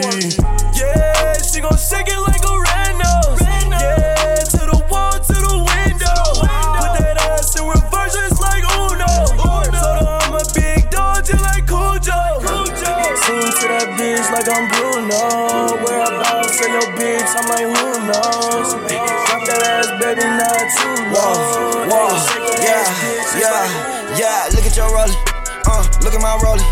Yeah, 0.77 1.33
she 1.41 1.61
gon' 1.61 1.77
shake 1.77 2.07
it 2.07 2.19
like 2.19 2.43
a 2.43 2.55
rando. 2.55 3.39
Yeah, 3.71 4.35
to 4.35 4.65
the 4.71 4.85
wall, 4.89 5.11
to 5.11 5.33
the 5.33 5.57
window. 5.57 5.94
Like 14.45 14.57
I'm 14.57 14.67
Bruno. 14.69 15.83
Whereabouts 15.83 16.65
in 16.65 16.71
your 16.71 16.89
bitch? 16.97 17.31
I'm 17.35 17.49
like, 17.49 17.65
who 17.65 17.89
knows? 18.05 18.73
Drop 18.73 19.41
that 19.45 19.61
ass, 19.65 19.89
baby, 20.01 20.21
not 20.21 20.65
too 20.77 20.95
long. 21.13 21.89
Whoa, 21.89 22.13
yeah, 22.61 22.85
yeah, 23.37 24.17
yeah. 24.17 24.49
Look 24.53 24.65
at 24.65 24.75
your 24.75 24.89
rollie, 24.89 25.15
uh, 25.65 25.83
look 26.03 26.13
at 26.13 26.21
my 26.21 26.37
rollie. 26.43 26.65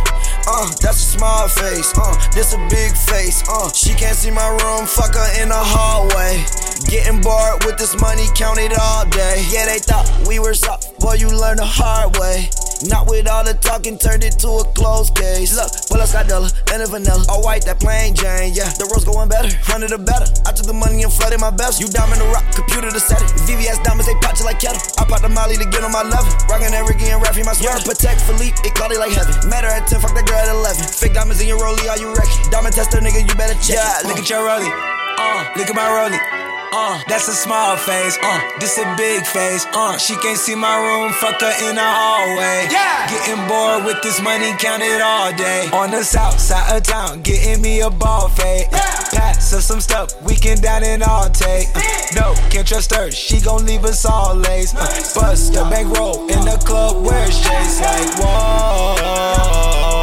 Uh, 0.46 0.68
that's 0.82 0.98
a 0.98 1.18
small 1.18 1.48
face, 1.48 1.94
uh, 1.98 2.14
this 2.36 2.54
a 2.54 2.58
big 2.70 2.96
face, 2.96 3.44
uh. 3.50 3.72
She 3.72 3.94
can't 3.94 4.16
see 4.16 4.32
my 4.32 4.48
room, 4.48 4.86
fuck 4.86 5.16
her 5.16 5.42
in 5.42 5.50
the 5.50 5.58
hallway. 5.58 6.44
Getting 6.90 7.22
bored 7.22 7.64
with 7.66 7.78
this 7.78 8.00
money, 8.00 8.26
count 8.36 8.60
it 8.60 8.78
all 8.78 9.06
day. 9.06 9.46
Yeah, 9.50 9.66
they 9.66 9.80
thought 9.80 10.10
we 10.28 10.40
were 10.40 10.54
soft, 10.54 11.00
boy, 11.00 11.14
you 11.14 11.30
learn 11.30 11.58
the 11.58 11.66
hard 11.66 12.18
way. 12.18 12.50
Not 12.90 13.08
with 13.08 13.28
all 13.28 13.44
the 13.44 13.56
talking, 13.56 13.98
turned 13.98 14.24
it 14.24 14.36
to 14.44 14.60
a 14.60 14.66
closed 14.76 15.16
case. 15.16 15.56
Look, 15.56 15.72
pull 15.88 16.04
up 16.04 16.10
Scotella 16.12 16.52
and 16.76 16.84
a 16.84 16.88
vanilla. 16.88 17.24
All 17.32 17.44
white, 17.44 17.64
that 17.64 17.80
plain 17.80 18.12
Jane, 18.12 18.52
yeah. 18.52 18.68
The 18.76 18.84
rose 18.92 19.08
going 19.08 19.30
better, 19.32 19.48
hundred 19.64 19.96
the 19.96 20.00
better. 20.00 20.28
I 20.44 20.52
took 20.52 20.68
the 20.68 20.76
money 20.76 21.04
and 21.04 21.12
flooded 21.12 21.40
my 21.40 21.52
best. 21.52 21.80
You 21.80 21.88
diamond 21.88 22.20
the 22.20 22.28
rock, 22.28 22.44
computer 22.52 22.92
to 22.92 23.00
set 23.00 23.24
it. 23.24 23.32
VVS 23.48 23.80
diamonds, 23.88 24.12
they 24.12 24.18
pop 24.20 24.36
you 24.36 24.44
like 24.44 24.60
kettle. 24.60 24.84
I 25.00 25.08
pop 25.08 25.24
the 25.24 25.32
molly 25.32 25.56
to 25.56 25.68
get 25.68 25.84
on 25.84 25.96
my 25.96 26.04
level. 26.04 26.28
Rockin' 26.52 26.76
that 26.76 26.84
Ricky 26.84 27.08
and 27.08 27.24
Raffy, 27.24 27.48
my 27.48 27.56
sweater. 27.56 27.80
Protect 27.88 28.20
Philippe, 28.28 28.60
it 28.68 28.76
called 28.76 28.92
it 28.92 29.00
like 29.00 29.16
heaven. 29.16 29.32
Met 29.48 29.64
her 29.64 29.72
at 29.72 29.88
10, 29.88 30.04
fuck 30.04 30.12
that 30.12 30.28
girl 30.28 30.44
at 30.44 30.52
11. 30.52 30.84
Fake 30.84 31.16
diamonds 31.16 31.40
in 31.40 31.48
your 31.48 31.64
rollie, 31.64 31.88
are 31.88 32.00
you 32.00 32.12
wrecking? 32.12 32.52
Diamond 32.52 32.76
tester, 32.76 33.00
nigga, 33.00 33.24
you 33.24 33.36
better 33.40 33.56
check. 33.64 33.80
Yeah, 33.80 34.04
look 34.04 34.20
at 34.20 34.28
your 34.28 34.44
rollie. 34.44 34.68
Uh, 34.68 35.48
look 35.56 35.72
at 35.72 35.76
my 35.76 35.88
rollie. 35.88 36.43
Uh, 36.76 37.00
that's 37.08 37.28
a 37.28 37.34
small 37.34 37.78
face. 37.78 38.18
Uh, 38.24 38.42
this 38.60 38.80
a 38.80 38.96
big 38.98 39.24
face. 39.28 39.68
Uh, 39.74 39.96
she 39.96 40.16
can't 40.16 40.40
see 40.40 40.56
my 40.56 40.76
room. 40.76 41.14
Fuck 41.14 41.40
her 41.40 41.70
in 41.70 41.76
the 41.76 41.86
hallway. 41.86 42.68
Yeah. 42.72 43.08
Getting 43.10 43.48
bored 43.48 43.86
with 43.86 44.02
this 44.02 44.20
money, 44.20 44.52
count 44.58 44.82
it 44.82 45.00
all 45.00 45.32
day. 45.34 45.70
On 45.72 45.92
the 45.92 46.04
south 46.04 46.40
side 46.40 46.76
of 46.76 46.82
town, 46.82 47.22
getting 47.22 47.62
me 47.62 47.82
a 47.82 47.92
ball 47.92 48.28
fade. 48.30 48.66
Uh, 48.74 49.04
pass 49.14 49.54
us 49.54 49.66
some 49.66 49.82
stuff, 49.82 50.20
we 50.24 50.34
can 50.34 50.58
down 50.62 50.84
and 50.84 51.04
all 51.04 51.30
take. 51.30 51.68
Uh, 51.76 51.82
no, 52.16 52.34
can't 52.50 52.68
trust 52.68 52.92
her. 52.96 53.12
She 53.12 53.40
gon' 53.40 53.68
leave 53.68 53.86
us 53.86 54.04
all 54.04 54.34
lace. 54.34 54.74
Uh, 54.74 54.88
bust 55.14 55.56
a 55.56 55.64
bankroll 55.70 56.28
in 56.28 56.42
the 56.44 56.58
club 56.66 57.06
where 57.06 57.28
chase 57.28 57.82
like 57.82 58.18
whoa. 58.18 60.03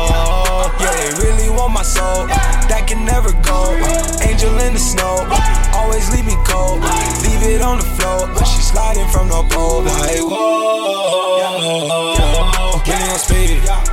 Yeah, 0.81 0.93
they 0.97 1.13
really 1.23 1.49
want 1.51 1.73
my 1.73 1.83
soul. 1.83 2.27
That 2.71 2.87
can 2.89 3.05
never 3.05 3.33
go. 3.45 3.77
Angel 4.25 4.57
in 4.67 4.73
the 4.73 4.81
snow. 4.81 5.29
Always 5.75 6.11
leave 6.13 6.27
me 6.27 6.37
cold. 6.49 6.81
Leave 7.23 7.43
it 7.55 7.63
on 7.63 7.79
the 7.79 7.89
floor. 7.97 8.27
But 8.35 8.45
she 8.45 8.63
sliding 8.63 9.09
from 9.09 9.29
the 9.29 9.43
pole. 9.55 9.83
Like, 9.83 10.21
whoa. 10.21 11.21
Really 12.87 13.11
on 13.11 13.19
speed. 13.19 13.90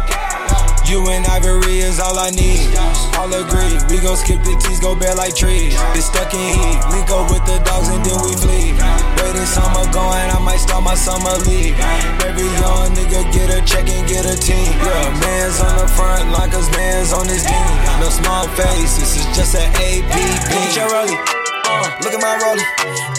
You 0.87 1.03
and 1.09 1.27
Ivory 1.27 1.79
is 1.79 1.99
all 1.99 2.17
I 2.17 2.29
need. 2.29 2.71
All 3.19 3.27
agree. 3.27 3.75
We 3.91 3.99
gon' 3.99 4.15
skip 4.15 4.39
the 4.47 4.55
T's, 4.55 4.79
go 4.79 4.95
bare 4.95 5.15
like 5.15 5.35
trees. 5.35 5.75
Been 5.91 6.01
stuck 6.01 6.33
in 6.33 6.39
heat. 6.39 6.79
Link 6.95 7.11
up 7.11 7.27
with 7.27 7.43
the 7.43 7.59
dogs 7.67 7.91
and 7.91 7.99
then 8.07 8.15
we 8.23 8.31
flee. 8.39 8.71
Waiting 9.19 9.43
summer 9.51 9.83
going, 9.91 10.31
I 10.31 10.39
might 10.39 10.63
start 10.63 10.83
my 10.83 10.95
summer 10.95 11.35
league. 11.43 11.75
Every 12.23 12.47
young 12.63 12.95
nigga 12.95 13.27
get 13.35 13.51
a 13.51 13.59
check 13.67 13.89
and 13.89 14.07
get 14.07 14.23
a 14.23 14.39
team. 14.39 14.71
Yeah, 14.79 15.19
man's 15.19 15.59
on 15.59 15.75
the 15.75 15.91
front 15.91 16.31
line, 16.31 16.51
cause 16.51 16.71
man's 16.71 17.11
on 17.11 17.27
his 17.27 17.43
team. 17.43 17.67
No 17.99 18.07
small 18.07 18.47
face, 18.55 18.95
this 18.95 19.19
is 19.19 19.25
just 19.35 19.55
an. 19.55 19.67
Look 19.75 20.55
at 20.55 20.75
your. 20.75 21.36
Uh, 21.67 21.83
look 22.03 22.13
at 22.13 22.21
my 22.21 22.35
rollie. 22.39 22.63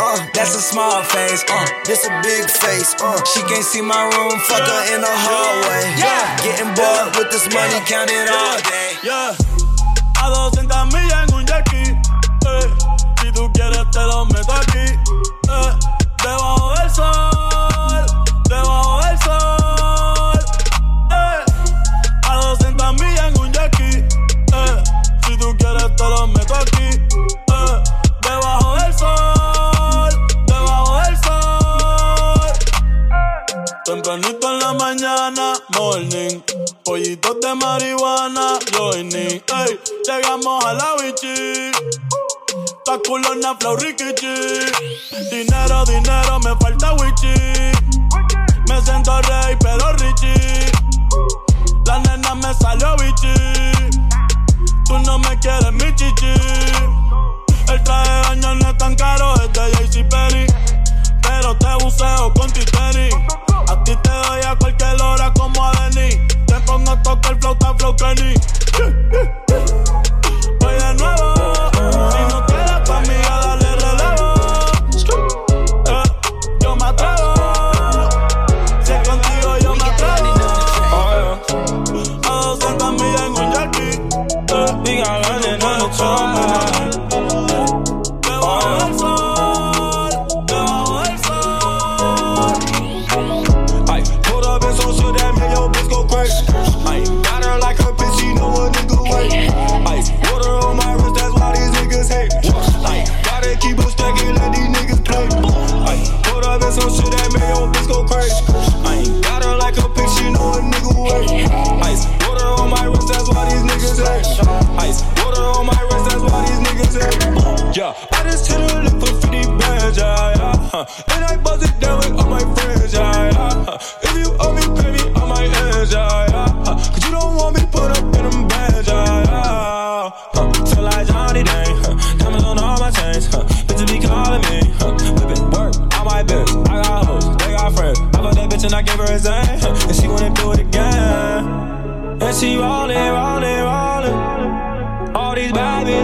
Uh, 0.01 0.17
That's 0.33 0.55
a 0.57 0.63
small 0.63 1.03
face. 1.05 1.45
uh, 1.49 1.67
this 1.85 2.07
a 2.07 2.11
big 2.23 2.49
face. 2.49 2.95
Uh, 3.01 3.21
She 3.33 3.41
can't 3.43 3.65
see 3.65 3.83
my 3.83 4.03
room. 4.17 4.41
fuck 4.49 4.65
her 4.65 4.95
in 4.95 5.01
the 5.01 5.15
hallway. 5.27 5.85
Yeah. 6.01 6.37
Getting 6.43 6.73
bored 6.75 7.17
with 7.17 7.31
this 7.31 7.47
money, 7.53 7.79
count 7.87 8.11
it 8.11 8.29
all 8.31 8.57
day. 8.65 8.91
Yeah. 9.05 9.37
A 10.23 10.51
200 10.51 10.87
millas 10.93 11.29
en 11.29 11.35
un 11.35 11.47
ski. 11.47 11.85
Eh. 12.49 12.67
Si 13.21 13.33
tú 13.33 13.51
quieres 13.53 13.85
te 13.93 14.01
lo 14.01 14.25
meto 14.27 14.53
aquí. 14.53 14.87
Eh. 15.49 15.73
Debajo 16.23 16.75
del 16.77 16.91
sol. 16.91 17.38
Tempranito 33.89 34.53
en 34.53 34.59
la 34.59 34.75
mañana, 34.75 35.55
morning. 35.71 36.43
Pollitos 36.85 37.41
de 37.41 37.55
marihuana, 37.55 38.59
joining. 38.71 39.41
Ey, 39.41 39.81
llegamos 40.07 40.63
a 40.63 40.75
la 40.75 40.95
bichi. 41.01 41.73
La 42.87 42.99
culona 42.99 43.57
flow 43.59 43.77
rikichi. 43.77 44.27
Dinero, 45.31 45.87
dinero, 45.87 46.39
me 46.41 46.55
falta 46.61 46.93
wichi. 47.01 47.33
Me 48.69 48.79
siento 48.83 49.23
rey, 49.23 49.57
pero 49.59 49.91
richie. 49.95 50.71
La 51.87 51.99
nena 52.01 52.35
me 52.35 52.53
salió 52.61 52.95
bichi. 52.97 53.33
Tú 54.85 54.99
no 54.99 55.19
me 55.19 55.39
quieres, 55.39 55.73
mi 55.73 55.95
chichi. 55.95 56.35
El 57.73 57.83
traje 57.85 58.11
de 58.11 58.21
baño 58.29 58.55
no 58.55 58.69
es 58.69 58.77
tan 58.77 58.95
caro, 58.97 59.33
es 59.37 59.51
de 59.51 60.03
JCPenney. 60.03 60.47
Pero 61.41 61.57
te 61.57 61.85
buceo 61.85 62.35
con 62.35 62.51
titani. 62.51 63.11
A 63.69 63.85
ti 63.85 63.95
te 64.03 64.11
doy 64.11 64.41
a 64.43 64.57
cualquier 64.57 65.01
hora 65.01 65.33
como 65.35 65.65
a 65.65 65.73
Denny. 65.89 66.27
Te 66.47 66.55
pongo 66.67 66.91
a 66.91 67.01
tocar 67.01 67.39
flauta, 67.39 67.75
flow 67.77 67.95
Kenny. 67.95 68.35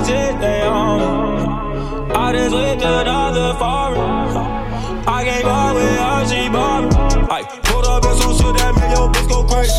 Bad 0.06 0.40
they 0.40 0.62
on. 0.62 2.12
I 2.12 2.32
just 2.32 2.54
with 2.54 2.82
another 2.82 3.54
foreign. 3.58 4.00
I 5.06 5.24
gave 5.24 5.44
her 5.44 5.74
with 5.74 5.98
her, 5.98 6.26
she 6.28 6.48
bought. 6.48 6.92
I 7.30 7.42
pulled 7.64 7.86
up 7.86 8.04
in 8.04 8.16
some 8.16 8.36
shit 8.36 8.56
that 8.58 8.74
made 8.76 8.92
your 8.92 9.08
bitch 9.12 9.28
go 9.28 9.44
crazy. 9.44 9.72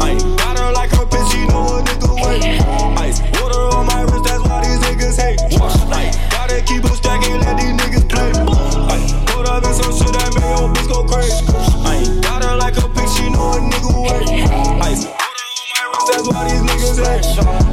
I 0.00 0.16
got 0.36 0.58
her 0.58 0.72
like 0.72 0.92
a 0.92 1.04
bitch, 1.08 1.32
she 1.32 1.46
know 1.48 1.78
a 1.78 1.82
nigga 1.82 2.12
wait. 2.20 2.60
I 2.96 3.12
water 3.40 3.76
on 3.76 3.86
my 3.86 4.02
wrist, 4.02 4.24
that's 4.24 4.42
why 4.48 4.60
these 4.64 4.80
niggas 4.84 5.16
hate. 5.20 5.40
I 5.92 6.12
gotta 6.30 6.62
keep 6.62 6.84
a 6.84 6.92
stack 6.94 7.22
and 7.24 7.40
let 7.44 7.56
these 7.56 7.74
niggas 7.80 8.08
play. 8.08 8.32
I 8.32 8.96
pulled 9.28 9.46
up 9.46 9.64
in 9.64 9.74
some 9.74 9.92
shit 9.92 10.12
that 10.12 10.30
made 10.36 10.50
your 10.56 10.68
bitch 10.72 10.88
go 10.88 11.04
crazy. 11.04 11.44
I 11.84 12.20
got 12.22 12.44
her 12.44 12.56
like 12.56 12.74
her 12.76 12.88
bitch, 12.88 13.16
she 13.16 13.28
know 13.30 13.52
a 13.52 13.60
nigga 13.60 13.92
wait. 14.04 14.28
I 14.80 14.92
that's 16.08 16.26
why 16.26 16.48
these 16.48 16.64
niggas 16.64 16.98
hate. 17.04 17.24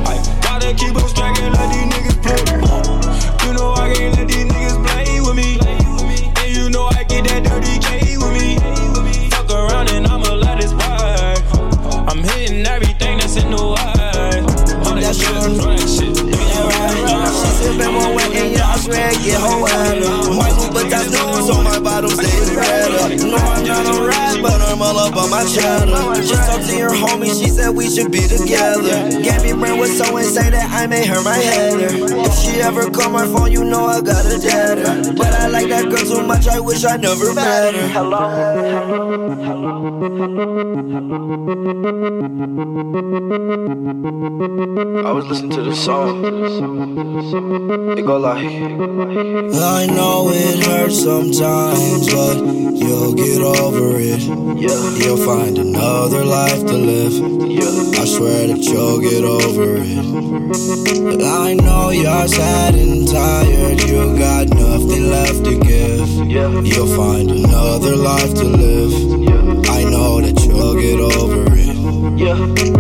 I 0.08 0.16
gotta 0.44 0.74
keep 0.74 0.96
a 0.96 1.17
On 25.18 25.32
my 25.32 25.44
cheddar. 25.46 26.22
She 26.22 26.36
talked 26.36 26.68
to 26.68 26.78
your 26.78 26.92
homie, 26.92 27.34
she 27.34 27.50
said 27.50 27.72
we 27.72 27.90
should 27.90 28.12
be 28.12 28.28
together. 28.28 29.10
Gabby 29.24 29.52
Brand 29.54 29.80
was 29.80 29.98
so 29.98 30.16
insane 30.18 30.52
that 30.52 30.70
I 30.70 30.86
made 30.86 31.08
her 31.08 31.22
my 31.24 31.36
header. 31.36 31.90
If 31.92 32.34
she 32.38 32.62
ever 32.62 32.90
call 32.92 33.10
my 33.10 33.26
phone, 33.26 33.52
you 33.52 33.64
know 33.64 33.86
I 33.86 34.02
got 34.02 34.26
a 34.26 34.38
deader. 34.38 35.14
But 35.14 35.34
I 35.34 35.48
like 35.48 35.70
that 35.70 35.90
girl 35.90 36.06
so 36.06 36.22
much, 36.22 36.48
I 36.48 36.60
wish 36.60 36.86
I 36.86 36.98
never 36.98 37.34
met 37.34 37.74
her. 37.74 39.17
I 39.48 39.52
was 45.14 45.26
listening 45.28 45.52
to 45.52 45.62
the 45.62 45.74
song. 45.74 46.26
It 47.98 48.06
go 48.06 48.18
like. 48.18 48.44
I 48.44 49.86
know 49.86 50.30
it 50.34 50.66
hurts 50.66 51.02
sometimes, 51.02 52.14
but 52.14 52.44
you'll 52.76 53.14
get 53.14 53.42
over 53.42 53.98
it. 53.98 54.20
Yeah. 54.60 54.98
You'll 54.98 55.16
find 55.26 55.58
another 55.58 56.26
life 56.26 56.66
to 56.66 56.74
live. 56.74 57.14
Yeah. 57.50 58.02
I 58.02 58.06
swear 58.06 58.48
that 58.48 58.60
you'll 58.60 59.00
get 59.00 59.24
over 59.24 59.78
it. 59.78 61.22
I 61.24 61.54
know 61.54 61.92
you're 61.92 62.28
sad 62.28 62.76
and 62.76 63.08
tired, 63.08 63.82
you 63.84 64.18
got 64.18 64.50
nothing 64.50 65.10
left 65.10 65.46
to 65.46 65.58
give. 65.58 66.10
Yeah. 66.28 66.50
You'll 66.62 66.94
find 66.98 67.32
another 67.32 67.96
life 67.96 68.34
to 68.34 68.44
live. 68.44 69.07
It. 72.28 72.78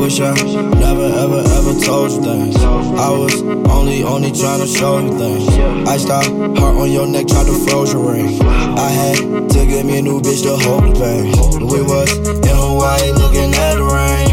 Wish 0.00 0.20
I 0.20 0.32
never 0.80 1.04
ever 1.04 1.42
ever 1.58 1.74
told 1.80 2.10
you 2.10 2.22
things. 2.22 2.56
I 2.56 3.10
was 3.10 3.42
only 3.68 4.02
only 4.02 4.32
trying 4.32 4.60
to 4.60 4.66
show 4.66 4.98
you 4.98 5.16
things. 5.18 5.48
I 5.88 5.96
stopped 5.98 6.28
heart 6.58 6.76
on 6.76 6.90
your 6.90 7.06
neck, 7.06 7.26
tried 7.28 7.46
to 7.46 7.56
froze 7.66 7.92
your 7.92 8.12
ring. 8.12 8.40
I 8.42 8.88
had 8.90 9.16
to 9.50 9.66
get 9.66 9.84
me 9.84 9.98
a 9.98 10.02
new 10.02 10.20
bitch 10.20 10.42
to 10.44 10.56
hold 10.64 10.84
the 10.84 10.92
pain. 11.00 11.32
We 11.66 11.82
was 11.82 12.10
in 12.16 12.56
Hawaii 12.56 13.12
looking 13.12 13.54
at 13.54 13.74
the 13.76 13.84
rain. 13.84 14.30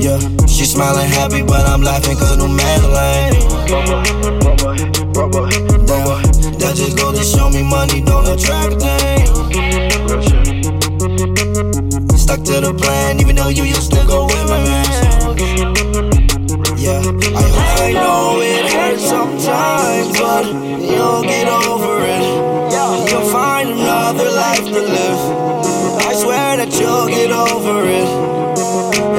Yeah, 0.00 0.18
she 0.46 0.64
smiling 0.64 1.08
happy, 1.08 1.42
but 1.42 1.66
I'm 1.68 1.82
laughing 1.82 2.16
cause 2.16 2.32
a 2.32 2.36
new 2.38 2.48
Madeline. 2.48 3.34
Damn, 5.86 6.22
that 6.58 6.72
just 6.74 6.96
go 6.96 7.12
to 7.12 7.22
show 7.22 7.50
me 7.50 7.62
money 7.62 8.00
don't 8.00 8.26
attract 8.26 8.80
things. 8.80 9.89
To 12.44 12.60
the 12.60 12.74
plan, 12.74 13.20
even 13.20 13.36
though 13.36 13.48
you 13.48 13.64
used 13.64 13.92
to 13.92 14.04
go 14.06 14.26
with 14.26 14.48
my 14.48 14.58
man. 14.64 14.86
Yeah, 16.76 16.98
I, 17.36 17.44
I 17.86 17.92
know 17.92 18.40
it 18.40 18.72
hurts 18.72 19.04
sometimes, 19.04 20.18
but 20.18 20.46
you'll 20.46 21.22
get 21.22 21.46
over 21.46 22.00
it. 22.02 22.50
You'll 23.10 23.28
find 23.30 23.68
another 23.68 24.30
life 24.30 24.64
to 24.64 24.80
live. 24.80 25.20
I 26.08 26.14
swear 26.14 26.56
that 26.56 26.72
you'll 26.80 27.08
get 27.08 27.30
over 27.30 27.84
it. 27.86 28.08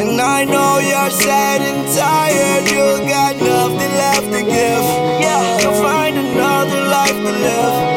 And 0.01 0.19
I 0.19 0.43
know 0.43 0.79
you're 0.79 1.11
sad 1.11 1.61
and 1.61 1.87
tired, 1.95 2.69
you 2.69 3.07
got 3.07 3.35
nothing 3.37 3.91
left 4.01 4.25
to 4.33 4.41
give. 4.41 4.85
Yeah, 5.21 5.61
you'll 5.61 5.81
find 5.81 6.17
another 6.17 6.81
life 6.89 7.15
to 7.15 7.31
live. 7.31 7.90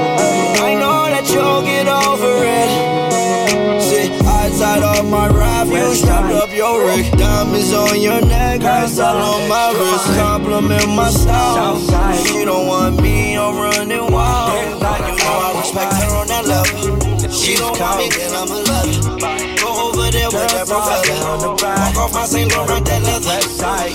Refuge, 5.95 6.05
strapped 6.05 6.33
up 6.33 6.55
your 6.55 6.87
rig. 6.87 7.17
Diamonds 7.17 7.73
on 7.73 8.01
your 8.01 8.21
neck, 8.27 8.63
ice 8.63 8.99
all 8.99 9.17
on 9.17 9.49
my 9.49 9.73
wrist. 9.73 10.19
Compliment 10.19 10.89
my 10.89 11.11
style. 11.11 11.79
She 12.25 12.45
don't 12.45 12.67
want 12.67 13.01
me, 13.01 13.37
I'm 13.37 13.57
running 13.57 14.13
wild. 14.13 14.71
You 14.71 14.81
know 14.81 14.87
I 14.87 15.55
respect 15.59 15.93
her 15.93 16.17
on 16.17 16.27
that 16.29 16.47
level. 16.47 17.31
She 17.31 17.57
don't 17.57 17.79
want 17.79 17.99
me, 17.99 18.09
then 18.11 18.35
I'm 18.35 18.49
a 18.49 18.61
lover. 18.63 19.19
Go 19.61 19.89
over 19.89 20.11
there 20.11 20.29
with 20.29 20.51
that 20.51 20.67
propeller. 20.67 21.49
Walk 21.51 21.97
off 21.97 22.15
my 22.15 22.25
St. 22.27 22.51
Laurent, 22.53 22.87
that 22.87 23.03
leather. 23.03 23.41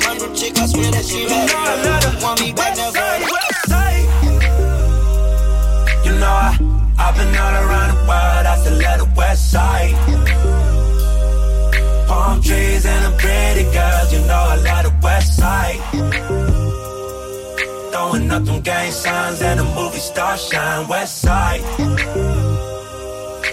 My 0.05 0.17
new 0.17 0.35
chick, 0.35 0.57
I 0.57 0.65
swear 0.65 0.91
that 0.91 1.05
she 1.05 1.27
better. 1.27 2.23
Want 2.23 2.39
me 2.41 2.53
back 2.53 2.75
never. 2.75 2.99
You 6.05 6.17
know 6.17 6.27
I, 6.27 6.57
I've 6.97 7.15
been 7.15 7.35
all 7.35 7.53
around 7.53 7.95
the 7.95 8.01
world, 8.07 8.45
I 8.45 8.57
still 8.59 8.81
love 8.81 8.99
the 8.99 9.13
west 9.15 9.51
side. 9.51 10.78
Palm 12.19 12.41
trees 12.41 12.85
and 12.85 13.01
the 13.05 13.11
pretty 13.17 13.63
girls, 13.71 14.11
you 14.11 14.19
know 14.29 14.43
I 14.53 14.57
love 14.67 14.83
the 14.87 14.93
west 15.01 15.37
side. 15.39 15.79
Throwing 17.91 18.29
up 18.29 18.43
them 18.43 18.59
gang 18.59 18.91
signs 18.91 19.41
and 19.41 19.57
the 19.61 19.63
movie 19.63 20.03
star 20.11 20.37
shine, 20.37 20.85
west 20.89 21.21
side. 21.21 21.61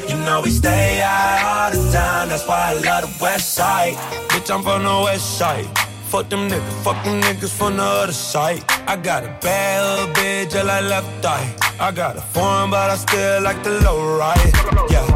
You 0.09 0.17
know 0.25 0.41
we 0.43 0.51
stay 0.51 1.01
high 1.01 1.39
all 1.51 1.71
the 1.71 1.93
time, 1.93 2.29
that's 2.29 2.45
why 2.49 2.63
I 2.71 2.75
love 2.89 3.03
the 3.07 3.13
west 3.23 3.55
side. 3.55 3.95
Bitch, 4.31 4.51
I'm 4.53 4.65
from 4.65 4.83
the 4.83 4.97
west 5.05 5.39
side. 5.39 5.69
Fuck 6.11 6.29
them 6.29 6.49
niggas, 6.49 6.83
fuck 6.83 6.99
them 7.05 7.21
niggas 7.23 7.57
from 7.59 7.77
the 7.77 7.85
other 7.85 8.13
side. 8.13 8.65
I 8.89 8.97
got 8.97 9.23
a 9.23 9.29
bad 9.43 10.17
bitch, 10.17 10.51
just 10.51 10.67
like 10.67 10.85
left 10.85 11.25
eye. 11.25 11.55
I 11.79 11.93
got 11.93 12.17
a 12.17 12.21
foreign, 12.21 12.71
but 12.71 12.91
I 12.91 12.97
still 12.97 13.43
like 13.43 13.63
the 13.63 13.81
low 13.87 14.19
ride. 14.19 14.53
Yeah, 14.91 15.07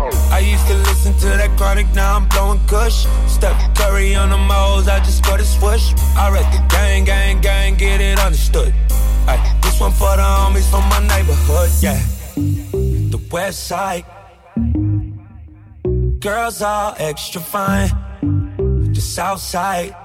To 0.71 0.77
listen 0.77 1.13
to 1.15 1.27
that 1.27 1.51
chronic, 1.57 1.93
now 1.97 2.15
I'm 2.15 2.29
blowing 2.29 2.61
kush. 2.69 3.05
Step 3.27 3.57
Curry 3.75 4.15
on 4.15 4.31
the 4.31 4.37
moles, 4.37 4.87
I 4.87 5.01
just 5.01 5.19
scored 5.19 5.41
a 5.41 5.45
swoosh. 5.45 5.93
I 6.17 6.31
read 6.31 6.47
the 6.53 6.65
gang, 6.69 7.03
gang, 7.03 7.41
gang, 7.41 7.75
get 7.75 8.01
it 8.01 8.21
understood. 8.21 8.73
Ay, 9.27 9.59
this 9.63 9.81
one 9.81 9.91
for 9.91 10.15
the 10.15 10.23
homies 10.23 10.71
from 10.71 10.89
my 10.89 11.01
neighborhood, 11.09 11.71
yeah. 11.81 12.01
The 13.11 13.21
west 13.33 13.67
side. 13.67 14.05
Girls 16.21 16.63
all 16.63 16.95
extra 16.99 17.41
fine. 17.41 17.91
The 18.93 19.01
south 19.01 19.41
side. 19.41 19.97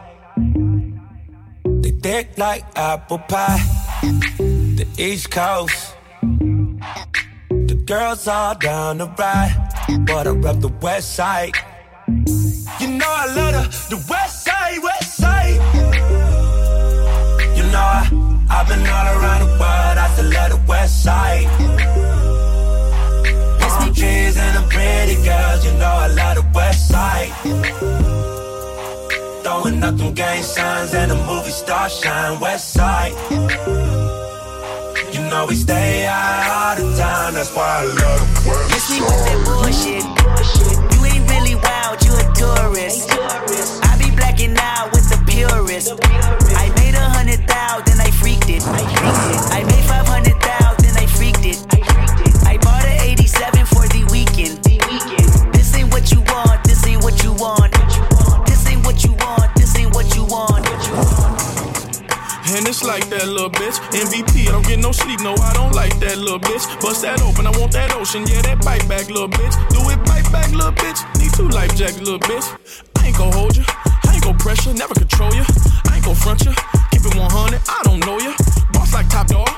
They 1.83 1.91
thick 1.91 2.39
like 2.39 2.63
apple 2.75 3.19
pie. 3.19 3.61
The 4.01 4.87
east 4.97 5.29
coast. 5.29 5.93
The 7.51 7.75
girls 7.85 8.27
all 8.27 8.55
down 8.55 8.97
the 8.97 9.05
ride. 9.05 9.64
But 10.05 10.27
I 10.27 10.31
rep 10.31 10.59
the 10.59 10.71
west 10.81 11.15
side. 11.15 11.53
You 12.07 12.87
know 12.99 13.07
I 13.07 13.25
love 13.35 13.53
the, 13.89 13.95
the 13.95 14.05
west 14.07 14.43
side, 14.43 14.77
west 14.83 15.17
side. 15.17 15.55
You 17.57 17.63
know 17.71 17.85
I, 17.97 18.47
I've 18.49 18.67
been 18.67 18.85
all 18.85 19.07
around 19.15 19.39
the 19.47 19.51
world, 19.59 19.97
I 19.97 20.09
still 20.13 20.31
love 20.31 20.51
the 20.51 20.61
west 20.67 21.03
side. 21.03 21.45
Palm 23.59 23.93
trees 23.93 24.37
and 24.37 24.53
the 24.57 24.67
pretty 24.69 25.15
girls, 25.25 25.65
you 25.65 25.73
know 25.79 25.95
I 26.05 26.07
love 26.07 26.35
the 26.35 26.45
west 26.53 26.87
side. 26.87 27.31
Throwing 29.43 29.83
up 29.83 29.97
them 29.97 30.13
gang 30.13 30.43
signs 30.43 30.93
and 30.93 31.11
the 31.11 31.15
movie 31.15 31.49
star 31.49 31.89
shine, 31.89 32.39
west 32.39 32.73
side. 32.73 33.13
You 35.35 35.41
know 35.41 35.47
we 35.47 35.55
stay 35.55 36.07
high 36.07 36.47
all 36.47 36.75
the 36.79 36.95
time, 36.95 37.33
that's 37.33 37.53
why 37.53 37.67
I 37.67 37.83
love 37.83 38.23
the 38.23 38.49
west 38.49 38.71
Miss 38.71 38.89
me 38.89 39.01
with 39.03 39.19
that 39.27 39.39
bullshit. 39.43 40.03
You 40.95 40.99
ain't 41.11 41.27
really 41.27 41.55
wild, 41.59 41.99
you 42.07 42.15
a 42.15 42.23
tourist. 42.31 43.11
I 43.83 43.99
be 43.99 44.15
blacking 44.15 44.55
out 44.55 44.93
with 44.93 45.09
the 45.11 45.19
purist. 45.27 45.91
I 46.55 46.71
made 46.79 46.95
a 46.95 47.03
hundred 47.11 47.43
thousand, 47.49 47.99
I 47.99 48.11
freaked 48.11 48.47
it. 48.47 48.63
I 48.63 49.63
made 49.67 49.83
five 49.83 50.07
hundred 50.07 50.39
thousand, 50.39 50.39
freaked 50.39 50.39
it. 50.39 50.45
I 50.45 50.45
bought 50.45 50.45
a 50.45 50.54
87 50.54 50.54
for 50.54 50.54
MVP, 64.05 64.47
I 64.47 64.51
don't 64.51 64.67
get 64.67 64.79
no 64.79 64.91
sleep, 64.91 65.19
no, 65.21 65.33
I 65.33 65.53
don't 65.53 65.73
like 65.73 65.97
that 65.99 66.17
little 66.17 66.39
bitch. 66.39 66.67
Bust 66.79 67.01
that 67.01 67.21
open, 67.21 67.47
I 67.47 67.51
want 67.57 67.71
that 67.73 67.93
ocean, 67.95 68.27
yeah, 68.27 68.41
that 68.43 68.63
bite 68.63 68.87
back, 68.87 69.09
little 69.09 69.29
bitch. 69.29 69.55
Do 69.73 69.81
it, 69.89 69.97
bite 70.05 70.29
back, 70.31 70.51
little 70.51 70.71
bitch. 70.71 70.99
Need 71.17 71.33
two 71.33 71.49
life 71.49 71.75
jackets, 71.75 72.01
little 72.01 72.19
bitch. 72.19 72.45
I 72.99 73.07
ain't 73.07 73.17
gon' 73.17 73.31
hold 73.31 73.57
you, 73.57 73.63
I 73.65 74.13
ain't 74.13 74.23
gon' 74.23 74.37
pressure, 74.37 74.73
never 74.73 74.93
control 74.93 75.33
you. 75.33 75.43
I 75.89 75.95
ain't 75.95 76.05
gon' 76.05 76.15
front 76.15 76.45
you, 76.45 76.53
keep 76.91 77.01
it 77.01 77.15
100, 77.15 77.61
I 77.67 77.81
don't 77.83 77.99
know 78.05 78.19
you. 78.19 78.33
Boss 78.71 78.93
like 78.93 79.09
top 79.09 79.27
dog, 79.27 79.49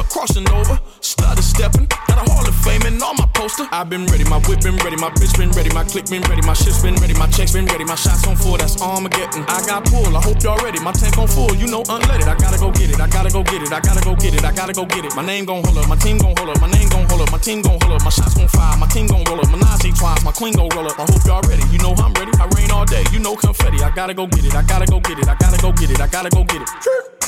up, 0.00 0.08
crossing 0.08 0.48
over. 0.50 0.80
Stutter 1.00 1.42
stepping, 1.42 1.86
got 2.08 2.16
a 2.16 2.24
Hall 2.32 2.46
of 2.48 2.56
Fame 2.64 2.82
and 2.88 3.00
all 3.02 3.14
my 3.14 3.28
poster. 3.36 3.68
I've 3.70 3.88
been 3.88 4.06
ready, 4.06 4.24
my 4.24 4.40
whip 4.48 4.60
been 4.64 4.76
ready, 4.80 4.96
my 4.96 5.10
bitch 5.12 5.36
been 5.36 5.52
ready, 5.52 5.70
my 5.70 5.84
click 5.84 6.08
been 6.08 6.24
ready, 6.24 6.40
my 6.42 6.54
shit's 6.54 6.82
been 6.82 6.96
ready, 6.96 7.14
my 7.14 7.28
checks 7.28 7.52
been 7.52 7.66
ready, 7.66 7.84
my 7.84 7.94
shots 7.94 8.26
on 8.26 8.36
full, 8.36 8.56
that's 8.56 8.80
Armageddon. 8.80 9.44
I 9.46 9.60
got 9.68 9.84
pull, 9.84 10.16
I 10.16 10.20
hope 10.20 10.42
y'all 10.42 10.58
ready, 10.64 10.80
my 10.80 10.92
tank 10.92 11.18
on 11.18 11.28
full, 11.28 11.54
you 11.54 11.68
know 11.68 11.82
unleaded. 11.84 12.26
I 12.26 12.36
gotta 12.36 12.58
go 12.58 12.72
get 12.72 12.90
it, 12.90 13.00
I 13.00 13.06
gotta 13.06 13.30
go 13.30 13.42
get 13.44 13.62
it, 13.62 13.72
I 13.72 13.80
gotta 13.80 14.00
go 14.00 14.16
get 14.16 14.34
it, 14.34 14.44
I 14.44 14.52
gotta 14.52 14.72
go 14.72 14.84
get 14.86 15.04
it. 15.04 15.14
My 15.14 15.24
name 15.24 15.44
gon' 15.44 15.62
hold 15.62 15.78
up, 15.78 15.88
my 15.88 15.96
team 15.96 16.16
gon' 16.18 16.34
hold 16.36 16.50
up, 16.50 16.60
my 16.60 16.70
name 16.70 16.88
gon' 16.88 17.06
hold 17.08 17.20
up, 17.20 17.30
my 17.30 17.38
team 17.38 17.60
gon' 17.62 17.78
hold 17.80 17.92
up, 17.92 18.02
my 18.02 18.10
shots 18.10 18.34
gon' 18.34 18.48
fire, 18.48 18.76
my 18.78 18.88
team 18.88 19.06
gon' 19.06 19.24
roll 19.28 19.40
up, 19.40 19.50
my 19.50 19.58
Nazi 19.58 19.92
twice, 19.92 20.24
my 20.24 20.32
queen 20.32 20.54
gon' 20.54 20.68
roll 20.74 20.88
up. 20.88 20.98
I 20.98 21.04
hope 21.04 21.24
y'all 21.26 21.44
ready, 21.44 21.62
you 21.70 21.78
know 21.78 21.92
I'm 21.98 22.12
ready. 22.14 22.32
I 22.40 22.48
rain 22.56 22.70
all 22.70 22.84
day, 22.84 23.04
you 23.12 23.18
know 23.18 23.36
confetti. 23.36 23.82
I 23.82 23.90
gotta 23.90 24.14
go 24.14 24.26
get 24.26 24.44
it, 24.44 24.54
I 24.54 24.62
gotta 24.62 24.86
go 24.86 25.00
get 25.00 25.18
it, 25.18 25.28
I 25.28 25.36
gotta 25.36 25.60
go 25.60 25.72
get 25.72 25.90
it, 25.90 26.00
I 26.00 26.06
gotta 26.06 26.30
go 26.30 26.44
get 26.44 26.62
it. 26.62 27.19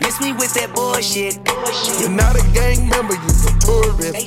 Miss 0.00 0.20
me 0.20 0.32
with 0.32 0.52
that 0.54 0.74
bullshit. 0.74 1.38
You're 2.00 2.10
not 2.10 2.34
a 2.34 2.44
gang 2.52 2.88
member, 2.88 3.14
you're 3.14 3.46
a 3.46 3.54
tourist. 3.62 4.26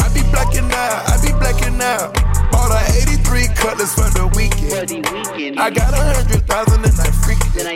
I 0.00 0.06
be 0.12 0.22
blacking 0.30 0.68
out, 0.70 1.08
I 1.08 1.16
be 1.24 1.32
blacking 1.32 1.80
out. 1.80 2.12
Bought 2.52 2.72
a 2.72 2.80
83 3.08 3.48
cutlass 3.56 3.94
for 3.94 4.10
the 4.12 4.28
weekend. 4.36 5.58
I 5.58 5.70
got 5.70 5.94
a 5.94 6.02
hundred 6.14 6.46
thousand 6.46 6.84
and 6.84 6.98
I 7.00 7.10
freaked 7.24 7.56
it. 7.56 7.66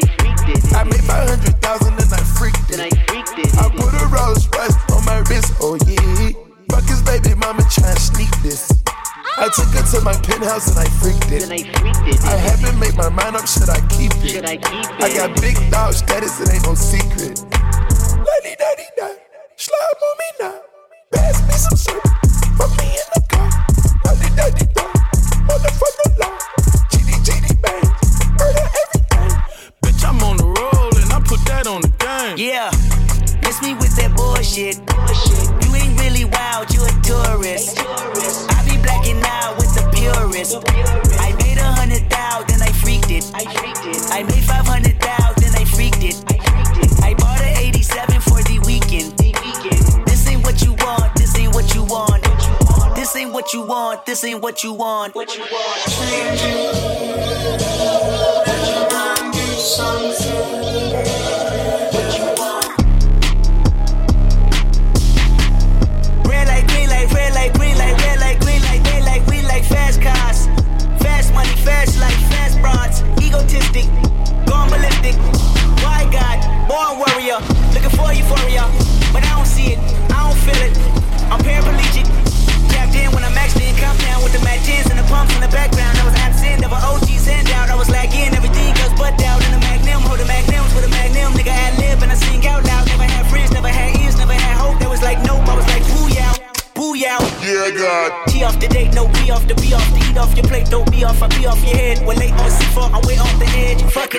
I 0.74 0.84
made 0.84 1.04
my 1.08 1.24
hundred 1.24 1.56
thousand 1.62 1.94
and 1.96 2.12
I 2.12 2.22
freaked 2.36 2.70
it. 2.70 2.92
I 3.56 3.68
put 3.72 3.94
a 3.94 4.06
Rolls 4.12 4.48
Royce 4.52 4.76
on 4.92 5.04
my 5.04 5.24
wrist, 5.30 5.54
oh 5.60 5.78
yeah. 5.86 6.32
Fuck 6.70 6.84
his 6.84 7.02
baby 7.02 7.34
mama 7.34 7.62
trying 7.70 7.94
to 7.94 8.00
sneak 8.00 8.30
this. 8.42 8.83
I 9.36 9.48
took 9.48 9.66
her 9.74 9.82
to 9.82 10.00
my 10.04 10.14
penthouse 10.22 10.68
and 10.70 10.78
I 10.78 10.88
freaked 11.02 11.32
it. 11.32 11.50
I 11.50 11.58
freaked 11.58 12.06
it 12.06 12.24
I 12.24 12.36
haven't 12.36 12.78
made 12.78 12.94
my 12.94 13.08
mind 13.08 13.34
up, 13.34 13.48
should 13.48 13.68
I 13.68 13.80
keep 13.90 14.14
it? 14.22 14.30
Should 14.30 14.46
I 14.46 14.56
keep 14.56 14.86
it? 14.86 15.02
I 15.02 15.10
got 15.10 15.34
big 15.42 15.58
dog 15.72 15.92
status, 15.92 16.40
it 16.40 16.54
ain't 16.54 16.62
no 16.62 16.74
secret. 16.74 17.42
Lady 17.42 18.54
daddy 18.54 18.86
da, 18.96 19.10
slide 19.56 19.98
on 20.06 20.14
me 20.22 20.28
now. 20.38 20.60
Pass 21.12 21.42
me 21.50 21.54
some 21.58 21.76
syrup, 21.76 22.04
put 22.54 22.70
me 22.78 22.86
in 22.94 23.08
the 23.10 23.22
car. 23.26 23.50
Lady 24.06 24.30
daddy 24.38 24.66
da, 24.70 24.86
motherfucker 25.50 26.10
law. 26.22 26.38
GD 26.94 27.10
GD 27.26 27.60
bang, 27.60 27.90
murder 28.38 28.66
everything. 28.70 29.34
Bitch, 29.82 30.02
I'm 30.06 30.22
on 30.22 30.36
the 30.36 30.46
roll 30.46 30.94
and 30.94 31.12
I 31.12 31.18
put 31.26 31.42
that 31.50 31.66
on 31.66 31.82
the 31.82 31.90
game. 31.98 32.38
Yeah, 32.38 32.70
miss 33.42 33.60
me 33.60 33.74
with 33.74 33.96
that 33.96 34.14
bullshit. 34.14 34.78
You 35.66 35.74
ain't 35.74 35.98
really 35.98 36.24
wild, 36.24 36.72
you 36.72 36.86
a 36.86 36.92
tourist. 37.02 37.82
I 37.82 38.14
be 38.14 38.53
blacking 38.84 39.20
out 39.24 39.56
with 39.56 39.72
the 39.74 39.82
purist. 39.96 40.56
I 41.18 41.32
made 41.40 41.56
a 41.58 41.72
hundred 41.72 42.08
thousand, 42.10 42.48
then 42.48 42.62
I 42.62 42.70
freaked 42.72 43.10
it. 43.10 43.24
I 43.34 44.22
made 44.22 44.44
five 44.44 44.66
hundred 44.66 45.00
thousand, 45.00 45.42
then 45.42 45.54
I 45.56 45.64
freaked 45.64 46.04
it. 46.04 46.22
I 47.02 47.14
bought 47.14 47.40
an 47.40 47.56
87 47.58 48.20
for 48.20 48.42
the 48.42 48.58
weekend. 48.66 49.16
This 50.06 50.26
ain't 50.28 50.44
what 50.44 50.62
you 50.62 50.74
want, 50.84 51.14
this 51.16 51.36
ain't 51.38 51.54
what 51.54 51.74
you 51.74 51.84
want. 51.84 52.22
This 52.94 53.16
ain't 53.16 53.32
what 53.32 53.52
you 53.52 53.62
want, 53.62 54.06
this 54.06 54.22
ain't 54.24 54.40
what 54.42 54.62
you 54.62 54.72
want. 54.72 55.14
What 55.14 55.36
you 55.36 55.44
Red 55.44 56.38
Egotistic, 73.34 73.86
gone 74.46 74.70
ballistic. 74.70 75.16
Why 75.82 76.08
God, 76.12 76.38
born 76.68 76.98
warrior, 76.98 77.40
looking 77.74 77.90
for 77.90 78.12
euphoria. 78.12 78.93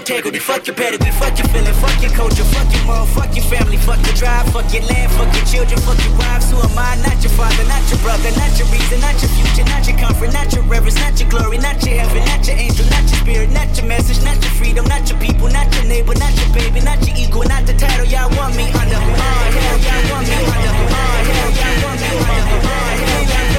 integrity. 0.06 0.38
Fuck 0.38 0.68
your 0.68 0.76
pedigree, 0.76 1.10
fuck 1.18 1.34
your 1.34 1.50
feeling, 1.50 1.74
fuck 1.82 1.98
your 1.98 2.14
culture, 2.14 2.46
fuck 2.54 2.70
your 2.70 2.86
mom, 2.86 3.08
fuck 3.10 3.34
your 3.34 3.44
family, 3.50 3.78
fuck 3.78 3.98
your 4.06 4.14
drive. 4.14 4.46
fuck 4.54 4.70
your 4.70 4.86
land, 4.86 5.10
fuck 5.18 5.34
your 5.34 5.46
children, 5.50 5.82
fuck 5.82 5.98
your 6.06 6.14
wives. 6.14 6.54
Who 6.54 6.62
am 6.62 6.78
I? 6.78 6.94
Not 7.02 7.18
your 7.26 7.34
father, 7.34 7.66
not 7.66 7.82
your 7.90 7.98
brother, 8.06 8.30
not 8.38 8.54
your 8.54 8.70
reason, 8.70 9.02
not 9.02 9.18
your 9.18 9.34
future, 9.34 9.66
not 9.66 9.82
your 9.90 9.98
comfort, 9.98 10.32
not 10.32 10.54
your 10.54 10.62
reverence, 10.70 11.02
not 11.02 11.18
your 11.18 11.30
glory, 11.30 11.58
not 11.58 11.82
your 11.82 11.98
heaven, 11.98 12.22
not 12.30 12.46
your 12.46 12.54
angel, 12.56 12.86
not 12.94 13.02
your 13.10 13.18
spirit, 13.18 13.50
not 13.50 13.74
your 13.74 13.88
message, 13.90 14.22
not 14.22 14.38
your 14.46 14.54
freedom, 14.54 14.86
not 14.86 15.10
your 15.10 15.18
people, 15.18 15.50
not 15.50 15.74
your 15.74 15.86
neighbor, 15.90 16.14
not 16.14 16.34
your 16.38 16.54
baby, 16.54 16.86
not 16.86 17.02
your 17.02 17.18
ego, 17.18 17.42
not 17.42 17.66
the 17.66 17.74
title. 17.74 18.06
Y'all 18.06 18.30
want 18.38 18.54
me 18.54 18.70
under? 18.78 18.94
the 18.94 19.10
hell, 19.10 19.80
y'all 19.82 20.06
want 20.14 20.30
me 20.30 20.38
under? 20.54 20.70
the 20.70 21.34
hell, 21.34 21.50
y'all 21.50 21.82
want 21.82 21.98
me 21.98 22.14
under? 22.14 22.38
the 22.46 22.54
hell, 22.54 22.54
y'all 22.54 22.62
want 22.62 23.10
me 23.10 23.50
under? 23.50 23.55